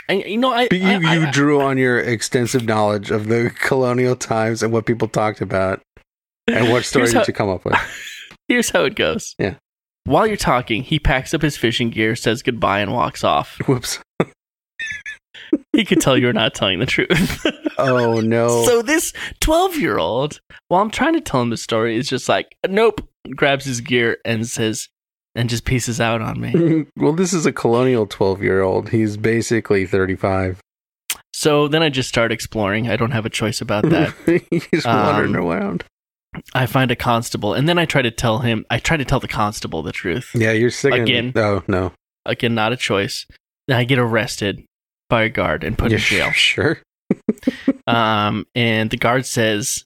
And 0.08 0.22
you 0.24 0.38
know, 0.38 0.52
I 0.52 0.68
But 0.68 0.78
you, 0.80 0.88
I- 0.88 1.14
you 1.14 1.26
I- 1.26 1.30
drew 1.30 1.60
on 1.60 1.76
your 1.76 1.98
extensive 1.98 2.64
knowledge 2.64 3.10
of 3.10 3.28
the 3.28 3.50
colonial 3.60 4.16
times 4.16 4.62
and 4.62 4.72
what 4.72 4.86
people 4.86 5.08
talked 5.08 5.40
about. 5.42 5.80
And 6.46 6.70
what 6.70 6.84
story 6.86 7.02
Here's 7.04 7.12
did 7.12 7.28
you 7.28 7.34
come 7.34 7.48
up 7.50 7.64
with? 7.64 7.74
Here's 8.48 8.70
how 8.70 8.84
it 8.84 8.94
goes. 8.94 9.34
Yeah. 9.38 9.56
While 10.04 10.26
you're 10.26 10.36
talking, 10.36 10.82
he 10.82 10.98
packs 10.98 11.32
up 11.34 11.42
his 11.42 11.56
fishing 11.56 11.90
gear, 11.90 12.16
says 12.16 12.42
goodbye, 12.42 12.80
and 12.80 12.92
walks 12.92 13.22
off. 13.22 13.58
Whoops. 13.68 13.98
He 15.72 15.84
could 15.84 16.00
tell 16.00 16.16
you're 16.16 16.32
not 16.32 16.54
telling 16.54 16.78
the 16.78 16.86
truth. 16.86 17.44
Oh 17.78 18.20
no. 18.20 18.64
So 18.64 18.82
this 18.82 19.12
12 19.40 19.76
year 19.76 19.98
old, 19.98 20.40
while 20.68 20.80
I'm 20.82 20.90
trying 20.90 21.14
to 21.14 21.20
tell 21.20 21.42
him 21.42 21.50
the 21.50 21.56
story, 21.56 21.96
is 21.96 22.08
just 22.08 22.28
like, 22.28 22.54
nope, 22.68 23.00
grabs 23.34 23.64
his 23.64 23.80
gear 23.80 24.18
and 24.24 24.46
says, 24.46 24.88
and 25.34 25.48
just 25.48 25.64
pieces 25.64 26.00
out 26.00 26.20
on 26.22 26.40
me. 26.40 26.86
well, 26.96 27.12
this 27.12 27.32
is 27.32 27.46
a 27.46 27.52
colonial 27.52 28.06
12 28.06 28.42
year 28.42 28.62
old. 28.62 28.90
He's 28.90 29.16
basically 29.16 29.86
35. 29.86 30.60
So 31.32 31.66
then 31.68 31.82
I 31.82 31.88
just 31.88 32.08
start 32.08 32.30
exploring. 32.32 32.88
I 32.88 32.96
don't 32.96 33.10
have 33.10 33.26
a 33.26 33.30
choice 33.30 33.60
about 33.60 33.84
that. 33.90 34.14
He's 34.70 34.84
wandering 34.84 35.34
Um, 35.36 35.42
around. 35.48 35.84
I 36.54 36.66
find 36.66 36.90
a 36.90 36.96
constable, 36.96 37.54
and 37.54 37.68
then 37.68 37.78
I 37.78 37.84
try 37.84 38.02
to 38.02 38.10
tell 38.10 38.40
him, 38.40 38.64
I 38.68 38.78
try 38.80 38.96
to 38.96 39.04
tell 39.04 39.20
the 39.20 39.28
constable 39.28 39.82
the 39.82 39.92
truth. 39.92 40.30
Yeah, 40.34 40.50
you're 40.52 40.70
sick 40.70 40.92
Again. 40.92 41.32
Oh, 41.36 41.62
no. 41.68 41.92
Again, 42.26 42.54
not 42.54 42.72
a 42.72 42.76
choice. 42.76 43.26
Then 43.68 43.76
I 43.78 43.84
get 43.84 43.98
arrested 44.00 44.64
by 45.08 45.24
a 45.24 45.28
guard 45.28 45.62
and 45.62 45.78
put 45.78 45.92
in 45.92 45.98
jail. 45.98 46.30
Sure. 46.32 46.78
Um, 47.86 48.46
and 48.54 48.88
the 48.90 48.96
guard 48.96 49.26
says 49.26 49.84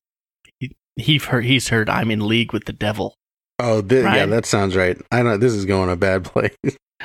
he, 0.61 0.77
he 0.97 1.19
heard, 1.19 1.45
he's 1.45 1.69
heard 1.69 1.91
I'm 1.91 2.13
in 2.13 2.21
league 2.27 2.53
with 2.53 2.67
the 2.67 2.73
devil. 2.73 3.17
Oh, 3.59 3.83
thi- 3.83 4.01
yeah, 4.03 4.27
that 4.27 4.47
sounds 4.47 4.77
right. 4.77 4.97
I 5.11 5.23
know 5.23 5.37
this 5.37 5.53
is 5.53 5.65
going 5.65 5.91
a 5.91 5.97
bad 5.97 6.25
place. 6.33 6.55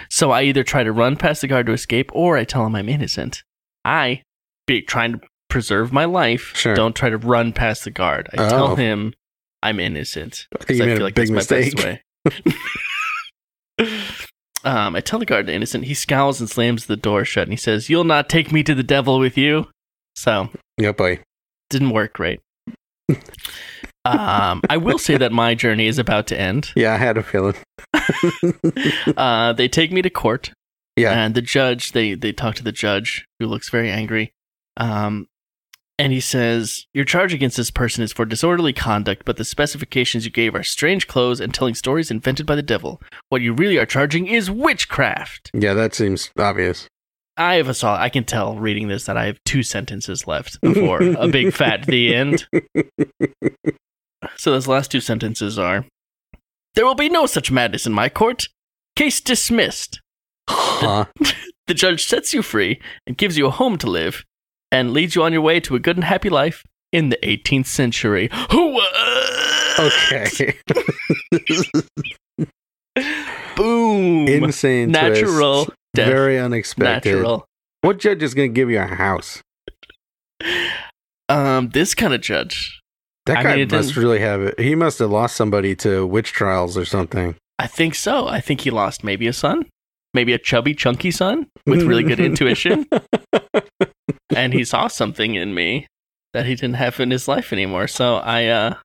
So 0.10 0.32
I 0.32 0.44
either 0.44 0.64
try 0.64 0.84
to 0.84 0.92
run 0.92 1.16
past 1.16 1.42
the 1.42 1.48
guard 1.48 1.66
to 1.68 1.72
escape, 1.74 2.12
or 2.14 2.38
I 2.38 2.44
tell 2.44 2.66
him 2.66 2.76
I'm 2.76 2.90
innocent. 2.90 3.44
I, 3.86 4.22
be 4.68 4.82
trying 4.82 5.14
to 5.14 5.22
preserve 5.50 5.92
my 5.94 6.06
life, 6.06 6.52
Sure. 6.56 6.74
don't 6.76 6.96
try 6.96 7.10
to 7.10 7.18
run 7.18 7.54
past 7.54 7.84
the 7.84 7.92
guard. 7.92 8.28
I 8.38 8.44
Oh. 8.46 8.50
tell 8.50 8.76
him 8.76 9.14
I'm 9.62 9.80
innocent. 9.80 10.48
I 10.60 10.64
think 10.64 10.80
you 10.80 10.86
made 10.86 11.02
a 11.02 11.12
big 11.12 11.30
my 11.30 11.36
best 11.38 11.52
mistake. 11.52 11.78
way. 11.80 12.02
um, 14.64 14.96
I 14.96 15.02
tell 15.02 15.20
the 15.20 15.26
guard 15.26 15.50
I'm 15.50 15.56
innocent. 15.56 15.86
He 15.86 15.94
scowls 15.94 16.40
and 16.40 16.50
slams 16.50 16.86
the 16.86 16.96
door 16.98 17.26
shut, 17.26 17.44
and 17.44 17.54
he 17.54 17.58
says, 17.58 17.90
"You'll 17.90 18.04
not 18.04 18.30
take 18.30 18.52
me 18.52 18.64
to 18.64 18.76
the 18.76 18.84
devil 18.84 19.20
with 19.20 19.38
you." 19.38 19.68
So 20.16 20.50
Yep, 20.78 20.98
boy. 20.98 21.20
didn't 21.70 21.90
work 21.92 22.14
great. 22.14 22.40
Um, 24.06 24.62
I 24.70 24.78
will 24.78 24.98
say 25.00 25.18
that 25.18 25.32
my 25.32 25.56
journey 25.56 25.88
is 25.88 25.98
about 26.00 26.28
to 26.28 26.40
end. 26.40 26.72
Yeah, 26.76 26.94
I 26.94 26.98
had 26.98 27.18
a 27.18 27.24
feeling. 27.24 27.56
Uh, 29.18 29.54
they 29.54 29.68
take 29.68 29.92
me 29.92 30.02
to 30.02 30.10
court, 30.10 30.52
Yeah. 30.98 31.12
and 31.14 31.36
the 31.36 31.42
judge 31.42 31.92
they 31.92 32.14
they 32.16 32.32
talk 32.34 32.56
to 32.56 32.64
the 32.64 32.72
judge 32.72 33.26
who 33.40 33.46
looks 33.48 33.70
very 33.70 33.90
angry, 33.90 34.34
um, 34.78 35.28
and 36.00 36.12
he 36.12 36.20
says 36.20 36.86
your 36.94 37.06
charge 37.06 37.34
against 37.34 37.58
this 37.58 37.70
person 37.72 38.04
is 38.04 38.12
for 38.12 38.26
disorderly 38.26 38.74
conduct, 38.74 39.24
but 39.26 39.38
the 39.38 39.46
specifications 39.46 40.26
you 40.26 40.32
gave 40.32 40.56
are 40.56 40.64
strange 40.64 41.08
clothes 41.08 41.40
and 41.40 41.54
telling 41.54 41.76
stories 41.76 42.10
invented 42.12 42.46
by 42.46 42.56
the 42.56 42.62
devil. 42.64 43.02
What 43.30 43.42
you 43.42 43.54
really 43.54 43.78
are 43.78 43.86
charging 43.86 44.28
is 44.28 44.50
witchcraft. 44.50 45.52
Yeah, 45.54 45.74
that 45.76 45.94
seems 45.94 46.32
obvious. 46.38 46.88
I 47.38 47.56
have 47.56 47.68
a 47.70 47.74
saw. 47.74 47.96
I 48.00 48.10
can 48.10 48.26
tell 48.26 48.56
reading 48.58 48.88
this 48.90 49.06
that 49.06 49.18
I 49.18 49.26
have 49.26 49.40
two 49.46 49.64
sentences 49.64 50.28
left 50.28 50.60
before 50.62 51.02
a 51.02 51.28
big 51.28 51.54
fat 51.54 51.86
the 51.86 52.14
end. 52.16 52.48
So 54.38 54.52
those 54.52 54.68
last 54.68 54.92
two 54.92 55.00
sentences 55.02 55.58
are 55.60 55.86
There 56.76 56.86
will 56.86 56.96
be 56.96 57.10
no 57.10 57.26
such 57.26 57.52
madness 57.52 57.86
in 57.86 57.94
my 57.94 58.10
court. 58.10 58.48
Case 58.96 59.22
dismissed. 59.22 60.02
Huh. 60.50 61.06
The 61.66 61.74
judge 61.74 62.04
sets 62.06 62.34
you 62.34 62.42
free 62.42 62.82
and 63.08 63.18
gives 63.18 63.38
you 63.38 63.46
a 63.48 63.50
home 63.50 63.78
to 63.78 63.90
live 63.90 64.26
and 64.70 64.92
leads 64.92 65.16
you 65.16 65.24
on 65.24 65.32
your 65.32 65.42
way 65.42 65.62
to 65.62 65.76
a 65.76 65.80
good 65.80 65.96
and 65.96 66.04
happy 66.04 66.30
life 66.30 66.62
in 66.92 67.08
the 67.08 67.18
18th 67.24 67.68
century. 67.68 68.30
Okay. 69.80 70.60
Boom. 73.56 74.28
Insane. 74.28 74.92
Natural 74.92 75.66
twist. 75.66 75.78
death. 75.94 76.10
Very 76.10 76.38
unexpected. 76.38 77.16
Natural. 77.16 77.46
What 77.82 78.00
judge 78.00 78.22
is 78.22 78.34
going 78.34 78.52
to 78.52 78.54
give 78.54 78.70
you 78.70 78.80
a 78.80 78.88
house? 78.88 79.42
Um, 81.30 81.70
this 81.70 81.96
kind 81.96 82.14
of 82.14 82.20
judge. 82.22 82.82
That 83.26 83.38
I 83.38 83.44
guy 83.44 83.56
mean, 83.58 83.70
must 83.72 83.96
really 83.96 84.20
have 84.20 84.42
it. 84.42 84.60
He 84.60 84.76
must 84.76 85.00
have 85.00 85.10
lost 85.10 85.36
somebody 85.36 85.76
to 85.78 86.06
witch 86.06 86.34
trials 86.34 86.78
or 86.78 86.86
something. 86.86 87.36
I 87.58 87.68
think 87.68 87.96
so. 87.96 88.28
I 88.28 88.42
think 88.42 88.62
he 88.62 88.70
lost 88.72 89.04
maybe 89.04 89.28
a 89.28 89.34
son, 89.34 89.66
maybe 90.14 90.34
a 90.34 90.38
chubby, 90.38 90.74
chunky 90.74 91.12
son 91.12 91.48
with 91.66 91.84
really 91.84 92.04
good 92.04 92.20
intuition. 92.20 92.86
and 94.36 94.54
he 94.54 94.66
saw 94.66 94.88
something 94.88 95.36
in 95.36 95.54
me 95.54 95.88
that 96.34 96.46
he 96.46 96.56
didn't 96.56 96.76
have 96.76 97.00
in 97.00 97.12
his 97.12 97.28
life 97.28 97.54
anymore. 97.54 97.88
So 97.88 98.16
I, 98.16 98.48
uh, 98.48 98.76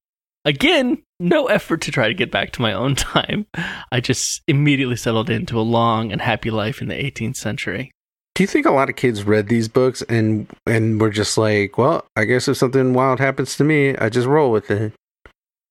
again, 0.45 1.03
no 1.19 1.47
effort 1.47 1.81
to 1.83 1.91
try 1.91 2.07
to 2.07 2.15
get 2.15 2.31
back 2.31 2.53
to 2.53 2.63
my 2.63 2.73
own 2.73 2.95
time. 2.95 3.47
I 3.91 4.01
just 4.01 4.43
immediately 4.47 4.97
settled 4.97 5.31
into 5.31 5.59
a 5.59 5.63
long 5.63 6.13
and 6.13 6.21
happy 6.21 6.51
life 6.51 6.81
in 6.81 6.89
the 6.89 6.95
18th 6.95 7.37
century. 7.37 7.91
Do 8.39 8.45
you 8.45 8.47
think 8.47 8.67
a 8.67 8.71
lot 8.71 8.89
of 8.89 8.95
kids 8.95 9.25
read 9.25 9.49
these 9.49 9.67
books 9.67 10.01
and 10.03 10.47
and 10.65 11.01
were 11.01 11.11
just 11.11 11.37
like, 11.37 11.77
well, 11.77 12.07
I 12.15 12.25
guess 12.25 12.47
if 12.47 12.57
something 12.57 12.95
wild 12.95 13.19
happens 13.19 13.57
to 13.57 13.65
me, 13.65 13.97
I 13.97 14.09
just 14.11 14.29
roll 14.29 14.53
with 14.53 14.71
it. 14.71 14.93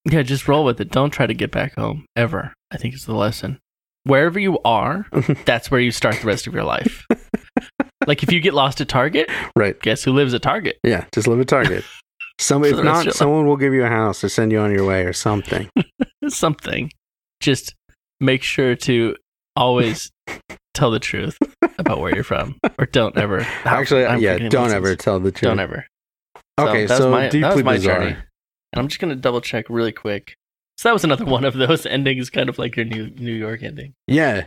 Yeah, 0.04 0.22
just 0.22 0.50
roll 0.50 0.66
with 0.66 0.82
it. 0.82 0.92
Don't 0.92 1.12
try 1.12 1.28
to 1.28 1.34
get 1.34 1.50
back 1.50 1.76
home 1.76 2.04
ever. 2.18 2.52
I 2.70 2.76
think 2.76 2.94
is 2.94 3.06
the 3.06 3.16
lesson. 3.16 3.60
wherever 4.04 4.38
you 4.38 4.60
are, 4.66 5.06
that's 5.46 5.72
where 5.72 5.80
you 5.80 5.92
start 5.92 6.18
the 6.20 6.28
rest 6.28 6.46
of 6.46 6.54
your 6.54 6.66
life. 6.66 7.06
like 8.06 8.22
if 8.22 8.34
you 8.34 8.42
get 8.42 8.54
lost 8.54 8.82
at 8.82 8.90
Target, 8.90 9.30
Right. 9.56 9.80
guess 9.82 10.04
who 10.04 10.12
lives 10.12 10.34
at 10.34 10.42
Target? 10.42 10.78
Yeah. 10.84 11.06
Just 11.14 11.26
live 11.30 11.40
at 11.40 11.48
Target. 11.48 11.86
Some, 12.38 12.66
if 12.66 12.72
the 12.76 12.76
rest 12.76 12.80
of 12.80 12.86
not, 12.86 13.06
your 13.06 13.12
life. 13.12 13.16
someone 13.16 13.48
will 13.48 13.56
give 13.56 13.74
you 13.74 13.86
a 13.86 13.90
house 13.90 14.26
or 14.26 14.28
send 14.30 14.52
you 14.52 14.60
on 14.60 14.74
your 14.74 14.86
way 14.86 15.06
or 15.06 15.14
something. 15.14 15.70
Something. 16.28 16.92
Just 17.40 17.76
make 18.20 18.44
sure 18.44 18.76
to 18.76 19.16
always 19.56 20.12
tell 20.78 20.92
the 20.92 21.00
truth 21.00 21.38
about 21.80 22.00
where 22.00 22.14
you're 22.16 22.24
from, 22.24 22.56
or 22.78 22.86
don't 22.86 23.18
ever. 23.18 23.42
Actually, 23.66 24.06
I'm 24.06 24.20
yeah, 24.22 24.38
don't 24.50 24.72
ever 24.72 24.90
this. 24.90 24.98
tell 25.04 25.20
the 25.20 25.32
truth. 25.32 25.50
Don't 25.50 25.60
ever. 25.60 25.86
So 26.60 26.68
Okay, 26.70 26.86
that 26.86 26.94
was 26.94 26.98
so 27.00 27.12
my- 27.12 27.28
deeply 27.30 27.64
my 27.64 27.76
bizarre. 27.78 28.00
journey. 28.00 28.12
And 28.74 28.80
I'm 28.80 28.88
just 28.88 29.00
gonna 29.02 29.16
double 29.16 29.42
check 29.42 29.66
really 29.70 29.92
quick. 29.92 30.36
So 30.78 30.90
that 30.90 30.94
was 30.94 31.04
another 31.04 31.26
one 31.38 31.44
of 31.46 31.54
those 31.56 31.86
endings, 31.86 32.30
kind 32.30 32.50
of 32.50 32.58
like 32.60 32.76
your 32.76 32.86
New 32.86 33.10
New 33.12 33.34
York 33.34 33.64
ending. 33.64 33.94
Yeah, 34.08 34.46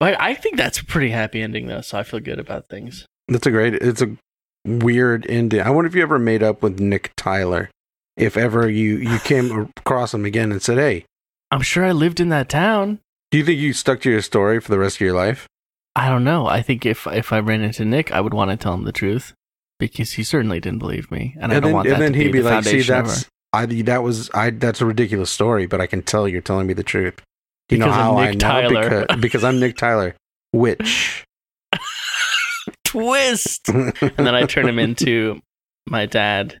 But 0.00 0.20
I 0.20 0.34
think 0.34 0.56
that's 0.56 0.78
a 0.78 0.84
pretty 0.84 1.10
happy 1.10 1.42
ending 1.42 1.66
though, 1.66 1.80
so 1.82 1.98
I 1.98 2.02
feel 2.02 2.20
good 2.20 2.38
about 2.38 2.68
things. 2.68 3.06
that's 3.28 3.46
a 3.46 3.50
great. 3.50 3.74
It's 3.74 4.02
a 4.02 4.16
weird 4.64 5.26
ending. 5.28 5.60
I 5.60 5.70
wonder 5.70 5.88
if 5.88 5.94
you 5.94 6.02
ever 6.02 6.18
made 6.18 6.42
up 6.42 6.62
with 6.62 6.78
Nick 6.80 7.12
Tyler. 7.16 7.70
If 8.16 8.36
ever 8.36 8.68
you 8.68 8.96
you 8.96 9.18
came 9.24 9.70
across 9.78 10.12
him 10.14 10.24
again 10.24 10.52
and 10.52 10.60
said, 10.62 10.78
"Hey, 10.78 11.04
I'm 11.50 11.62
sure 11.62 11.84
I 11.84 11.92
lived 11.92 12.20
in 12.20 12.28
that 12.28 12.48
town. 12.48 12.98
do 13.30 13.38
you 13.38 13.44
think 13.44 13.58
you 13.58 13.72
stuck 13.72 14.00
to 14.02 14.10
your 14.10 14.20
story 14.22 14.60
for 14.60 14.70
the 14.70 14.78
rest 14.78 14.96
of 14.96 15.00
your 15.00 15.14
life?" 15.14 15.46
I 15.94 16.08
don't 16.08 16.24
know. 16.24 16.46
I 16.46 16.62
think 16.62 16.86
if 16.86 17.06
if 17.06 17.32
I 17.32 17.38
ran 17.40 17.62
into 17.62 17.84
Nick, 17.84 18.12
I 18.12 18.20
would 18.20 18.34
want 18.34 18.50
to 18.50 18.56
tell 18.56 18.74
him 18.74 18.84
the 18.84 18.92
truth 18.92 19.34
because 19.78 20.12
he 20.12 20.22
certainly 20.24 20.60
didn't 20.60 20.78
believe 20.78 21.10
me, 21.10 21.36
and, 21.40 21.52
I 21.52 21.56
don't 21.56 21.64
then, 21.64 21.72
want 21.74 21.88
and 21.88 21.96
that 21.96 22.00
then 22.00 22.12
to 22.12 22.18
he'd 22.18 22.26
be, 22.26 22.32
be 22.32 22.40
the 22.40 22.50
like, 22.50 22.64
"See, 22.64 22.82
foundation 22.82 23.04
that's 23.04 23.26
I 23.52 23.66
that 23.66 24.02
was 24.02 24.30
I 24.30 24.50
that's 24.50 24.80
a 24.80 24.86
ridiculous 24.86 25.30
story, 25.30 25.66
but 25.66 25.80
I 25.80 25.86
can 25.86 26.02
tell 26.02 26.26
you're 26.26 26.40
telling 26.40 26.66
me 26.66 26.74
the 26.74 26.82
truth." 26.82 27.20
You 27.68 27.78
know 27.78 27.86
Because 27.86 27.96
of 27.98 28.02
how 28.02 28.18
I 28.18 28.26
Nick 28.30 28.34
know? 28.40 28.48
Tyler. 28.48 29.00
Because, 29.00 29.20
because 29.20 29.44
I'm 29.44 29.60
Nick 29.60 29.76
Tyler. 29.76 30.14
Which 30.52 31.24
twist. 32.84 33.68
and 33.68 33.92
then 34.16 34.34
I 34.34 34.44
turn 34.44 34.68
him 34.68 34.78
into 34.78 35.40
my 35.86 36.06
dad, 36.06 36.58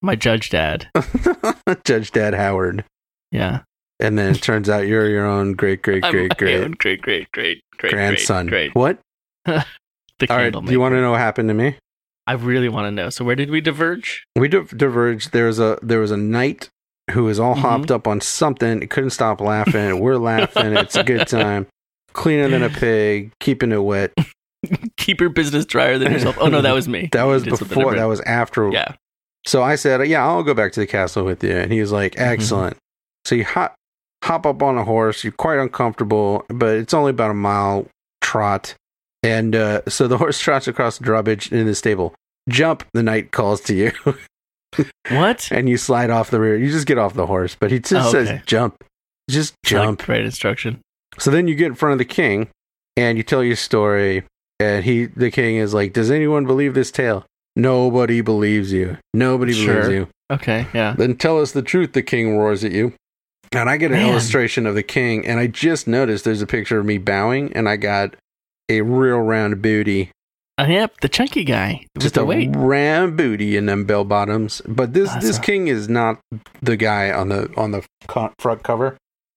my 0.00 0.14
judge 0.16 0.50
dad. 0.50 0.88
Judge 1.84 2.10
Dad 2.10 2.34
Howard. 2.34 2.84
Yeah, 3.30 3.60
And 4.02 4.18
then 4.18 4.34
it 4.34 4.42
turns 4.42 4.68
out 4.68 4.86
you're 4.86 5.08
your 5.08 5.24
own 5.26 5.52
great, 5.54 5.82
great, 5.82 6.02
great, 6.02 6.36
great 6.36 6.76
great, 6.78 7.00
great, 7.02 7.30
great, 7.32 7.60
great 7.78 7.92
grandson. 7.92 8.46
Great, 8.46 8.74
What? 8.74 8.98
The 9.46 10.30
All 10.30 10.36
right. 10.36 10.52
Do 10.52 10.70
you 10.70 10.78
want 10.78 10.92
to 10.94 11.00
know 11.00 11.12
what 11.12 11.20
happened 11.20 11.48
to 11.48 11.54
me? 11.54 11.76
I 12.28 12.34
really 12.34 12.68
want 12.68 12.86
to 12.86 12.90
know. 12.92 13.10
So 13.10 13.24
where 13.24 13.34
did 13.34 13.50
we 13.50 13.60
diverge? 13.60 14.24
We 14.36 14.46
div- 14.46 14.76
diverged. 14.76 15.32
There 15.32 15.46
was 15.46 15.58
a 15.58 15.78
there 15.82 15.98
was 15.98 16.12
a 16.12 16.16
knight 16.16 16.68
who 17.10 17.24
was 17.24 17.40
all 17.40 17.56
Mhm. 17.56 17.60
hopped 17.60 17.90
up 17.90 18.06
on 18.06 18.20
something. 18.20 18.80
He 18.82 18.86
couldn't 18.86 19.10
stop 19.10 19.40
laughing. 19.40 19.98
We're 20.04 20.18
laughing. 20.18 20.76
It's 20.76 20.94
a 20.94 21.02
good 21.02 21.26
time. 21.26 21.66
Cleaner 22.12 22.48
than 22.48 22.62
a 22.62 22.68
pig, 22.68 23.32
keeping 23.40 23.72
it 23.72 23.82
wet. 23.82 24.12
Keep 24.96 25.20
your 25.20 25.30
business 25.30 25.64
drier 25.64 25.98
than 25.98 26.12
yourself. 26.12 26.36
Oh 26.40 26.46
no, 26.46 26.60
that 26.60 26.72
was 26.74 26.86
me. 26.86 27.08
That 27.10 27.24
was 27.24 27.44
You 27.44 27.50
did 27.50 27.58
something 27.58 27.76
before. 27.78 27.96
That 27.96 28.04
was 28.04 28.20
after. 28.20 28.70
yeah. 28.70 28.94
So 29.44 29.60
I 29.60 29.74
said, 29.74 30.06
"Yeah, 30.06 30.24
I'll 30.24 30.44
go 30.44 30.54
back 30.54 30.70
to 30.74 30.80
the 30.80 30.86
castle 30.86 31.24
with 31.24 31.42
you." 31.42 31.50
And 31.56 31.72
he 31.72 31.80
was 31.80 31.90
like, 31.90 32.12
Mm-hmm. 32.14 32.32
"Excellent." 32.32 32.76
So 33.24 33.34
you 33.34 33.44
hop 33.44 33.74
hop 34.22 34.46
up 34.46 34.62
on 34.62 34.76
a 34.78 34.84
horse. 34.84 35.24
You're 35.24 35.32
quite 35.32 35.58
uncomfortable, 35.58 36.44
but 36.48 36.76
it's 36.76 36.94
only 36.94 37.10
about 37.10 37.30
a 37.30 37.34
mile 37.34 37.86
trot. 38.20 38.74
And 39.22 39.54
uh, 39.54 39.82
so 39.88 40.08
the 40.08 40.18
horse 40.22 40.38
trots 40.40 40.66
across 40.68 40.98
the 40.98 41.04
drawbridge 41.04 41.52
in 41.52 41.66
the 41.66 41.74
stable. 41.74 42.14
Jump! 42.48 42.84
The 42.92 43.02
knight 43.02 43.30
calls 43.30 43.60
to 43.62 43.74
you, 43.74 43.92
What? 45.10 45.48
and 45.52 45.68
you 45.68 45.76
slide 45.76 46.10
off 46.10 46.30
the 46.30 46.40
rear. 46.40 46.56
You 46.56 46.70
just 46.70 46.86
get 46.86 46.98
off 46.98 47.14
the 47.14 47.26
horse, 47.26 47.54
but 47.58 47.70
he 47.70 47.78
just 47.78 48.08
Oh, 48.08 48.10
says, 48.10 48.40
"Jump." 48.46 48.82
Just 49.30 49.54
It's 49.62 49.72
like 49.72 49.82
jump. 49.82 50.02
great 50.02 50.24
instruction. 50.24 50.80
So 51.18 51.30
then 51.30 51.46
you 51.46 51.54
get 51.54 51.66
in 51.66 51.74
front 51.74 51.92
of 51.92 51.98
the 51.98 52.04
king 52.04 52.48
and 52.96 53.16
you 53.16 53.22
tell 53.22 53.44
your 53.44 53.54
story 53.56 54.24
and 54.58 54.84
he 54.84 55.06
the 55.06 55.30
king 55.30 55.56
is 55.56 55.72
like, 55.72 55.92
"Does 55.92 56.10
anyone 56.10 56.44
believe 56.46 56.74
this 56.74 56.90
tale?" 56.90 57.24
Nobody 57.54 58.22
believes 58.22 58.72
you. 58.72 58.96
Nobody 59.14 59.52
believes 59.52 59.88
you. 59.88 60.08
Okay. 60.32 60.66
Yeah. 60.74 60.94
Then 60.96 61.16
tell 61.16 61.38
us 61.40 61.52
the 61.52 61.60
truth, 61.62 61.92
the 61.92 62.02
king 62.02 62.36
roars 62.38 62.64
at 62.64 62.72
you. 62.72 62.94
And 63.54 63.68
I 63.68 63.76
get 63.76 63.90
an 63.92 63.98
Man. 63.98 64.08
illustration 64.10 64.66
of 64.66 64.74
the 64.74 64.82
king 64.82 65.26
and 65.26 65.38
I 65.38 65.46
just 65.46 65.86
noticed 65.86 66.24
there's 66.24 66.42
a 66.42 66.46
picture 66.46 66.78
of 66.78 66.86
me 66.86 66.98
bowing 66.98 67.52
and 67.54 67.68
I 67.68 67.76
got 67.76 68.14
a 68.68 68.80
real 68.82 69.18
round 69.18 69.60
booty. 69.60 70.10
Uh, 70.58 70.66
yep. 70.68 71.00
The 71.00 71.08
chunky 71.08 71.44
guy 71.44 71.86
Just 71.98 72.16
a 72.16 72.24
weight. 72.24 72.50
round 72.54 73.16
booty 73.16 73.56
in 73.56 73.66
them 73.66 73.84
bell 73.84 74.04
bottoms. 74.04 74.62
But 74.66 74.92
this 74.94 75.10
That's 75.10 75.26
this 75.26 75.38
king 75.38 75.68
is 75.68 75.88
not 75.88 76.18
the 76.62 76.76
guy 76.76 77.10
on 77.10 77.28
the 77.28 77.52
on 77.56 77.72
the 77.72 77.84
front 78.38 78.62
cover. 78.62 78.96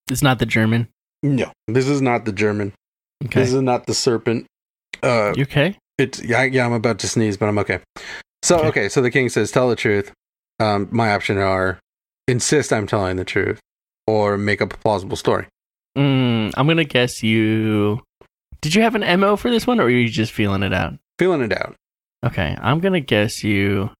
It's 0.09 0.21
not 0.21 0.39
the 0.39 0.45
German. 0.45 0.87
No. 1.23 1.51
This 1.67 1.87
is 1.87 2.01
not 2.01 2.25
the 2.25 2.31
German. 2.33 2.73
Okay. 3.25 3.39
This 3.41 3.53
is 3.53 3.61
not 3.61 3.85
the 3.87 3.93
serpent. 3.93 4.45
Uh 5.03 5.33
you 5.35 5.43
okay? 5.43 5.77
It's 5.97 6.21
yeah, 6.23 6.43
yeah. 6.43 6.65
I'm 6.65 6.73
about 6.73 6.99
to 6.99 7.07
sneeze, 7.07 7.37
but 7.37 7.47
I'm 7.47 7.57
okay. 7.59 7.79
So 8.43 8.57
Okay. 8.59 8.67
okay, 8.67 8.89
so 8.89 9.01
the 9.01 9.09
king 9.11 9.29
says, 9.29 9.51
"Tell 9.51 9.69
the 9.69 9.75
truth." 9.75 10.11
Um, 10.59 10.87
my 10.91 11.11
options 11.13 11.39
are 11.39 11.79
insist 12.27 12.71
I'm 12.71 12.85
telling 12.87 13.15
the 13.17 13.25
truth, 13.25 13.59
or 14.07 14.37
make 14.37 14.61
up 14.61 14.73
a 14.73 14.77
plausible 14.77 15.15
story. 15.17 15.47
Mm, 15.97 16.53
I'm 16.57 16.67
gonna 16.67 16.83
guess 16.83 17.23
you. 17.23 18.01
Did 18.61 18.75
you 18.75 18.81
have 18.81 18.95
an 18.95 19.19
mo 19.19 19.35
for 19.35 19.49
this 19.49 19.65
one, 19.67 19.79
or 19.79 19.83
were 19.83 19.89
you 19.89 20.09
just 20.09 20.31
feeling 20.31 20.63
it 20.63 20.73
out? 20.73 20.93
Feeling 21.19 21.41
it 21.41 21.53
out. 21.53 21.75
Okay, 22.25 22.55
I'm 22.59 22.79
gonna 22.79 22.99
guess 22.99 23.43
you 23.43 23.91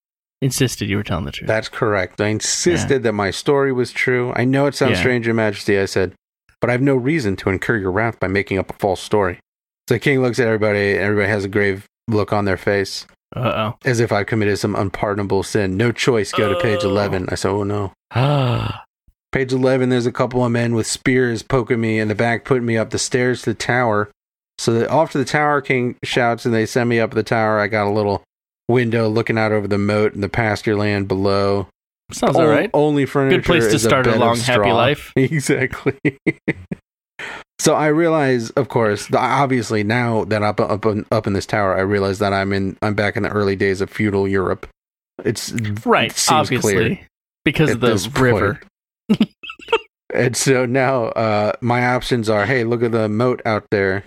insisted 0.41 0.89
you 0.89 0.98
were 0.98 1.04
telling 1.04 1.26
the 1.26 1.32
truth. 1.32 1.48
That's 1.48 1.70
correct. 1.70 2.20
I 2.20 2.28
insisted 2.28 3.04
that 3.04 3.13
my 3.13 3.32
story 3.32 3.72
was 3.72 3.91
true. 3.91 4.34
I 4.36 4.44
know 4.46 4.65
it 4.65 4.76
sounds 4.76 4.94
Yeah. 4.94 5.00
strange, 5.00 5.26
Your 5.26 5.36
Majesty. 5.36 5.80
I 5.80 5.86
said, 5.86 6.13
but 6.60 6.70
I 6.70 6.74
have 6.74 6.82
no 6.82 6.96
reason 6.96 7.36
to 7.38 7.50
incur 7.50 7.78
your 7.78 7.91
wrath 7.91 8.20
by 8.20 8.28
making 8.28 8.58
up 8.58 8.70
a 8.70 8.74
false 8.74 9.02
story. 9.02 9.39
So 9.88 9.96
the 9.96 10.00
king 10.00 10.22
looks 10.22 10.39
at 10.39 10.48
everybody, 10.48 10.91
and 10.94 11.00
everybody 11.02 11.30
has 11.30 11.46
a 11.46 11.50
grave 11.50 11.86
look 12.08 12.34
on 12.34 12.46
their 12.46 12.58
face, 12.58 13.06
Uh 13.36 13.72
as 13.86 14.00
if 14.00 14.12
I 14.12 14.24
committed 14.24 14.60
some 14.60 14.76
unpardonable 14.76 15.44
sin. 15.44 15.78
No 15.78 15.91
choice. 15.91 16.32
Go 16.32 16.54
to 16.54 16.60
page 16.60 16.82
Oh. 16.84 16.89
eleven. 16.89 17.28
I 17.30 17.36
said, 17.36 17.50
oh 17.52 17.63
no. 17.63 17.94
oh. 18.15 18.72
Page 19.36 19.52
11, 19.52 19.89
there's 19.89 20.06
a 20.06 20.13
couple 20.13 20.45
of 20.45 20.52
men 20.54 20.76
with 20.76 20.88
spears 20.88 21.43
poking 21.43 21.82
me 21.82 22.00
in 22.00 22.08
the 22.08 22.15
back, 22.15 22.45
putting 22.45 22.65
me 22.65 22.78
up 22.78 22.91
the 22.91 22.98
stairs 22.98 23.41
to 23.41 23.50
the 23.50 23.54
tower. 23.54 24.10
So 24.58 24.71
that 24.71 24.89
off 24.89 25.12
to 25.12 25.17
the 25.17 25.26
tower, 25.26 25.60
King 25.60 25.98
shouts, 26.06 26.45
and 26.45 26.56
they 26.56 26.65
send 26.65 26.88
me 26.88 27.02
up 27.02 27.12
the 27.12 27.21
tower. 27.21 27.60
I 27.60 27.67
got 27.67 27.86
a 27.86 27.91
little 27.91 28.24
window 28.69 29.10
looking 29.10 29.38
out 29.38 29.52
over 29.52 29.67
the 29.67 29.78
moat 29.78 30.13
and 30.13 30.24
the 30.24 30.30
pasture 30.30 30.78
land 30.78 31.10
below. 31.10 31.67
Sounds 32.13 32.38
O- 32.38 32.43
all 32.43 32.48
right. 32.48 32.69
Only 32.74 33.06
furniture. 33.06 33.39
Good 33.39 33.45
place 33.45 33.67
to 33.74 33.78
start 33.78 34.08
a, 34.08 34.13
of 34.13 34.19
long, 34.19 34.38
happy 34.38 34.71
life. 34.71 35.12
Exactly. 35.17 36.00
so 37.60 37.76
I 37.76 37.88
realize, 37.88 38.52
of 38.52 38.69
course, 38.69 39.13
obviously 39.13 39.84
now 39.84 40.24
that 40.24 40.43
I'm 40.43 40.48
up 40.48 40.62
up 40.62 40.86
in, 40.86 41.06
up 41.12 41.28
in 41.28 41.34
this 41.34 41.45
tower, 41.45 41.76
I 41.76 41.82
realize 41.82 42.19
that 42.19 42.32
I'm 42.32 42.54
in 42.54 42.78
I'm 42.82 42.93
back 42.93 43.17
in 43.17 43.24
the 43.24 43.30
early 43.32 43.58
days 43.58 43.82
of 43.82 43.89
feudal 43.89 44.30
Europe. 44.30 44.65
It's 45.26 45.52
Right, 45.86 46.10
it 46.10 46.32
obviously, 46.32 47.06
because 47.43 47.71
of 47.71 47.82
the 47.82 48.10
river. 48.17 48.62
And 50.15 50.36
so 50.38 50.65
now 50.65 51.06
uh, 51.10 51.54
my 51.62 51.86
options 51.88 52.30
are: 52.30 52.45
Hey, 52.45 52.63
look 52.63 52.84
at 52.84 52.91
the 52.91 53.10
moat 53.10 53.41
out 53.45 53.65
there. 53.71 54.04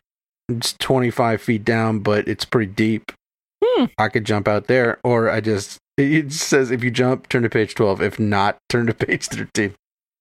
It's 0.49 0.73
25 0.75 1.43
feet 1.43 1.65
down, 1.65 1.99
but 2.01 2.27
it's 2.27 2.45
pretty 2.45 2.73
deep. 2.73 3.13
Hmm. 3.63 3.85
I 3.99 4.09
could 4.09 4.25
jump 4.25 4.49
out 4.49 4.67
there, 4.67 4.99
or 5.05 5.31
I 5.31 5.41
just 5.41 5.79
it 5.99 6.33
says 6.33 6.71
if 6.71 6.83
you 6.83 6.91
jump, 6.91 7.29
turn 7.29 7.43
to 7.43 7.51
page 7.51 7.75
12. 7.75 8.03
If 8.03 8.19
not, 8.19 8.57
turn 8.69 8.87
to 8.87 8.95
page 8.95 9.27
13. 9.27 9.75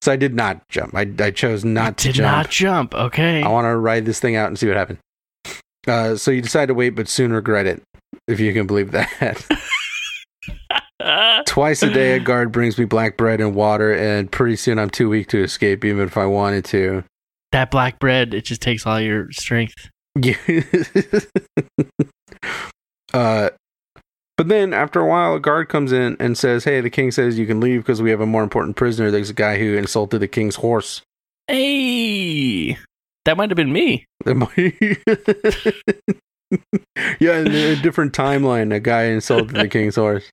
So 0.04 0.12
I 0.12 0.16
did 0.16 0.36
not 0.36 0.62
jump. 0.70 0.96
I, 0.96 1.10
I 1.20 1.32
chose 1.32 1.66
not 1.66 1.98
to 1.98 2.10
Did 2.10 2.16
jump. 2.18 2.26
not 2.32 2.50
jump. 2.52 2.94
Okay. 2.94 3.42
I 3.42 3.48
want 3.50 3.66
to 3.66 3.76
ride 3.76 4.06
this 4.06 4.20
thing 4.20 4.36
out 4.36 4.48
and 4.48 4.58
see 4.58 4.68
what 4.68 4.78
happens. 4.78 5.00
Uh, 5.88 6.16
so 6.16 6.30
you 6.30 6.42
decide 6.42 6.68
to 6.68 6.76
wait, 6.76 6.92
but 6.92 7.08
soon 7.08 7.34
regret 7.34 7.66
it, 7.66 7.82
if 8.28 8.40
you 8.40 8.54
can 8.54 8.68
believe 8.68 8.92
that. 8.92 9.44
Ah. 11.00 11.44
Twice 11.48 11.84
a 11.84 11.90
day, 11.92 12.16
a 12.16 12.20
guard 12.20 12.52
brings 12.52 12.78
me 12.78 12.86
black 12.86 13.18
bread 13.18 13.40
and 13.40 13.54
water, 13.56 13.94
and 13.94 14.32
pretty 14.32 14.56
soon 14.56 14.80
I'm 14.80 14.90
too 14.90 15.10
weak 15.10 15.28
to 15.30 15.44
escape, 15.44 15.86
even 15.86 16.06
if 16.08 16.18
I 16.18 16.26
wanted 16.26 16.66
to. 16.66 17.04
that 17.52 17.72
black 17.72 18.00
bread, 18.00 18.34
it 18.34 18.46
just 18.46 18.62
takes 18.62 18.86
all 18.86 19.00
your 19.00 19.32
strength. 19.32 19.90
Yeah. 20.20 20.36
uh, 23.14 23.50
but 24.38 24.48
then 24.50 24.74
after 24.74 25.00
a 25.00 25.08
while, 25.08 25.36
a 25.36 25.40
guard 25.40 25.70
comes 25.70 25.92
in 25.92 26.18
and 26.20 26.38
says, 26.38 26.64
"Hey, 26.64 26.82
the 26.82 26.90
king 26.90 27.12
says 27.12 27.40
you 27.40 27.48
can 27.48 27.60
leave 27.60 27.82
because 27.82 28.02
we 28.02 28.12
have 28.12 28.22
a 28.22 28.26
more 28.26 28.44
important 28.44 28.76
prisoner. 28.76 29.12
There's 29.12 29.30
a 29.30 29.36
guy 29.36 29.58
who 29.58 29.76
insulted 29.76 30.20
the 30.20 30.28
king's 30.28 30.58
horse." 30.58 31.02
Hey, 31.48 32.78
that 33.26 33.38
might 33.38 33.50
have 33.50 33.56
been 33.56 33.72
me. 33.72 34.06
yeah, 37.20 37.38
in 37.40 37.48
a 37.48 37.76
different 37.78 38.14
timeline, 38.14 38.74
a 38.74 38.80
guy 38.80 39.06
insulted 39.06 39.56
the 39.56 39.68
king's 39.68 39.96
horse. 39.96 40.30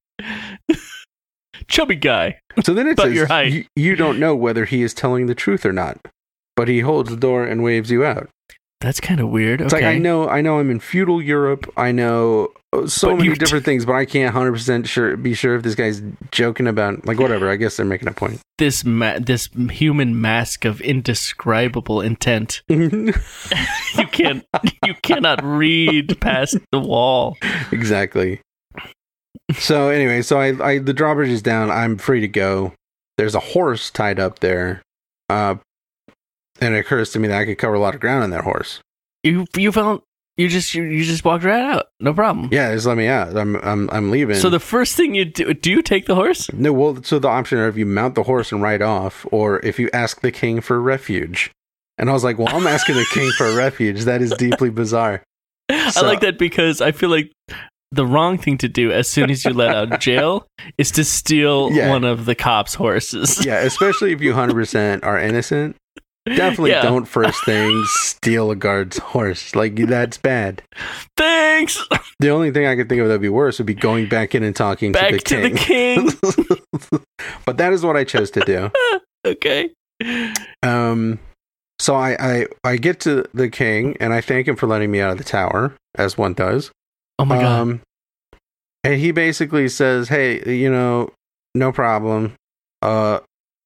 Chubby 1.69 1.97
guy. 1.97 2.39
So 2.63 2.75
then 2.75 2.87
it's 2.89 2.97
But 3.01 3.13
your 3.13 3.27
height. 3.27 3.53
You, 3.53 3.65
you 3.77 3.97
don't 3.97 4.19
know 4.19 4.35
whether 4.35 4.65
he 4.65 4.83
is 4.83 4.93
telling 4.93 5.27
the 5.27 5.35
truth 5.35 5.65
or 5.65 5.73
not, 5.73 5.99
but 6.57 6.69
he 6.69 6.81
holds 6.81 7.11
the 7.11 7.17
door 7.17 7.45
and 7.45 7.63
waves 7.63 7.91
you 7.91 8.05
out. 8.05 8.29
That's 8.81 9.01
kind 9.01 9.19
of 9.21 9.31
weird. 9.31 9.63
It's 9.63 9.73
okay. 9.73 9.85
like 9.87 9.95
I 9.95 9.99
know, 9.99 10.29
I 10.29 10.43
know, 10.43 10.59
I'm 10.59 10.71
in 10.71 10.79
feudal 10.79 11.23
Europe. 11.23 11.73
I 11.77 11.91
know 11.91 12.49
uh, 12.75 12.87
so 12.87 13.09
But 13.11 13.17
many 13.19 13.29
you- 13.31 13.37
different 13.37 13.65
things, 13.65 13.87
but 13.87 13.95
I 13.95 14.05
can't 14.05 14.35
hundred 14.35 14.53
percent 14.53 14.87
sure 14.89 15.17
be 15.17 15.33
sure 15.33 15.55
if 15.55 15.63
this 15.63 15.75
guy's 15.75 16.03
joking 16.33 16.67
about 16.67 17.07
like 17.07 17.19
whatever. 17.19 17.49
I 17.49 17.57
guess 17.57 17.77
they're 17.79 17.87
making 17.87 18.09
a 18.09 18.13
point. 18.13 18.41
This 18.59 18.85
ma- 18.85 19.19
this 19.21 19.49
human 19.71 20.21
mask 20.21 20.65
of 20.67 20.81
indescribable 20.83 22.01
intent. 22.03 22.63
You 23.97 24.09
can't 24.11 24.45
you 24.85 24.95
cannot 25.03 25.43
read 25.45 26.21
past 26.21 26.57
the 26.73 26.81
wall. 26.81 27.37
exactly. 27.73 28.41
So 29.53 29.89
anyway, 29.89 30.23
so 30.23 30.41
I, 30.41 30.71
I 30.73 30.79
the 30.79 30.95
drawbridge 30.95 31.29
is 31.29 31.43
down. 31.43 31.71
I'm 31.71 31.99
free 31.99 32.21
to 32.21 32.29
go. 32.29 32.73
There's 33.19 33.35
a 33.35 33.41
horse 33.41 33.91
tied 33.91 34.19
up 34.19 34.41
there, 34.41 34.83
uh, 35.29 35.57
and 36.61 36.75
it 36.75 36.79
occurs 36.79 37.13
to 37.13 37.19
me 37.19 37.29
that 37.29 37.41
I 37.41 37.45
could 37.45 37.59
cover 37.59 37.75
a 37.75 37.81
lot 37.81 37.95
of 37.95 38.01
ground 38.01 38.25
on 38.25 38.31
that 38.31 38.45
horse. 38.45 38.81
You 39.23 39.47
you 39.57 39.71
found 39.71 40.01
you 40.37 40.49
just 40.49 40.75
you, 40.75 40.83
you 40.83 41.05
just 41.05 41.25
walked 41.25 41.45
right 41.45 41.63
out. 41.63 41.87
No 42.01 42.13
problem. 42.13 42.49
Yeah, 42.51 42.75
just 42.75 42.87
let 42.87 42.97
me 42.97 43.07
out. 43.07 43.37
I'm 43.37 43.57
I'm 43.57 43.89
I'm 43.91 44.11
leaving. 44.11 44.37
So 44.37 44.51
the 44.51 44.59
first 44.59 44.97
thing 44.97 45.15
you 45.15 45.25
do, 45.25 45.55
do 45.55 45.71
you 45.71 45.83
take 45.83 46.07
the 46.07 46.15
horse? 46.15 46.53
no, 46.53 46.73
well, 46.73 47.03
so 47.03 47.19
the 47.19 47.29
option 47.29 47.59
are 47.59 47.69
if 47.69 47.77
you 47.77 47.87
mount 47.87 48.15
the 48.15 48.25
horse 48.25 48.51
and 48.51 48.61
ride 48.61 48.83
off, 48.83 49.27
or 49.31 49.65
if 49.65 49.79
you 49.79 49.91
ask 49.93 50.21
the 50.21 50.33
king 50.33 50.61
for 50.61 50.81
refuge. 50.81 51.53
And 51.97 52.11
I 52.11 52.13
was 52.13 52.25
like, 52.25 52.39
well, 52.39 52.49
I'm 52.49 52.67
asking 52.67 52.97
the 52.97 53.07
king 53.13 53.31
for 53.39 53.55
refuge. 53.57 54.03
That 54.03 54.21
is 54.21 54.33
deeply 54.33 54.71
bizarre. 54.71 55.23
I 55.69 56.01
like 56.03 56.21
that 56.21 56.39
because 56.39 56.81
I 56.81 56.91
feel 56.91 57.09
like 57.09 57.31
the 57.95 58.07
wrong 58.07 58.39
thing 58.39 58.59
to 58.59 58.69
do 58.69 58.91
as 58.93 59.09
soon 59.09 59.31
as 59.31 59.45
you 59.45 59.53
let 59.53 59.75
out 59.75 59.93
of 59.93 60.01
jail 60.09 60.47
is 60.79 60.91
to 60.93 61.05
steal 61.05 61.71
Yeah. 61.73 61.91
one 61.91 62.05
of 62.05 62.25
the 62.27 62.35
cops' 62.35 62.75
horses. 62.75 63.45
Yeah, 63.47 63.61
especially 63.61 64.13
if 64.13 64.21
you 64.21 64.33
100% 64.35 65.05
are 65.05 65.19
innocent. 65.19 65.77
Definitely 66.27 66.71
Yeah. 66.71 66.83
don't 66.83 67.05
first 67.05 67.45
thing 67.45 67.71
steal 67.87 68.51
a 68.51 68.57
guard's 68.57 68.97
horse. 68.99 69.55
Like 69.55 69.75
that's 69.77 70.17
bad. 70.17 70.63
Thanks. 71.19 71.79
The 72.19 72.31
only 72.31 72.51
thing 72.51 72.67
I 72.67 72.77
could 72.77 72.89
think 72.89 73.01
of 73.03 73.09
that'd 73.09 73.21
be 73.21 73.29
worse 73.29 73.59
would 73.59 73.67
be 73.67 73.75
going 73.75 74.09
back 74.09 74.35
in 74.35 74.43
and 74.43 74.57
talking 74.57 74.93
Back 74.93 75.11
to 75.11 75.17
the 75.17 75.21
to 75.21 75.41
the 75.41 75.51
king. 75.51 76.11
king. 76.11 77.01
but 77.47 77.59
that 77.59 77.73
is 77.75 77.85
what 77.85 77.97
I 77.97 78.05
chose 78.05 78.31
to 78.33 78.41
do. 78.41 78.71
okay. 79.27 79.71
Um, 80.63 81.19
so 81.79 81.95
I, 81.95 82.17
I 82.19 82.47
I 82.65 82.77
get 82.79 83.01
to 83.01 83.25
the 83.35 83.49
king 83.51 83.97
and 84.01 84.13
I 84.15 84.21
thank 84.21 84.49
him 84.49 84.57
for 84.57 84.67
letting 84.67 84.91
me 84.91 85.01
out 85.01 85.11
of 85.13 85.19
the 85.19 85.25
tower, 85.25 85.75
as 85.97 86.17
one 86.17 86.33
does. 86.33 86.71
Oh 87.19 87.25
my 87.25 87.41
god. 87.41 87.61
Um, 87.61 87.81
and 88.83 88.95
he 89.01 89.13
basically 89.13 89.69
says, 89.69 90.09
"Hey, 90.09 90.43
you 90.55 90.71
know, 90.71 91.11
no 91.55 91.73
problem. 91.73 92.35
Uh, 92.83 93.21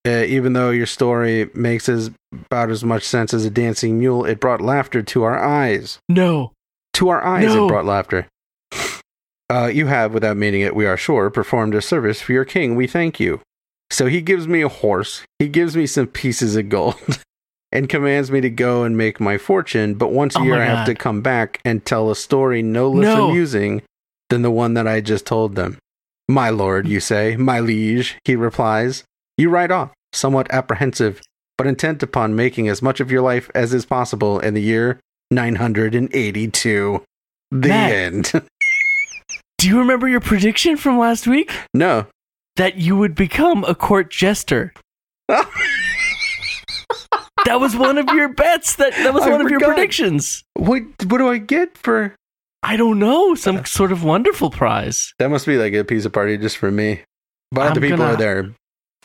uh, 0.07 0.25
even 0.27 0.53
though 0.53 0.71
your 0.71 0.87
story 0.87 1.51
makes 1.55 1.89
as 1.89 2.11
about 2.33 2.71
as 2.71 2.85
much 2.85 3.03
sense 3.03 3.35
as 3.35 3.45
a 3.45 3.51
dancing 3.51 3.99
mule, 3.99 4.25
it 4.25 4.39
brought 4.41 4.61
laughter 4.61 5.03
to 5.03 5.23
our 5.25 5.39
eyes. 5.43 5.99
No. 6.09 6.53
To 6.95 7.09
our 7.09 7.25
eyes, 7.25 7.47
No. 7.55 7.65
it 7.65 7.69
brought 7.69 7.85
laughter. 7.85 8.27
Uh, 9.51 9.67
you 9.73 9.87
have, 9.87 10.13
without 10.13 10.37
meaning 10.37 10.61
it, 10.61 10.77
we 10.77 10.85
are 10.87 10.97
sure, 10.97 11.31
performed 11.31 11.75
a 11.75 11.81
service 11.81 12.21
for 12.21 12.33
your 12.33 12.45
king. 12.45 12.77
We 12.77 12.87
thank 12.87 13.19
you. 13.19 13.41
So 13.91 14.07
he 14.07 14.21
gives 14.21 14.47
me 14.47 14.61
a 14.61 14.69
horse. 14.69 15.23
He 15.39 15.49
gives 15.49 15.75
me 15.77 15.87
some 15.87 16.07
pieces 16.07 16.55
of 16.57 16.69
gold." 16.69 16.97
And 17.71 17.89
commands 17.89 18.31
me 18.31 18.41
to 18.41 18.49
go 18.51 18.85
and 18.85 18.97
make 18.97 19.21
my 19.21 19.37
fortune, 19.37 19.95
but 19.95 20.11
once 20.11 20.35
a 20.35 20.39
Oh 20.39 20.45
year 20.45 20.61
I 20.63 20.65
have 20.65 20.87
to 20.87 20.95
come 20.95 21.21
back 21.21 21.61
and 21.67 21.85
tell 21.85 22.11
a 22.11 22.17
story 22.17 22.63
no 22.63 22.89
less 22.91 23.15
No. 23.15 23.29
amusing 23.29 23.83
than 24.31 24.41
the 24.43 24.51
one 24.51 24.73
that 24.75 24.87
I 24.89 25.01
just 25.03 25.27
told 25.27 25.55
them. 25.55 25.79
My 26.29 26.49
lord, 26.51 26.89
you 26.89 26.99
say, 27.01 27.37
my 27.37 27.61
liege, 27.61 28.19
he 28.25 28.37
replies. 28.37 29.05
You 29.37 29.51
ride 29.51 29.71
off, 29.71 29.93
somewhat 30.15 30.51
apprehensive, 30.51 31.21
but 31.59 31.67
intent 31.67 32.03
upon 32.03 32.35
making 32.37 32.69
as 32.69 32.81
much 32.83 33.01
of 33.01 33.11
your 33.11 33.21
life 33.23 33.51
as 33.55 33.75
is 33.75 33.85
possible 33.87 34.39
in 34.41 34.55
the 34.55 34.63
year 34.63 34.99
982. 35.31 37.03
The 37.51 37.69
Matt. 37.69 37.93
end. 37.93 38.33
Do 39.59 39.69
you 39.69 39.79
remember 39.79 40.09
your 40.09 40.21
prediction 40.21 40.77
from 40.77 40.99
last 40.99 41.27
week 41.27 41.53
no. 41.75 42.07
that 42.57 42.77
you 42.77 42.97
would 42.97 43.15
become 43.15 43.65
a 43.65 43.75
court 43.75 44.11
jester? 44.11 44.73
That 47.49 47.61
was 47.61 47.75
one 47.75 47.97
of 47.97 48.07
your 48.11 48.29
bets. 48.29 48.77
That 48.77 48.93
that 48.93 49.15
was 49.15 49.23
I 49.23 49.31
one 49.31 49.41
of 49.41 49.51
your 49.51 49.59
predictions. 49.61 50.45
What, 50.53 50.83
what 51.07 51.17
do 51.17 51.29
I 51.31 51.39
get 51.39 51.79
for. 51.79 52.15
I 52.63 52.77
don't 52.77 52.99
know, 52.99 53.35
some 53.35 53.65
sort 53.65 53.91
of 53.91 54.05
wonderful 54.05 54.51
prize. 54.51 55.15
That 55.19 55.31
must 55.31 55.47
be 55.47 55.57
like 55.57 55.73
a 55.73 55.83
pizza 55.83 56.11
party 56.11 56.37
just 56.37 56.59
for 56.59 56.71
me. 56.71 57.01
But 57.51 57.73
the 57.73 57.81
people 57.81 57.97
gonna- 57.97 58.13
are 58.13 58.17
there, 58.17 58.51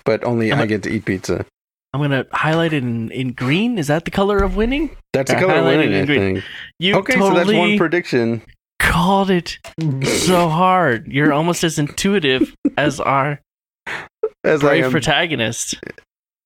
but 0.03 0.25
only 0.25 0.51
I'm 0.51 0.59
I 0.59 0.65
get 0.65 0.83
to 0.83 0.89
eat 0.89 1.05
pizza. 1.05 1.45
I'm 1.93 2.01
gonna 2.01 2.25
highlight 2.33 2.73
it 2.73 2.83
in, 2.83 3.11
in 3.11 3.31
green. 3.31 3.77
Is 3.77 3.87
that 3.87 4.03
the 4.03 4.11
color 4.11 4.39
of 4.39 4.57
winning? 4.57 4.89
That's 5.13 5.31
the 5.31 5.39
color 5.39 5.59
of 5.59 5.65
winning, 5.65 5.93
in 5.93 6.01
I 6.01 6.05
think. 6.05 6.43
You 6.79 6.95
Okay, 6.97 7.13
totally 7.13 7.29
so 7.31 7.45
that's 7.45 7.57
one 7.57 7.77
prediction. 7.77 8.41
called 8.79 9.29
it 9.29 9.57
so 10.03 10.49
hard. 10.49 11.07
You're 11.07 11.31
almost 11.31 11.63
as 11.63 11.79
intuitive 11.79 12.53
as 12.75 12.99
our 12.99 13.39
As 14.43 14.59
brave 14.59 14.91
protagonist. 14.91 15.75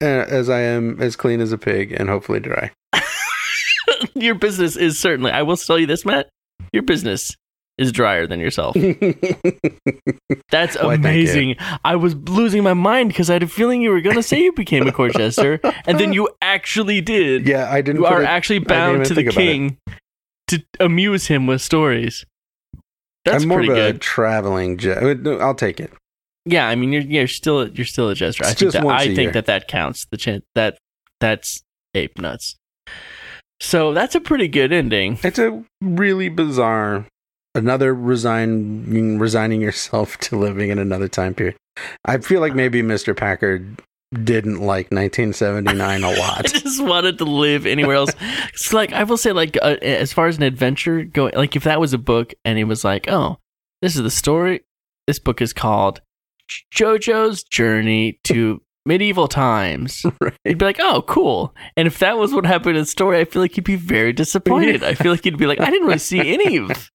As 0.02 0.50
I 0.50 0.60
am 0.62 1.02
as 1.02 1.16
clean 1.16 1.42
as 1.42 1.52
a 1.52 1.58
pig 1.58 1.92
and 1.92 2.10
hopefully 2.10 2.40
dry. 2.40 2.72
your 4.16 4.36
business 4.36 4.76
is 4.76 5.00
certainly. 5.00 5.32
I 5.32 5.42
will 5.44 5.58
tell 5.58 5.80
you 5.80 5.88
this, 5.88 6.06
Matt. 6.06 6.30
Your 6.74 6.84
business 6.84 7.36
is 7.78 7.92
drier 7.92 8.26
than 8.28 8.40
yourself. 8.40 8.76
That's 10.52 10.76
you. 10.76 10.82
amazing. 10.90 11.56
I 11.86 11.96
was 11.96 12.16
losing 12.16 12.64
my 12.64 12.74
mind 12.74 13.10
because 13.10 13.30
I 13.30 13.34
had 13.34 13.44
a 13.44 13.48
feeling 13.48 13.82
you 13.82 13.92
were 13.92 14.02
going 14.02 14.16
to 14.16 14.24
say 14.24 14.42
you 14.44 14.52
became 14.54 14.88
a 14.88 14.92
court 14.92 15.14
jester, 15.14 15.60
and 15.86 16.00
then 16.00 16.14
you 16.14 16.30
actually 16.42 17.02
did. 17.02 17.48
yeah, 17.48 17.72
I 17.72 17.82
didn't. 17.82 18.02
you 18.02 18.08
are 18.08 18.24
it- 18.24 18.28
actually 18.28 18.60
bound 18.60 19.06
to 19.06 19.14
the 19.14 19.22
think 19.22 19.30
about 19.32 19.42
it. 19.42 19.46
king 19.46 19.78
to 20.48 20.64
amuse 20.80 21.28
him 21.28 21.46
with 21.48 21.62
stories. 21.62 22.26
That's 23.26 23.44
I'm 23.44 23.50
more 23.50 23.58
pretty 23.60 23.72
of 23.74 23.78
a 23.78 23.92
good. 23.94 24.02
traveling 24.02 24.78
jet. 24.78 25.04
I'll 25.42 25.54
take 25.56 25.80
it. 25.80 25.92
Yeah, 26.50 26.68
I 26.68 26.76
mean, 26.76 26.94
you're 26.94 27.02
you're 27.02 27.28
still 27.28 27.68
you're 27.70 27.86
still 27.86 28.10
a 28.10 28.16
jester. 28.16 28.46
I 28.46 28.54
think 28.54 28.72
that, 28.72 28.86
I 28.86 29.06
think 29.06 29.18
year. 29.18 29.32
that 29.34 29.46
that 29.48 29.68
counts. 29.68 30.06
The 30.06 30.18
chin 30.18 30.44
that 30.56 30.78
that's 31.20 31.62
ape 31.94 32.20
nuts. 32.20 32.56
So 33.60 33.94
that's 33.94 34.16
a 34.16 34.22
pretty 34.22 34.48
good 34.48 34.72
ending. 34.72 35.20
It's 35.24 35.40
a 35.40 35.64
really 35.82 36.30
bizarre. 36.30 37.06
Another 37.56 37.94
resigning, 37.94 39.18
resigning 39.18 39.62
yourself 39.62 40.18
to 40.22 40.38
living 40.38 40.70
in 40.70 40.80
another 40.80 41.08
time 41.08 41.34
period. 41.34 41.56
I 42.06 42.18
feel 42.18 42.42
like 42.42 42.56
maybe 42.56 42.82
Mr. 42.82 43.16
Packard 43.16 43.82
didn't 44.24 44.60
like 44.60 44.92
1979 44.92 46.04
a 46.04 46.12
lot. 46.20 46.40
I 46.40 46.60
just 46.60 46.84
wanted 46.84 47.18
to 47.18 47.26
live 47.26 47.66
anywhere 47.66 47.96
else. 47.96 48.12
it's 48.54 48.74
like 48.74 48.94
I 48.94 49.04
will 49.04 49.18
say, 49.18 49.32
like 49.32 49.58
uh, 49.62 49.78
as 49.82 50.14
far 50.14 50.28
as 50.28 50.38
an 50.38 50.44
adventure 50.44 51.04
going, 51.04 51.34
like 51.36 51.56
if 51.56 51.64
that 51.64 51.80
was 51.80 51.94
a 51.94 51.98
book 51.98 52.34
and 52.46 52.60
it 52.60 52.66
was 52.66 52.84
like, 52.84 53.10
oh, 53.10 53.38
this 53.82 53.96
is 53.96 54.04
the 54.04 54.12
story. 54.12 54.62
This 55.08 55.20
book 55.20 55.42
is 55.42 55.54
called 55.54 56.02
JoJo's 56.76 57.44
Journey 57.44 58.20
to 58.26 58.62
Medieval 58.86 59.28
Times. 59.28 60.04
Right. 60.22 60.34
You'd 60.46 60.58
be 60.58 60.66
like, 60.66 60.80
oh, 60.80 61.02
cool. 61.04 61.54
And 61.76 61.88
if 61.88 62.00
that 62.00 62.18
was 62.18 62.34
what 62.34 62.46
happened 62.46 62.78
in 62.78 62.84
the 62.84 62.88
story, 62.88 63.20
I 63.20 63.26
feel 63.26 63.42
like 63.42 63.56
you'd 63.58 63.64
be 63.66 63.76
very 63.76 64.14
disappointed. 64.14 64.84
I 64.84 64.94
feel 64.94 65.12
like 65.12 65.26
you'd 65.26 65.38
be 65.38 65.46
like, 65.46 65.60
I 65.60 65.70
didn't 65.70 65.88
really 65.88 66.00
see 66.00 66.34
any 66.34 66.58
of. 66.58 66.90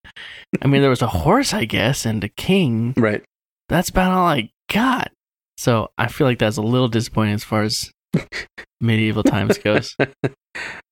I 0.62 0.66
mean, 0.66 0.80
there 0.80 0.90
was 0.90 1.02
a 1.02 1.06
horse, 1.06 1.52
I 1.54 1.64
guess, 1.66 2.04
and 2.06 2.22
a 2.24 2.28
king. 2.28 2.94
Right. 2.96 3.22
That's 3.68 3.90
about 3.90 4.12
all 4.12 4.26
I 4.26 4.50
got. 4.70 5.12
So 5.58 5.90
I 5.98 6.08
feel 6.08 6.26
like 6.26 6.38
that's 6.38 6.56
a 6.56 6.62
little 6.62 6.88
disappointing 6.88 7.34
as 7.34 7.44
far 7.44 7.62
as 7.62 7.90
medieval 8.80 9.22
times 9.22 9.58
goes. 9.58 9.96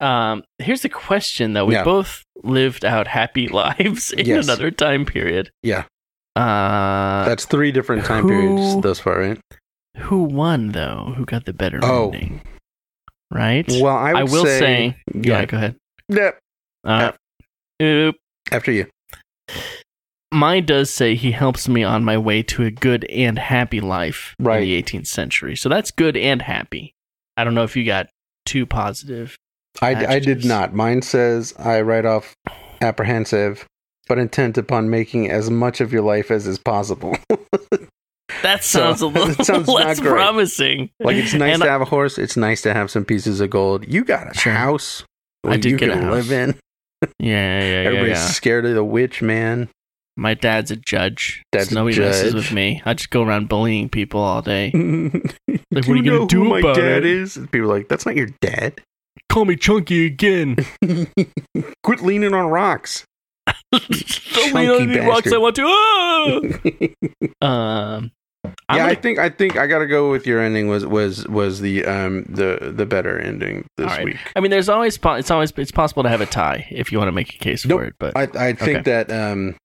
Um, 0.00 0.42
here's 0.58 0.80
the 0.80 0.88
question 0.88 1.52
though: 1.52 1.66
We 1.66 1.74
Yeah. 1.74 1.84
both 1.84 2.24
lived 2.42 2.82
out 2.86 3.06
happy 3.06 3.46
lives 3.48 4.10
in 4.12 4.24
Yes. 4.24 4.44
another 4.46 4.70
time 4.70 5.04
period. 5.04 5.50
Yeah. 5.62 5.84
Uh, 6.40 7.24
That's 7.26 7.44
three 7.44 7.72
different 7.72 8.04
time 8.04 8.22
who- 8.24 8.28
periods 8.28 8.80
thus 8.82 8.98
far, 8.98 9.18
right? 9.20 9.40
who 9.96 10.22
won 10.22 10.72
though? 10.72 11.12
Who 11.16 11.24
got 11.26 11.44
the 11.44 11.52
better 11.52 11.78
Oh. 11.82 12.06
ending? 12.10 12.40
Right. 13.30 13.66
Well, 13.68 13.94
I, 13.96 14.12
I 14.12 14.22
will 14.24 14.44
say, 14.44 14.58
say, 14.58 14.96
yeah. 15.14 15.34
ahead. 15.34 15.48
Go 15.48 15.56
ahead. 15.56 15.76
Yeah, 16.08 16.30
Uh, 16.84 17.12
oop. 17.82 18.16
after 18.50 18.72
you. 18.72 18.86
Mine 20.32 20.64
does 20.64 20.90
say 20.90 21.14
he 21.16 21.32
helps 21.32 21.68
me 21.68 21.82
on 21.82 22.04
my 22.04 22.16
way 22.16 22.42
to 22.44 22.62
a 22.64 22.70
good 22.70 23.04
and 23.10 23.38
happy 23.38 23.80
life 23.80 24.34
Right. 24.38 24.62
in 24.62 24.68
the 24.68 24.74
18th 24.82 25.06
century. 25.08 25.56
So 25.56 25.68
that's 25.68 25.90
good 25.90 26.16
and 26.16 26.40
happy. 26.42 26.94
I 27.36 27.44
don't 27.44 27.54
know 27.54 27.64
if 27.64 27.76
you 27.76 27.84
got 27.84 28.06
too 28.46 28.64
positive. 28.64 29.36
I, 29.82 29.94
I 30.06 30.18
did 30.18 30.44
not. 30.44 30.72
Mine 30.74 31.02
says 31.02 31.52
I 31.58 31.80
write 31.80 32.04
off 32.06 32.34
apprehensive, 32.80 33.66
but 34.10 34.18
intent 34.18 34.58
upon 34.58 34.90
making 34.90 35.30
as 35.30 35.48
much 35.50 35.80
of 35.80 35.92
your 35.92 36.02
life 36.02 36.30
as 36.30 36.46
is 36.46 36.58
possible. 36.58 37.16
That 38.42 38.64
So, 38.64 38.78
sounds 38.94 39.02
a 39.02 39.06
little 39.08 39.30
it 39.38 39.44
sounds 39.44 39.68
less 39.68 40.00
promising. 40.00 40.90
like 41.00 41.16
it's 41.16 41.34
nice 41.34 41.54
And 41.54 41.62
to 41.62 41.68
have 41.68 41.80
a 41.82 41.84
horse. 41.84 42.16
It's 42.16 42.36
nice 42.38 42.62
to 42.62 42.72
have 42.72 42.90
some 42.90 43.04
pieces 43.04 43.40
of 43.40 43.50
gold. 43.50 43.84
You 43.86 44.02
got 44.04 44.30
a 44.30 44.34
Sure. 44.38 44.52
house. 44.52 45.04
I 45.44 45.56
did 45.56 45.72
you 45.72 45.76
get 45.76 45.90
a 45.90 45.92
can 45.94 46.02
house. 46.04 46.12
live 46.14 46.32
in. 46.32 46.54
Yeah, 47.18 47.60
yeah, 47.60 47.60
yeah, 47.82 47.86
Everybody's 47.88 48.18
yeah. 48.18 48.26
scared 48.26 48.66
of 48.66 48.74
the 48.74 48.84
witch, 48.84 49.20
man. 49.22 49.68
My 50.16 50.34
dad's 50.34 50.70
a 50.70 50.76
judge. 50.76 51.42
Dad's 51.52 51.68
so 51.70 51.72
a 51.72 51.78
nobody 51.80 51.98
messes 51.98 52.34
with 52.34 52.52
me. 52.52 52.82
I 52.86 52.92
just 52.94 53.08
go 53.10 53.22
around 53.22 53.48
bullying 53.48 53.88
people 53.88 54.20
all 54.20 54.42
day. 54.42 54.70
like, 54.74 55.86
what 55.86 55.88
are 55.88 55.96
you 55.96 56.02
gonna 56.02 56.26
do 56.26 56.44
my 56.44 56.58
about 56.60 56.76
dad 56.76 56.98
it? 56.98 57.06
is? 57.06 57.34
People 57.52 57.62
are 57.72 57.78
like, 57.78 57.88
that's 57.88 58.04
not 58.06 58.16
your 58.16 58.28
dad. 58.42 58.80
Call 59.30 59.44
me 59.46 59.56
Chunky 59.56 60.06
again. 60.06 60.56
Quit 61.82 62.02
leaning 62.02 62.34
on 62.34 62.46
rocks. 62.50 63.04
Don't 63.72 64.54
lean 64.54 64.70
on 64.70 64.90
any 64.90 64.98
rocks 65.06 65.32
I 65.32 65.38
want 65.38 65.56
to. 65.56 65.66
Ah! 67.42 67.94
um, 67.96 68.10
I'm 68.68 68.76
yeah, 68.76 68.84
I 68.84 68.88
gonna- 68.90 69.00
think 69.02 69.18
I 69.18 69.28
think 69.28 69.56
I 69.58 69.66
gotta 69.66 69.86
go 69.86 70.10
with 70.10 70.26
your 70.26 70.40
ending 70.40 70.68
was 70.68 70.86
was 70.86 71.26
was 71.28 71.60
the 71.60 71.84
um 71.84 72.24
the 72.28 72.72
the 72.74 72.86
better 72.86 73.18
ending 73.18 73.66
this 73.76 73.90
All 73.90 73.96
right. 73.96 74.04
week. 74.04 74.16
I 74.34 74.40
mean, 74.40 74.50
there's 74.50 74.68
always 74.68 74.96
po- 74.98 75.14
it's 75.14 75.30
always 75.30 75.52
it's 75.56 75.70
possible 75.70 76.02
to 76.04 76.08
have 76.08 76.20
a 76.20 76.26
tie 76.26 76.66
if 76.70 76.90
you 76.92 76.98
want 76.98 77.08
to 77.08 77.12
make 77.12 77.34
a 77.34 77.38
case 77.38 77.64
Nope. 77.66 77.80
for 77.80 77.84
it. 77.86 77.94
But 77.98 78.16
I 78.16 78.22
I 78.48 78.52
think 78.54 78.78
Okay. 78.80 78.82
that 79.06 79.10
um 79.12 79.56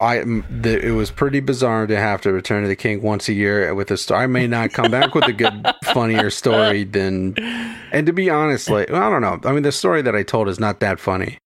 I 0.00 0.18
m- 0.18 0.44
the, 0.50 0.84
it 0.84 0.90
was 0.90 1.10
pretty 1.10 1.40
bizarre 1.40 1.86
to 1.86 1.96
have 1.98 2.20
to 2.22 2.32
return 2.32 2.62
to 2.62 2.68
the 2.68 2.76
king 2.76 3.00
once 3.02 3.28
a 3.28 3.32
year 3.32 3.72
with 3.74 3.90
a 3.90 3.96
story. 3.96 4.24
I 4.24 4.26
may 4.26 4.46
not 4.46 4.72
come 4.72 4.90
back 4.90 5.14
with 5.14 5.24
a 5.24 5.32
good 5.32 5.66
funnier 5.84 6.30
story 6.30 6.84
than 6.84 7.34
and 7.92 8.06
to 8.06 8.12
be 8.12 8.28
honest, 8.30 8.68
like 8.68 8.90
I 8.90 9.08
don't 9.10 9.22
know. 9.22 9.40
I 9.48 9.52
mean, 9.52 9.62
the 9.62 9.72
story 9.72 10.02
that 10.02 10.14
I 10.16 10.22
told 10.24 10.48
is 10.48 10.58
not 10.58 10.80
that 10.80 10.98
funny. 11.00 11.38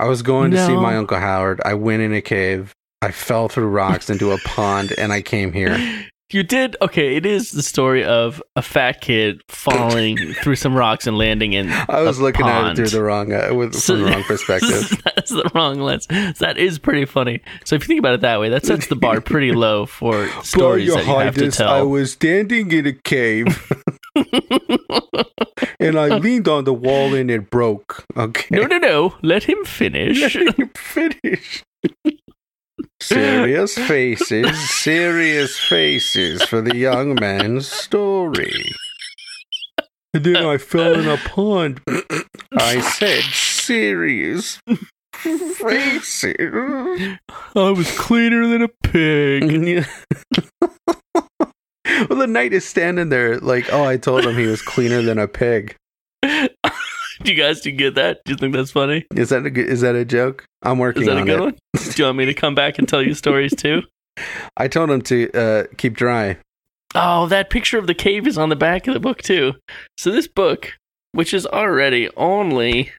I 0.00 0.06
was 0.06 0.22
going 0.22 0.50
to 0.52 0.66
see 0.66 0.72
my 0.74 0.96
uncle 0.96 1.18
Howard. 1.18 1.60
I 1.64 1.74
went 1.74 2.00
in 2.02 2.14
a 2.14 2.22
cave. 2.22 2.74
I 3.02 3.10
fell 3.10 3.48
through 3.48 3.68
rocks 3.68 4.08
into 4.08 4.32
a 4.32 4.38
pond, 4.38 4.92
and 4.96 5.12
I 5.12 5.20
came 5.22 5.52
here. 5.52 5.76
You 6.32 6.44
did 6.44 6.76
okay. 6.80 7.16
It 7.16 7.26
is 7.26 7.50
the 7.50 7.62
story 7.64 8.04
of 8.04 8.40
a 8.54 8.62
fat 8.62 9.00
kid 9.00 9.42
falling 9.48 10.16
through 10.34 10.54
some 10.54 10.76
rocks 10.76 11.08
and 11.08 11.18
landing 11.18 11.54
in. 11.54 11.68
I 11.72 12.02
was 12.02 12.20
looking 12.20 12.46
at 12.46 12.70
it 12.70 12.76
through 12.76 12.90
the 12.90 13.02
wrong 13.02 13.32
uh, 13.32 13.52
with 13.52 13.74
So- 13.74 13.94
from 13.96 14.04
the 14.04 14.10
wrong 14.12 14.22
perspective. 14.28 15.02
That's 15.04 15.30
the 15.32 15.50
wrong 15.56 15.80
lens. 15.80 16.06
That 16.38 16.56
is 16.56 16.78
pretty 16.78 17.04
funny. 17.04 17.40
So 17.64 17.74
if 17.74 17.82
you 17.82 17.88
think 17.88 17.98
about 17.98 18.14
it 18.14 18.20
that 18.20 18.38
way, 18.38 18.48
that 18.50 18.64
sets 18.64 18.86
the 18.86 18.94
bar 18.94 19.20
pretty 19.20 19.50
low 19.50 19.86
for 19.86 20.28
stories 20.44 20.94
that 20.94 21.04
you 21.04 21.14
have 21.16 21.34
to 21.34 21.50
tell. 21.50 21.68
I 21.68 21.82
was 21.82 22.12
standing 22.12 22.70
in 22.70 22.86
a 22.86 22.92
cave 22.92 23.68
and 25.80 25.98
I 25.98 26.08
leaned 26.18 26.48
on 26.48 26.64
the 26.64 26.72
wall 26.74 27.14
and 27.14 27.30
it 27.30 27.50
broke. 27.50 28.04
Okay. 28.16 28.56
no, 28.56 28.64
no, 28.64 28.78
no. 28.78 29.14
Let 29.22 29.44
him 29.44 29.64
finish. 29.64 30.20
Let 30.20 30.58
him 30.58 30.68
finish. 30.76 31.64
serious 33.00 33.74
faces, 33.74 34.70
serious 34.70 35.58
faces 35.58 36.42
for 36.42 36.60
the 36.60 36.76
young 36.76 37.14
man's 37.14 37.68
story. 37.68 38.72
And 40.12 40.24
then 40.24 40.36
I 40.44 40.58
fell 40.58 40.98
in 40.98 41.08
a 41.08 41.16
pond. 41.18 41.80
I 42.56 42.80
said 42.80 43.22
serious 43.22 44.60
faces. 45.14 46.34
I 47.54 47.70
was 47.70 47.96
cleaner 47.96 48.46
than 48.48 48.62
a 48.62 48.68
pig. 48.82 49.86
well, 52.08 52.18
the 52.18 52.26
knight 52.26 52.52
is 52.52 52.64
standing 52.64 53.08
there 53.08 53.38
like, 53.38 53.72
oh, 53.72 53.84
I 53.84 53.96
told 53.96 54.24
him 54.24 54.36
he 54.36 54.46
was 54.46 54.62
cleaner 54.62 55.02
than 55.02 55.18
a 55.18 55.28
pig. 55.28 55.76
Do 57.22 57.30
you 57.30 57.34
guys 57.34 57.60
do 57.60 57.70
you 57.70 57.76
get 57.76 57.96
that? 57.96 58.20
Do 58.24 58.32
you 58.32 58.38
think 58.38 58.54
that's 58.54 58.70
funny? 58.70 59.04
Is 59.14 59.28
that 59.28 59.44
a 59.44 59.50
is 59.54 59.82
that 59.82 59.94
a 59.94 60.06
joke? 60.06 60.46
I'm 60.62 60.78
working 60.78 61.02
Is 61.02 61.08
that 61.08 61.18
a 61.18 61.24
good 61.24 61.38
it. 61.38 61.40
one? 61.40 61.56
Do 61.74 61.92
you 61.96 62.04
want 62.06 62.16
me 62.16 62.24
to 62.24 62.34
come 62.34 62.54
back 62.54 62.78
and 62.78 62.88
tell 62.88 63.02
you 63.02 63.12
stories 63.12 63.54
too? 63.54 63.82
I 64.56 64.68
told 64.68 64.90
him 64.90 65.02
to 65.02 65.30
uh, 65.32 65.64
keep 65.76 65.94
dry. 65.94 66.38
Oh, 66.94 67.26
that 67.26 67.50
picture 67.50 67.78
of 67.78 67.86
the 67.86 67.94
cave 67.94 68.26
is 68.26 68.38
on 68.38 68.48
the 68.48 68.56
back 68.56 68.86
of 68.88 68.94
the 68.94 69.00
book 69.00 69.22
too. 69.22 69.52
So 69.98 70.10
this 70.10 70.26
book, 70.26 70.72
which 71.12 71.34
is 71.34 71.46
already 71.46 72.08
only 72.16 72.90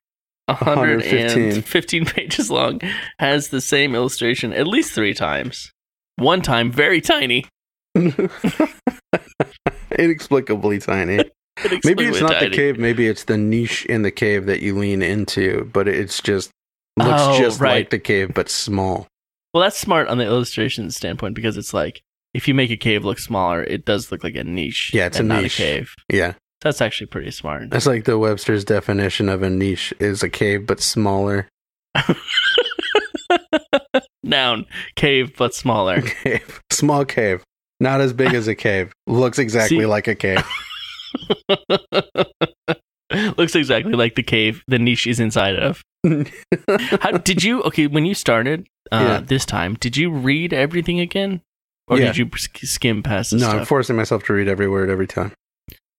115 0.46 1.24
115. 1.64 2.06
pages 2.06 2.52
long, 2.52 2.80
has 3.20 3.50
the 3.50 3.62
same 3.62 3.96
illustration 3.96 4.54
at 4.54 4.68
least 4.68 4.94
three 4.94 5.14
times. 5.14 5.72
One 6.18 6.42
time, 6.42 6.72
very 6.72 7.02
tiny. 7.02 7.46
Inexplicably 9.98 10.80
tiny. 10.80 11.18
Maybe 11.18 11.28
it's 11.76 11.86
Inexplicably 11.86 12.22
not 12.22 12.40
the 12.40 12.50
cave. 12.50 12.78
Maybe 12.80 13.08
it's 13.08 13.26
the 13.26 13.38
niche 13.38 13.86
in 13.86 14.02
the 14.04 14.12
cave 14.12 14.46
that 14.46 14.62
you 14.62 14.78
lean 14.78 15.02
into, 15.02 15.70
but 15.74 15.88
it's 15.88 16.22
just 16.22 16.50
looks 16.98 17.10
Oh, 17.22 17.38
just 17.38 17.60
right. 17.60 17.74
like 17.76 17.90
the 17.90 18.00
cave, 18.00 18.34
but 18.34 18.50
small. 18.50 19.08
Well, 19.54 19.62
that's 19.64 19.78
smart 19.78 20.08
on 20.08 20.18
the 20.18 20.26
illustration 20.26 20.90
standpoint 20.92 21.36
because 21.36 21.58
it's 21.58 21.74
like 21.74 22.02
if 22.34 22.48
you 22.48 22.54
make 22.54 22.72
a 22.72 22.78
cave 22.78 23.04
look 23.04 23.20
smaller, 23.20 23.62
it 23.64 23.84
does 23.86 24.12
look 24.12 24.24
like 24.24 24.36
a 24.36 24.44
niche. 24.46 24.92
Yeah, 24.94 25.08
it's 25.08 25.20
a 25.20 25.24
not 25.24 25.44
niche. 25.44 25.60
a 25.60 25.64
cave. 25.64 25.94
Yeah, 26.10 26.34
That's 26.62 26.80
actually 26.82 27.08
pretty 27.08 27.32
smart. 27.32 27.70
that's 27.70 27.86
like 27.86 28.06
the 28.06 28.18
Webster's 28.18 28.64
definition 28.64 29.28
of 29.28 29.44
a 29.44 29.50
niche 29.50 29.94
is 30.00 30.24
a 30.24 30.30
cave, 30.30 30.66
but 30.66 30.80
smaller. 30.80 31.50
Noun, 34.24 34.66
cave, 34.96 35.34
but 35.38 35.54
smaller. 35.54 36.02
Cave, 36.24 36.62
small 36.72 37.04
cave, 37.04 37.44
not 37.82 38.00
as 38.00 38.14
big 38.14 38.34
as 38.34 38.48
a 38.48 38.56
cave. 38.56 38.94
Looks 39.08 39.40
exactly 39.40 39.80
See- 39.80 39.86
like 39.86 40.08
a 40.08 40.16
cave. 40.16 40.44
Looks 43.38 43.56
exactly 43.56 43.92
like 43.94 44.16
the 44.16 44.24
cave 44.24 44.64
the 44.68 44.80
niche 44.80 45.06
is 45.06 45.20
inside 45.20 45.58
of. 45.58 45.84
How 47.02 47.12
did 47.18 47.44
you? 47.44 47.62
Okay, 47.64 47.88
when 47.88 48.06
you 48.06 48.14
started 48.14 48.68
uh, 48.92 48.98
Yeah. 49.20 49.20
this 49.20 49.46
time, 49.46 49.74
did 49.76 49.98
you 49.98 50.10
read 50.10 50.54
everything 50.54 51.02
again, 51.02 51.42
or 51.90 52.00
Yeah. 52.00 52.14
did 52.14 52.18
you 52.18 52.30
skim 52.64 53.04
past 53.04 53.32
the 53.32 53.38
no, 53.38 53.50
I'm 53.50 53.66
forcing 53.66 53.98
myself 53.98 54.24
to 54.26 54.34
read 54.34 54.48
every 54.48 54.70
word 54.70 54.90
every 54.90 55.08
time. 55.08 55.34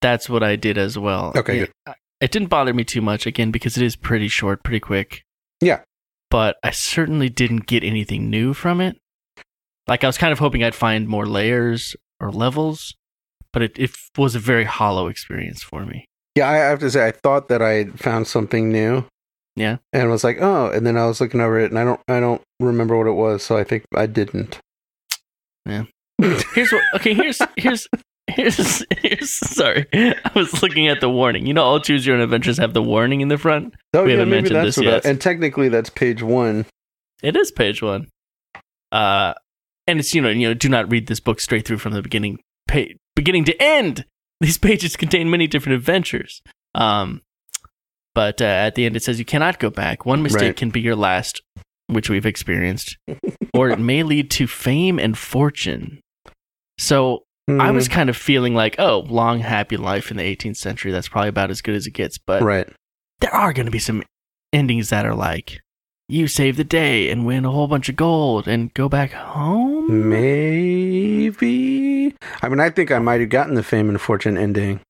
That's 0.01 0.29
what 0.31 0.43
I 0.43 0.57
did 0.57 0.79
as 0.79 0.99
well. 0.99 1.33
Okay, 1.37 1.61
it, 1.61 1.73
good. 1.87 1.95
It 2.23 2.31
didn't 2.31 2.49
bother 2.49 2.73
me 2.73 2.83
too 2.85 3.03
much 3.03 3.27
again 3.27 3.51
because 3.51 3.77
it 3.77 3.83
is 3.85 3.95
pretty 3.95 4.29
short, 4.29 4.63
pretty 4.65 4.81
quick. 4.81 5.23
Yeah. 5.61 5.81
but 6.31 6.57
I 6.65 6.71
certainly 6.71 7.29
didn't 7.29 7.67
get 7.67 7.85
anything 7.85 8.31
new 8.31 8.55
from 8.55 8.81
it. 8.81 8.97
Like 9.89 10.05
I 10.05 10.07
was 10.07 10.19
kind 10.19 10.33
of 10.33 10.39
hoping 10.39 10.63
I'd 10.63 10.75
find 10.75 11.09
more 11.09 11.27
layers 11.27 11.97
or 12.21 12.31
levels, 12.31 12.95
but 13.53 13.63
it, 13.63 13.79
it 13.79 13.91
was 14.17 14.35
a 14.35 14.39
very 14.39 14.65
hollow 14.65 15.09
experience 15.09 15.63
for 15.63 15.85
me. 15.85 16.07
Yeah, 16.37 16.49
I 16.49 16.55
have 16.57 16.79
to 16.81 16.91
say, 16.91 17.07
I 17.07 17.11
thought 17.13 17.49
that 17.49 17.61
I 17.61 17.73
had 17.73 18.01
found 18.01 18.27
something 18.27 18.71
new. 18.71 19.05
Yeah. 19.55 19.79
and 19.93 20.09
was 20.11 20.25
like, 20.25 20.39
oh, 20.41 20.71
and 20.71 20.87
then 20.87 20.97
I 20.97 21.07
was 21.07 21.21
looking 21.21 21.41
over 21.43 21.59
it, 21.61 21.71
and 21.71 21.79
I 21.79 21.85
don't, 21.85 22.01
I 22.09 22.21
don't 22.21 22.41
remember 22.59 22.97
what 22.97 23.07
it 23.07 23.13
was, 23.13 23.43
so 23.43 23.59
I 23.59 23.65
think 23.65 23.85
I 23.95 24.07
didn't. 24.07 24.59
Yeah. 25.67 25.85
Here's 26.55 26.73
what. 26.73 26.83
Okay, 26.95 27.15
here's 27.15 27.41
here's 27.57 27.89
here's 28.29 28.85
here's. 29.01 29.31
Sorry, 29.31 29.87
I 29.93 30.31
was 30.35 30.63
looking 30.63 30.87
at 30.89 31.01
the 31.01 31.11
warning. 31.11 31.47
You 31.47 31.53
know, 31.55 31.63
all 31.65 31.81
choose 31.81 32.07
your 32.07 32.17
own 32.17 32.23
adventures 32.23 32.59
have 32.59 32.75
the 32.75 32.83
warning 32.83 33.21
in 33.23 33.29
the 33.29 33.37
front. 33.39 33.75
Oh, 33.93 34.05
We 34.05 34.13
haven't 34.13 34.31
mentioned 34.31 34.65
this 34.65 34.79
yet. 34.79 35.05
I- 35.05 35.09
and 35.09 35.21
technically, 35.21 35.69
that's 35.69 35.91
page 35.91 36.23
one. 36.23 36.65
It 37.23 37.37
is 37.37 37.51
page 37.51 37.83
one. 37.83 38.09
Uh, 38.93 39.35
and 39.87 39.99
it's 39.99 40.15
you 40.15 40.21
know 40.23 40.29
you 40.31 40.49
know 40.49 40.55
do 40.55 40.69
not 40.69 40.91
read 40.91 41.07
this 41.07 41.21
book 41.21 41.41
straight 41.41 41.67
through 41.67 41.79
from 41.79 41.93
the 41.93 42.03
beginning 42.03 42.39
pa- 42.69 42.95
beginning 43.17 43.45
to 43.45 43.63
end. 43.63 44.05
These 44.41 44.59
pages 44.59 44.97
contain 44.97 45.31
many 45.31 45.47
different 45.47 45.77
adventures. 45.77 46.43
Um, 46.75 47.23
but 48.15 48.41
uh, 48.43 48.45
at 48.45 48.75
the 48.75 48.85
end 48.87 48.97
it 48.97 49.03
says 49.03 49.19
you 49.19 49.25
cannot 49.25 49.59
go 49.59 49.71
back. 49.71 50.05
One 50.05 50.23
mistake 50.23 50.43
Right. 50.43 50.57
can 50.57 50.71
be 50.71 50.81
your 50.81 50.97
last, 50.97 51.41
which 51.87 52.11
we've 52.11 52.27
experienced, 52.27 52.97
or 53.55 53.71
it 53.71 53.79
may 53.79 54.03
lead 54.03 54.31
to 54.33 54.47
fame 54.47 54.99
and 54.99 55.17
fortune. 55.17 56.01
So 56.79 57.23
I 57.49 57.71
was 57.71 57.87
Hmm, 57.87 57.93
kind 57.93 58.09
of 58.11 58.17
feeling 58.17 58.55
like, 58.55 58.77
oh, 58.79 59.01
long 59.09 59.41
happy 59.41 59.77
life 59.77 60.11
in 60.11 60.17
the 60.17 60.23
18th 60.25 60.57
century. 60.57 60.93
That's 60.93 61.09
probably 61.09 61.29
about 61.29 61.51
as 61.51 61.61
good 61.63 61.75
as 61.75 61.87
it 61.87 61.93
gets. 61.93 62.17
But 62.19 62.43
right. 62.43 62.69
there 63.21 63.35
are 63.35 63.53
going 63.53 63.67
to 63.67 63.73
be 63.73 63.79
some 63.79 64.03
endings 64.53 64.91
that 64.91 65.07
are 65.07 65.15
like 65.15 65.61
you 66.13 66.29
save 66.29 66.57
the 66.57 66.65
day 66.65 67.11
and 67.11 67.25
win 67.25 67.45
a 67.47 67.51
whole 67.51 67.67
bunch 67.67 67.89
of 67.89 67.97
gold 67.97 68.47
and 68.47 68.73
go 68.75 68.89
back 68.89 69.13
home. 69.13 70.11
Maybe. 70.11 71.43
I 72.43 72.49
mean, 72.49 72.61
I 72.61 72.71
think 72.71 72.91
I 72.91 72.99
might 72.99 73.21
have 73.21 73.31
gotten 73.31 73.55
the 73.55 73.63
fame 73.63 73.89
and 73.89 74.01
fortune 74.01 74.37
ending 74.37 74.81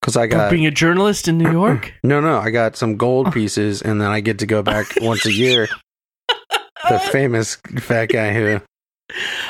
because 0.00 0.16
I 0.16 0.26
For 0.26 0.32
got 0.32 0.50
being 0.50 0.66
a 0.66 0.70
journalist 0.70 1.26
in 1.28 1.38
New 1.38 1.50
York. 1.60 1.94
no, 2.02 2.20
no. 2.20 2.38
I 2.38 2.50
got 2.50 2.76
some 2.76 2.96
gold 2.96 3.28
oh. 3.28 3.30
pieces, 3.30 3.80
and 3.82 4.00
then 4.00 4.08
I 4.08 4.20
get 4.20 4.40
to 4.40 4.46
go 4.46 4.62
back 4.62 4.86
once 5.00 5.24
a 5.24 5.32
year. 5.32 5.68
The 6.88 6.98
famous 7.12 7.56
fat 7.78 8.06
guy 8.06 8.32
who 8.34 8.60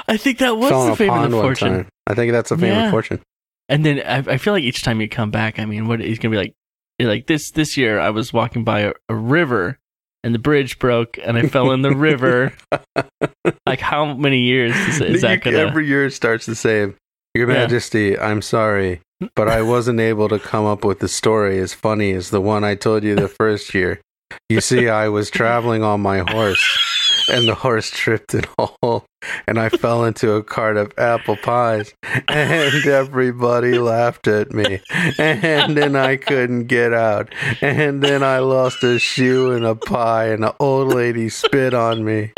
I 0.09 0.17
think 0.17 0.39
that 0.39 0.57
was 0.57 0.71
the 0.71 0.97
fame 0.97 1.11
and 1.11 1.21
pond 1.21 1.33
the 1.33 1.37
one 1.37 1.45
fortune. 1.47 1.89
I 2.07 2.15
think 2.15 2.33
that's 2.33 2.51
the 2.51 2.57
fame 2.57 2.73
Yeah. 2.73 2.83
and 2.85 2.91
fortune. 2.91 3.21
And 3.69 3.85
then 3.85 4.01
I, 4.01 4.35
I 4.35 4.37
feel 4.39 4.53
like 4.53 4.65
each 4.65 4.83
time 4.83 5.01
you 5.01 5.09
come 5.09 5.31
back, 5.31 5.59
I 5.59 5.65
mean, 5.65 5.89
what 5.89 6.01
he's 6.01 6.19
gonna 6.19 6.33
be 6.33 6.37
like? 6.39 6.55
Like 7.01 7.27
this 7.27 7.51
this 7.51 7.77
year. 7.77 7.99
I 7.99 8.11
was 8.11 8.33
walking 8.33 8.63
by 8.65 8.81
a, 8.81 8.93
a 9.09 9.15
river 9.15 9.79
and 10.25 10.35
the 10.35 10.39
bridge 10.39 10.79
broke 10.79 11.19
and 11.23 11.37
I 11.39 11.49
fell 11.49 11.73
in 11.73 11.83
the 11.83 11.95
river. 11.95 12.53
Like 13.67 13.81
how 13.81 14.15
many 14.15 14.41
years 14.41 14.77
is, 14.77 15.01
is 15.01 15.23
that 15.23 15.43
gonna? 15.43 15.59
Every 15.59 15.87
year 15.87 16.07
it 16.07 16.13
starts 16.13 16.47
the 16.47 16.55
same. 16.55 16.97
Your 17.35 17.49
Yeah. 17.49 17.55
Majesty, 17.61 18.19
I'm 18.19 18.43
sorry, 18.43 19.01
but 19.35 19.49
I 19.49 19.63
wasn't 19.63 19.99
able 20.01 20.29
to 20.29 20.39
come 20.39 20.65
up 20.67 20.85
with 20.85 20.99
the 21.01 21.09
story 21.09 21.59
as 21.59 21.73
funny 21.75 22.13
as 22.13 22.31
the 22.31 22.41
one 22.41 22.63
I 22.65 22.75
told 22.75 23.03
you 23.03 23.15
the 23.15 23.29
first 23.41 23.75
year. 23.75 24.01
You 24.49 24.61
see, 24.61 24.89
I 24.89 25.09
was 25.09 25.31
traveling 25.31 25.83
on 25.83 26.01
my 26.01 26.19
horse, 26.19 26.79
and 27.33 27.49
the 27.49 27.55
horse 27.55 27.91
tripped 27.91 28.35
in 28.35 28.45
a 28.59 28.67
hole, 28.83 29.05
and 29.47 29.59
I 29.59 29.69
fell 29.69 30.05
into 30.05 30.33
a 30.33 30.43
cart 30.43 30.77
of 30.77 30.93
apple 30.99 31.37
pies, 31.37 31.93
and 32.29 32.87
everybody 32.87 33.79
laughed 33.79 34.29
at 34.29 34.53
me, 34.53 34.81
and 35.19 35.77
then 35.77 35.97
I 35.97 36.17
couldn't 36.17 36.67
get 36.67 36.93
out, 36.93 37.33
and 37.61 38.03
then 38.03 38.23
I 38.23 38.39
lost 38.39 38.83
a 38.85 38.99
shoe 38.99 39.53
and 39.53 39.65
a 39.65 39.75
pie, 39.75 40.27
and 40.29 40.43
the 40.43 40.55
old 40.61 40.89
lady 40.95 41.29
spit 41.29 41.75
on 41.75 42.05
me. 42.05 42.33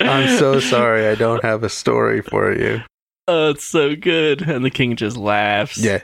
I'm 0.00 0.38
so 0.38 0.60
sorry, 0.60 1.08
I 1.08 1.14
don't 1.14 1.42
have 1.44 1.62
a 1.62 1.68
story 1.68 2.20
for 2.20 2.52
you. 2.52 2.82
Oh, 3.28 3.50
it's 3.50 3.64
so 3.64 3.94
good. 3.96 4.42
And 4.42 4.64
the 4.64 4.70
king 4.70 4.96
just 4.96 5.16
laughs. 5.16 5.78
Yeah, 5.78 6.00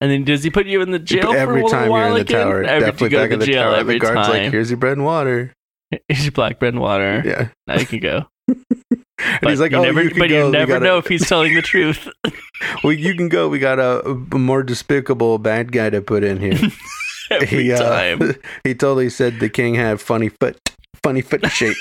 And 0.00 0.10
then 0.10 0.22
does 0.24 0.44
he 0.44 0.50
put 0.50 0.66
you 0.66 0.82
in 0.82 0.90
the 0.92 0.98
jail 0.98 1.32
for 1.32 1.36
every 1.36 1.62
time 1.68 1.84
you're 1.84 1.90
while 1.90 2.08
in 2.08 2.14
the 2.14 2.20
again? 2.20 2.44
tower, 2.46 2.62
Every, 2.62 2.80
definitely 2.86 3.06
you 3.06 3.10
go 3.10 3.18
back 3.22 3.28
to 3.30 3.34
in 3.34 3.40
the 3.40 3.46
jail 3.46 3.62
tower. 3.64 3.74
every 3.76 3.94
The 3.94 4.00
guard's 4.00 4.28
time. 4.28 4.42
like, 4.44 4.52
"Here's 4.52 4.70
your 4.70 4.76
bread 4.76 4.92
and 4.92 5.04
water." 5.04 5.52
Here's 6.08 6.30
black 6.30 6.58
bread 6.58 6.74
and 6.74 6.80
water. 6.82 7.22
Yeah. 7.24 7.48
Now 7.66 7.78
you 7.78 7.86
can 7.86 8.00
go. 8.00 8.26
And 9.20 9.40
But 9.42 9.50
he's 9.50 9.60
like, 9.60 9.72
you 9.72 9.78
"Oh, 9.78 9.82
never, 9.82 10.00
you 10.00 10.10
can 10.10 10.18
but 10.20 10.28
go. 10.30 10.46
you 10.46 10.52
never 10.52 10.74
gotta- 10.74 10.84
know 10.84 10.98
if 10.98 11.08
he's 11.08 11.28
telling 11.28 11.52
the 11.54 11.60
truth. 11.62 12.08
Well, 12.84 12.92
you 12.92 13.14
can 13.16 13.28
go. 13.28 13.48
We 13.48 13.58
got 13.58 13.78
a, 13.80 14.00
a 14.08 14.14
more 14.38 14.62
despicable 14.64 15.38
bad 15.38 15.70
guy 15.72 15.90
to 15.90 16.00
put 16.00 16.22
in 16.24 16.40
here. 16.40 16.58
Every 17.30 17.46
he, 17.64 17.72
uh, 17.72 17.78
time. 17.78 18.34
he 18.64 18.74
totally 18.74 19.10
said 19.10 19.38
the 19.40 19.48
king 19.48 19.74
had 19.74 20.00
funny 20.00 20.28
foot, 20.28 20.56
funny 21.04 21.20
foot 21.20 21.44
shape. 21.50 21.76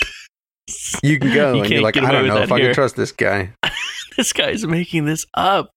You 1.04 1.18
can 1.20 1.34
go, 1.34 1.54
You 1.54 1.62
and 1.62 1.70
you're 1.72 1.82
like, 1.82 1.98
I 1.98 2.12
don't 2.12 2.28
know 2.28 2.42
if 2.42 2.52
I 2.52 2.60
can 2.60 2.74
trust 2.76 2.96
this 2.96 3.12
guy. 3.12 3.54
this 4.18 4.34
guy's 4.34 4.66
making 4.68 5.06
this 5.06 5.26
up. 5.36 5.70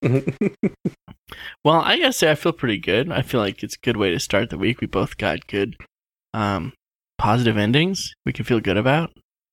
Well, 1.65 1.81
I 1.81 1.99
gotta 1.99 2.13
say, 2.13 2.31
I 2.31 2.35
feel 2.35 2.53
pretty 2.53 2.79
good. 2.79 3.11
I 3.13 3.23
feel 3.23 3.41
like 3.41 3.63
it's 3.63 3.77
a 3.77 3.81
good 3.85 3.97
way 3.97 4.11
to 4.11 4.19
start 4.19 4.51
the 4.51 4.59
week. 4.59 4.81
We 4.81 4.87
both 4.87 5.17
got 5.17 5.47
good, 5.47 5.77
um, 6.35 6.73
positive 7.21 7.57
endings. 7.59 8.13
We 8.25 8.33
can 8.33 8.45
feel 8.45 8.61
good 8.61 8.77
about. 8.79 9.11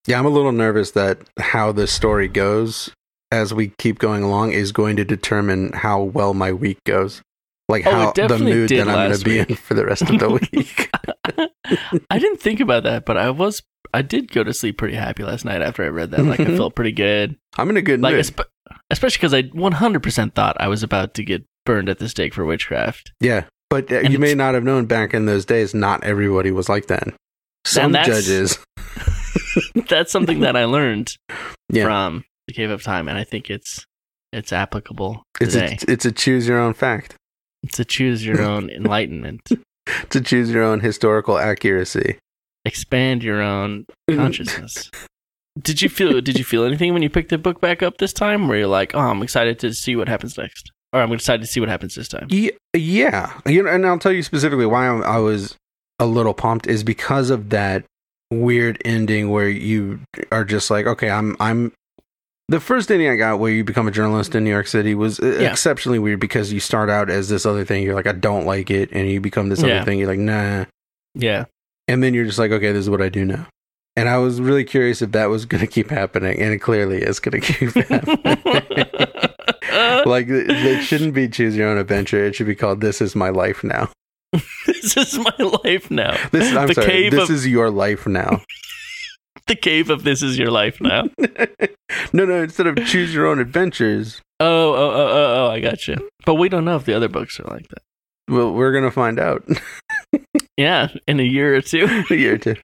yeah, 0.07 0.17
I'm 0.17 0.25
a 0.25 0.29
little 0.29 0.51
nervous 0.53 0.91
that 0.91 1.19
how 1.37 1.71
the 1.73 1.85
story 1.85 2.27
goes 2.29 2.89
as 3.31 3.53
we 3.53 3.73
keep 3.77 3.99
going 3.99 4.23
along 4.23 4.53
is 4.53 4.71
going 4.71 4.95
to 4.95 5.03
determine 5.03 5.73
how 5.73 6.01
well 6.01 6.33
my 6.33 6.53
week 6.53 6.79
goes. 6.85 7.21
Like 7.69 7.85
Oh, 7.85 7.91
how 7.91 8.11
the 8.13 8.39
mood 8.39 8.69
that 8.69 8.87
I'm 8.87 9.09
going 9.09 9.17
to 9.19 9.25
be 9.25 9.39
in 9.39 9.55
for 9.55 9.73
the 9.73 9.85
rest 9.85 10.03
of 10.03 10.17
the 10.19 10.29
week. 10.53 10.89
I 12.09 12.19
didn't 12.19 12.39
think 12.39 12.61
about 12.61 12.83
that, 12.83 13.05
but 13.05 13.17
I 13.17 13.29
was. 13.29 13.61
I 13.93 14.01
did 14.01 14.31
go 14.31 14.43
to 14.43 14.53
sleep 14.53 14.77
pretty 14.77 14.95
happy 14.95 15.23
last 15.23 15.43
night 15.45 15.61
after 15.61 15.83
I 15.83 15.87
read 15.87 16.11
that. 16.11 16.23
Like 16.23 16.39
I 16.39 16.45
Mhm. 16.45 16.57
felt 16.57 16.75
pretty 16.75 16.91
good. 16.93 17.35
I'm 17.57 17.69
in 17.69 17.75
a 17.77 17.81
good 17.81 18.01
Like 18.01 18.15
mood. 18.15 18.23
espe- 18.25 18.45
especially 18.89 19.17
because 19.17 19.33
I 19.33 19.43
100% 19.43 20.33
thought 20.35 20.55
I 20.59 20.67
was 20.69 20.83
about 20.83 21.13
to 21.15 21.23
get 21.23 21.43
burned 21.65 21.89
at 21.89 21.99
the 21.99 22.07
stake 22.09 22.33
for 22.33 22.45
witchcraft. 22.45 23.11
Yeah, 23.19 23.45
but 23.69 23.91
uh, 23.91 23.99
you 24.01 24.19
may 24.19 24.33
not 24.35 24.53
have 24.53 24.63
known 24.63 24.85
back 24.85 25.13
in 25.13 25.25
those 25.25 25.43
days. 25.45 25.73
Not 25.73 26.03
everybody 26.05 26.51
was 26.51 26.69
like 26.69 26.87
that. 26.87 27.09
Some 27.65 27.91
that's- 27.91 28.25
judges, 28.25 28.57
That's 29.89 30.11
something 30.11 30.41
that 30.41 30.55
I 30.55 30.65
learned 30.65 31.15
Yeah. 31.69 31.83
from 31.85 32.23
the 32.47 32.53
Cave 32.53 32.69
of 32.69 32.83
Time, 32.83 33.07
and 33.07 33.17
I 33.17 33.23
think 33.23 33.49
it's 33.49 33.85
it's 34.33 34.51
applicable 34.53 35.23
it's 35.41 35.53
today. 35.53 35.77
a, 35.87 35.91
it's 35.91 36.05
a 36.05 36.11
choose 36.11 36.47
your 36.47 36.59
own 36.59 36.73
fact. 36.73 37.15
It's 37.63 37.79
a 37.79 37.85
choose 37.85 38.25
your 38.25 38.41
own 38.41 38.69
enlightenment. 38.69 39.41
To 40.09 40.21
choose 40.21 40.51
your 40.51 40.63
own 40.63 40.81
historical 40.81 41.37
accuracy. 41.37 42.19
Expand 42.65 43.23
your 43.23 43.41
own 43.41 43.85
consciousness. 44.11 44.91
Did 45.59 45.81
you 45.81 45.89
feel 45.89 46.19
did 46.21 46.37
you 46.37 46.43
feel 46.43 46.65
anything 46.65 46.93
when 46.93 47.01
you 47.01 47.09
picked 47.09 47.29
the 47.29 47.37
book 47.37 47.61
back 47.61 47.81
up 47.81 47.97
this 47.97 48.13
time 48.13 48.47
where 48.47 48.57
you're 48.59 48.67
like, 48.67 48.93
"Oh, 48.93 48.99
I'm 48.99 49.23
excited 49.23 49.59
to 49.59 49.73
see 49.73 49.95
what 49.95 50.07
happens 50.09 50.37
next." 50.37 50.71
Or 50.93 51.01
I'm 51.01 51.11
excited 51.13 51.41
to 51.41 51.47
see 51.47 51.59
what 51.59 51.69
happens 51.69 51.95
this 51.95 52.07
time. 52.09 52.27
Yeah, 52.29 52.51
yeah. 52.75 53.33
You 53.45 53.63
know, 53.63 53.69
and 53.71 53.85
I'll 53.85 53.97
tell 53.99 54.11
you 54.11 54.23
specifically 54.23 54.65
why 54.65 54.87
I 54.87 55.17
was 55.17 55.55
a 55.99 56.05
little 56.05 56.33
pumped 56.33 56.67
is 56.67 56.83
because 56.83 57.29
of 57.29 57.49
that 57.49 57.83
weird 58.31 58.81
ending 58.85 59.29
where 59.31 59.49
you 59.49 59.99
are 60.31 60.43
just 60.45 60.69
like, 60.69 60.85
okay, 60.85 61.09
I'm 61.09 61.35
I'm. 61.39 61.71
The 62.49 62.61
first 62.61 62.89
ending 62.89 63.09
I 63.09 63.17
got 63.17 63.39
where 63.39 63.51
you 63.51 63.65
become 63.65 63.89
a 63.89 63.91
journalist 63.91 64.33
in 64.33 64.45
New 64.45 64.49
York 64.49 64.67
City 64.67 64.95
was 64.95 65.19
Yeah. 65.21 65.51
exceptionally 65.51 65.99
weird 65.99 66.21
because 66.21 66.53
you 66.53 66.61
start 66.61 66.89
out 66.89 67.09
as 67.09 67.27
this 67.27 67.45
other 67.45 67.65
thing. 67.65 67.83
You're 67.83 67.93
like, 67.95 68.07
I 68.07 68.13
don't 68.13 68.45
like 68.45 68.71
it, 68.71 68.89
and 68.93 69.09
you 69.09 69.19
become 69.19 69.49
this 69.49 69.61
Yeah. 69.61 69.75
other 69.77 69.85
thing. 69.85 69.99
You're 69.99 70.07
like, 70.07 70.19
nah, 70.19 70.63
Yeah. 71.13 71.45
and 71.89 72.01
then 72.01 72.13
you're 72.13 72.23
just 72.25 72.39
like, 72.39 72.51
okay, 72.51 72.71
this 72.71 72.85
is 72.85 72.89
what 72.89 73.01
I 73.01 73.09
do 73.09 73.25
now. 73.25 73.47
And 73.97 74.07
I 74.07 74.17
was 74.19 74.39
really 74.39 74.63
curious 74.63 75.01
if 75.01 75.11
that 75.11 75.25
was 75.25 75.43
going 75.45 75.59
to 75.59 75.67
keep 75.67 75.89
happening, 75.89 76.39
and 76.39 76.53
it 76.53 76.59
clearly 76.59 77.01
is 77.01 77.19
going 77.19 77.41
to 77.41 77.53
keep 77.53 77.73
happening. 77.89 78.87
like 80.05 80.27
it 80.29 80.83
shouldn't 80.83 81.13
be 81.13 81.27
choose 81.27 81.55
your 81.57 81.67
own 81.67 81.77
adventure. 81.77 82.23
It 82.23 82.35
should 82.35 82.47
be 82.47 82.55
called 82.55 82.79
"This 82.79 83.01
Is 83.01 83.15
My 83.15 83.29
Life 83.29 83.63
Now." 83.63 83.89
this 84.65 84.97
is 84.97 85.17
my 85.17 85.45
life 85.63 85.89
now. 85.91 86.15
This 86.31 86.55
I'm 86.55 86.67
the 86.67 86.73
sorry. 86.75 86.87
cave 86.87 87.11
This 87.11 87.29
of 87.29 87.35
is 87.35 87.47
your 87.47 87.69
life 87.69 88.05
now. 88.07 88.41
the 89.47 89.55
cave 89.55 89.89
of 89.89 90.03
this 90.03 90.21
is 90.21 90.37
your 90.37 90.51
life 90.51 90.79
now. 90.81 91.03
no, 92.13 92.25
no. 92.25 92.43
Instead 92.43 92.67
of 92.67 92.75
choose 92.85 93.13
your 93.13 93.25
own 93.27 93.39
adventures, 93.39 94.21
Oh, 94.39 94.45
oh, 94.73 94.75
oh, 94.75 95.07
oh, 95.07 95.45
oh, 95.47 95.51
I 95.51 95.59
got 95.59 95.87
you. 95.87 95.95
But 96.25 96.35
we 96.35 96.49
don't 96.49 96.65
know 96.65 96.75
if 96.75 96.85
the 96.85 96.93
other 96.93 97.07
books 97.07 97.39
are 97.39 97.45
like 97.45 97.67
that. 97.69 97.81
well, 98.29 98.53
we're 98.53 98.71
gonna 98.73 98.91
find 98.91 99.19
out 99.19 99.43
Yeah, 100.57 100.89
in 101.07 101.19
a 101.19 101.23
year 101.23 101.55
or 101.55 101.61
two. 101.61 102.03
a 102.09 102.15
year 102.15 102.35
or 102.35 102.37
two. 102.37 102.55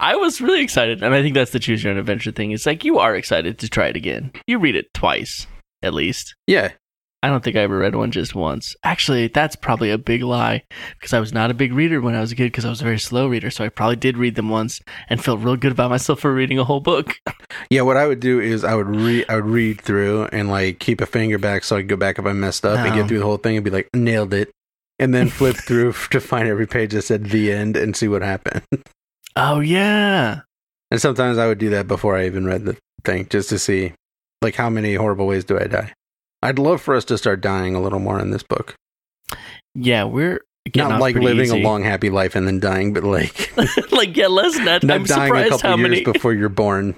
I 0.00 0.16
was 0.16 0.40
really 0.40 0.62
excited, 0.62 1.02
and 1.02 1.14
I 1.14 1.22
think 1.22 1.34
that's 1.34 1.52
the 1.52 1.58
choose 1.58 1.82
your 1.84 1.92
own 1.92 1.98
adventure 1.98 2.30
thing. 2.32 2.50
It's 2.52 2.66
like 2.66 2.84
you 2.84 2.98
are 2.98 3.14
excited 3.14 3.58
to 3.58 3.68
try 3.68 3.86
it 3.88 3.96
again. 3.96 4.32
You 4.46 4.58
read 4.58 4.76
it 4.76 4.92
twice, 4.94 5.46
at 5.82 5.94
least. 5.94 6.34
Yeah, 6.46 6.72
I 7.24 7.28
don't 7.28 7.42
think 7.42 7.56
I 7.56 7.60
ever 7.60 7.78
read 7.78 7.94
one 7.94 8.10
just 8.10 8.34
once. 8.34 8.76
Actually, 8.84 9.28
that's 9.28 9.56
probably 9.56 9.90
a 9.90 9.96
big 9.96 10.22
lie 10.22 10.62
because 10.98 11.14
I 11.14 11.20
was 11.20 11.32
not 11.32 11.50
a 11.50 11.54
big 11.54 11.72
reader 11.72 11.98
when 12.02 12.14
I 12.14 12.20
was 12.20 12.32
a 12.32 12.36
kid 12.36 12.48
because 12.48 12.66
I 12.66 12.68
was 12.68 12.82
a 12.82 12.84
very 12.84 12.98
slow 12.98 13.28
reader. 13.28 13.50
So 13.50 13.64
I 13.64 13.70
probably 13.70 13.96
did 13.96 14.18
read 14.18 14.34
them 14.34 14.50
once 14.50 14.82
and 15.08 15.24
felt 15.24 15.40
real 15.40 15.56
good 15.56 15.72
about 15.72 15.88
myself 15.88 16.20
for 16.20 16.34
reading 16.34 16.58
a 16.58 16.64
whole 16.64 16.80
book. 16.80 17.16
yeah. 17.70 17.80
What 17.80 17.96
I 17.96 18.06
would 18.06 18.20
do 18.20 18.40
is 18.40 18.62
I 18.62 18.74
would 18.74 18.88
read, 18.88 19.24
I 19.30 19.36
would 19.36 19.46
read 19.46 19.80
through 19.80 20.24
and 20.32 20.50
like 20.50 20.80
keep 20.80 21.00
a 21.00 21.06
finger 21.06 21.38
back 21.38 21.64
so 21.64 21.76
I 21.76 21.80
could 21.80 21.88
go 21.88 21.96
back 21.96 22.18
if 22.18 22.26
I 22.26 22.34
messed 22.34 22.66
up 22.66 22.76
and 22.80 22.94
get 22.94 23.08
through 23.08 23.20
the 23.20 23.24
whole 23.24 23.38
thing 23.38 23.56
and 23.56 23.64
be 23.64 23.70
like 23.70 23.88
nailed 23.94 24.34
it, 24.34 24.50
and 24.98 25.14
then 25.14 25.30
flip 25.30 25.56
through 25.66 25.94
to 26.10 26.20
find 26.20 26.46
every 26.46 26.66
page 26.66 26.92
that 26.92 27.04
said 27.04 27.24
the 27.30 27.50
end 27.50 27.74
and 27.74 27.96
see 27.96 28.06
what 28.06 28.20
happened. 28.20 28.62
Oh, 29.36 29.58
yeah. 29.58 30.42
And 30.92 31.00
sometimes 31.00 31.38
I 31.38 31.48
would 31.48 31.58
do 31.58 31.70
that 31.70 31.88
before 31.88 32.16
I 32.16 32.26
even 32.26 32.44
read 32.44 32.66
the 32.66 32.76
thing 33.02 33.26
just 33.28 33.48
to 33.48 33.58
see 33.58 33.94
like 34.42 34.54
how 34.54 34.70
many 34.70 34.94
horrible 34.94 35.26
ways 35.26 35.44
do 35.44 35.58
I 35.58 35.64
die. 35.64 35.92
I'd 36.44 36.58
love 36.58 36.80
for 36.82 36.94
us 36.94 37.04
to 37.06 37.18
start 37.18 37.40
dying 37.40 37.74
a 37.74 37.80
little 37.80 37.98
more 38.00 38.20
in 38.20 38.30
this 38.30 38.42
book. 38.42 38.74
Yeah, 39.74 40.04
we're 40.04 40.40
getting 40.70 40.90
Not 40.90 41.00
like 41.00 41.16
living 41.16 41.46
easy. 41.46 41.60
a 41.60 41.64
long 41.64 41.82
happy 41.82 42.10
life 42.10 42.36
and 42.36 42.46
then 42.46 42.60
dying, 42.60 42.92
but 42.92 43.02
like 43.02 43.52
like, 43.92 44.16
yeah, 44.16 44.26
less 44.28 44.54
than 44.54 44.66
that. 44.66 44.82
not 44.82 44.94
I'm 44.94 45.04
dying 45.04 45.22
a 45.22 45.26
surprised 45.26 45.50
couple 45.50 45.70
how 45.70 45.76
years 45.76 45.88
many. 45.90 46.04
before 46.12 46.32
you're 46.34 46.48
born. 46.48 46.96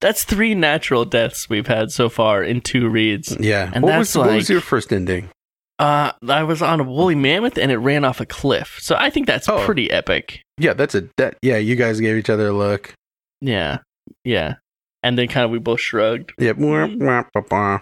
That's 0.00 0.24
three 0.24 0.54
natural 0.54 1.04
deaths 1.04 1.48
we've 1.48 1.66
had 1.66 1.90
so 1.90 2.08
far 2.08 2.42
in 2.42 2.60
two 2.60 2.88
reads. 2.88 3.36
Yeah. 3.38 3.70
And 3.72 3.82
what 3.82 3.90
that's 3.90 4.14
was 4.14 4.26
what 4.26 4.34
was 4.34 4.50
your 4.50 4.60
first 4.60 4.92
ending? 4.92 5.30
Uh, 5.78 6.12
I 6.28 6.42
was 6.44 6.62
on 6.62 6.80
a 6.80 6.84
woolly 6.84 7.14
mammoth 7.14 7.58
and 7.58 7.72
it 7.72 7.78
ran 7.78 8.04
off 8.04 8.20
a 8.20 8.26
cliff. 8.26 8.78
So 8.80 8.94
I 8.98 9.10
think 9.10 9.26
that's 9.26 9.48
Oh. 9.48 9.64
pretty 9.64 9.90
epic. 9.90 10.42
Yeah, 10.58 10.72
that's 10.74 10.94
a 10.94 11.08
that 11.16 11.36
yeah, 11.42 11.56
you 11.56 11.76
guys 11.76 11.98
gave 12.00 12.16
each 12.16 12.30
other 12.30 12.48
a 12.48 12.52
look. 12.52 12.92
Yeah, 13.40 13.78
yeah. 14.24 14.54
And 15.02 15.18
then 15.18 15.28
kind 15.28 15.44
of 15.44 15.50
we 15.50 15.58
both 15.58 15.80
shrugged. 15.80 16.32
Yep. 16.38 16.56
Wah. 16.58 17.80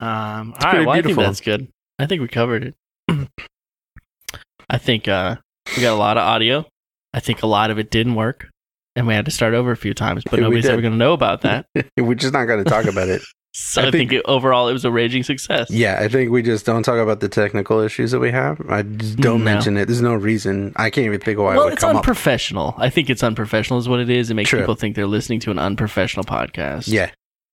Um, 0.00 0.52
It's 0.56 0.64
all 0.64 0.72
right, 0.72 0.80
well, 0.86 0.90
I 0.90 1.00
beautiful. 1.00 1.22
think 1.24 1.28
that's 1.28 1.40
good. 1.40 1.68
I 1.98 2.06
think 2.06 2.22
we 2.22 2.28
covered 2.28 2.64
it. 2.64 2.74
I 4.70 4.78
think 4.78 5.08
uh, 5.08 5.36
we 5.76 5.82
got 5.82 5.94
a 5.94 5.98
lot 5.98 6.16
of 6.16 6.22
audio. 6.22 6.64
I 7.14 7.20
think 7.20 7.42
a 7.42 7.46
lot 7.46 7.70
of 7.70 7.78
it 7.78 7.90
didn't 7.90 8.14
work, 8.14 8.48
and 8.94 9.06
we 9.06 9.14
had 9.14 9.24
to 9.24 9.30
start 9.30 9.54
over 9.54 9.70
a 9.72 9.76
few 9.76 9.94
times. 9.94 10.22
But 10.30 10.40
nobody's 10.40 10.66
ever 10.66 10.80
going 10.82 10.92
to 10.92 10.98
know 10.98 11.12
about 11.14 11.40
that. 11.42 11.66
We're 11.96 12.14
just 12.14 12.32
not 12.34 12.44
gonna 12.44 12.64
talk 12.64 12.84
about 12.86 13.08
it. 13.08 13.22
So 13.54 13.80
I 13.82 13.86
I, 13.86 13.90
think, 13.90 14.10
think- 14.10 14.20
it, 14.20 14.30
overall 14.30 14.68
it 14.68 14.72
was 14.74 14.84
a 14.84 14.90
raging 14.90 15.24
success. 15.24 15.68
Yeah, 15.70 15.98
I 16.00 16.06
think 16.08 16.30
we 16.30 16.42
just 16.42 16.64
don't 16.66 16.82
talk 16.84 16.98
about 16.98 17.18
the 17.20 17.30
technical 17.30 17.80
issues 17.80 18.12
that 18.12 18.20
we 18.20 18.30
have. 18.30 18.60
I 18.68 18.82
just 18.82 19.16
don't 19.16 19.38
No. 19.40 19.44
mention 19.44 19.76
it. 19.78 19.86
There's 19.86 20.02
no 20.02 20.14
reason. 20.14 20.72
I 20.76 20.90
can't 20.90 21.06
even 21.06 21.18
think 21.18 21.38
of 21.38 21.44
why 21.44 21.54
it 21.54 21.56
well, 21.56 21.64
would 21.64 21.72
it's 21.72 21.80
come 21.80 21.96
up. 21.96 22.02
unprofessional. 22.04 22.74
I 22.76 22.88
think 22.90 23.10
it's 23.10 23.22
unprofessional, 23.24 23.80
is 23.80 23.88
what 23.88 23.98
it 24.00 24.10
is. 24.10 24.30
It 24.30 24.34
makes 24.34 24.50
True. 24.50 24.60
people 24.60 24.74
think 24.76 24.94
they're 24.94 25.08
listening 25.08 25.40
to 25.40 25.50
an 25.50 25.58
unprofessional 25.58 26.24
podcast. 26.24 26.84
Yeah, 26.88 27.10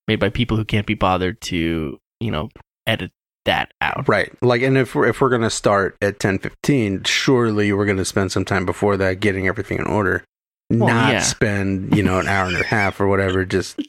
made 0.07 0.19
by 0.19 0.29
people 0.29 0.57
who 0.57 0.65
can't 0.65 0.85
be 0.85 0.93
bothered 0.95 1.41
to, 1.43 1.97
you 2.25 2.31
know, 2.31 2.49
edit 2.87 3.11
that 3.45 3.71
out. 3.79 4.09
right. 4.09 4.33
Like, 4.41 4.63
and 4.63 4.75
if 4.77 4.95
we're 4.95 5.07
if 5.07 5.21
we're 5.21 5.29
gonna 5.29 5.49
start 5.51 5.95
at 6.01 6.19
ten 6.19 6.39
fifteen, 6.39 7.03
surely 7.03 7.71
we're 7.71 7.85
gonna 7.85 8.03
spend 8.05 8.31
some 8.31 8.43
time 8.43 8.65
before 8.65 8.97
that 8.97 9.19
getting 9.19 9.47
everything 9.47 9.77
in 9.77 9.85
order. 9.85 10.23
Well, 10.71 10.89
not 10.89 11.13
yeah. 11.13 11.19
spend 11.21 11.95
you 11.95 12.01
know 12.03 12.19
an 12.19 12.27
hour 12.27 12.47
and 12.47 12.57
a 12.57 12.63
half 12.65 12.99
or 12.99 13.07
whatever 13.07 13.45
just 13.45 13.79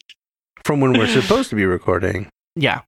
from 0.64 0.80
when 0.80 0.92
we're 0.92 1.06
supposed 1.06 1.48
to 1.50 1.56
be 1.56 1.64
recording. 1.64 2.28
Yeah. 2.54 2.82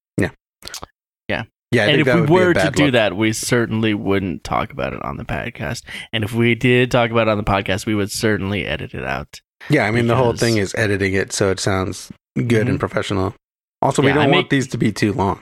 Yeah, 1.70 1.82
I 1.82 1.86
and 1.88 1.96
think 1.96 2.08
if 2.08 2.14
we 2.14 2.20
would 2.22 2.26
be 2.28 2.32
a 2.32 2.36
were 2.46 2.54
to 2.54 2.60
bad 2.60 2.74
do 2.74 2.90
that, 2.92 3.14
we 3.14 3.30
certainly 3.34 3.92
wouldn't 3.92 4.42
talk 4.42 4.72
about 4.72 4.94
it 4.94 5.04
on 5.04 5.18
the 5.18 5.24
podcast. 5.26 5.84
And 6.14 6.24
if 6.24 6.32
we 6.32 6.54
did 6.54 6.90
talk 6.90 7.10
about 7.10 7.28
it 7.28 7.30
on 7.30 7.36
the 7.36 7.44
podcast, 7.44 7.84
we 7.84 7.94
would 7.94 8.10
certainly 8.10 8.64
edit 8.64 8.94
it 8.94 9.04
out. 9.04 9.42
Yeah, 9.68 9.84
I 9.84 9.90
mean 9.90 10.06
the 10.06 10.16
whole 10.16 10.32
thing 10.32 10.56
is 10.56 10.74
editing 10.76 11.12
it 11.12 11.30
so 11.30 11.50
it 11.50 11.60
sounds 11.60 12.10
good 12.34 12.68
and 12.68 12.78
Mhm. 12.78 12.80
professional. 12.80 13.34
Also, 13.82 14.02
we 14.02 14.08
Yeah, 14.08 14.14
don't 14.14 14.22
I 14.24 14.26
want 14.26 14.36
make- 14.44 14.50
these 14.50 14.66
to 14.68 14.78
be 14.78 14.92
too 14.92 15.12
long. 15.12 15.40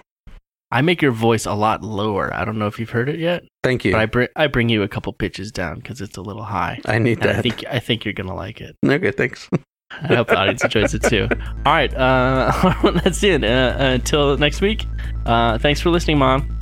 I 0.73 0.83
make 0.83 1.01
your 1.01 1.13
voice 1.13 1.47
a 1.47 1.55
lot 1.55 1.83
lower. 1.85 2.35
I 2.35 2.45
don't 2.45 2.59
know 2.59 2.67
if 2.67 2.81
you've 2.81 2.91
heard 2.91 3.09
it 3.09 3.21
yet, 3.21 3.45
Thank 3.63 3.85
you. 3.85 3.93
but 3.93 3.99
I 3.99 4.03
I, 4.03 4.07
bring 4.07 4.29
I 4.35 4.47
bring 4.49 4.69
you 4.69 4.83
a 4.83 4.89
couple 4.89 5.13
pitches 5.13 5.53
down 5.53 5.77
because 5.77 6.01
it's 6.01 6.17
a 6.17 6.21
little 6.23 6.43
high. 6.43 6.81
I 6.87 6.99
need 6.99 7.19
And 7.21 7.29
that. 7.31 7.37
I 7.37 7.43
think 7.43 7.65
I 7.71 7.79
think 7.79 8.05
you're 8.05 8.13
gonna 8.15 8.35
like 8.35 8.61
it. 8.61 8.77
okay, 8.85 9.13
thanks. 9.13 9.49
I 10.03 10.17
hope 10.17 10.27
the 10.27 10.37
audience 10.37 10.65
enjoys 10.65 10.93
it 10.95 11.05
too. 11.05 11.29
All 11.65 11.73
right, 11.73 11.95
uh, 11.95 12.51
that's 13.05 13.23
it. 13.23 13.45
Uh, 13.45 13.77
until 13.79 14.37
next 14.37 14.61
week. 14.61 14.85
Uh, 15.25 15.59
thanks 15.59 15.81
for 15.81 15.91
listening, 15.91 16.19
Mom. 16.19 16.59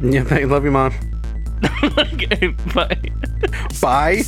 yeah, 0.00 0.22
thank, 0.22 0.48
love 0.48 0.64
you, 0.64 0.70
mom. 0.70 0.94
okay, 1.98 2.54
bye. 2.72 2.96
Bye. 3.82 4.22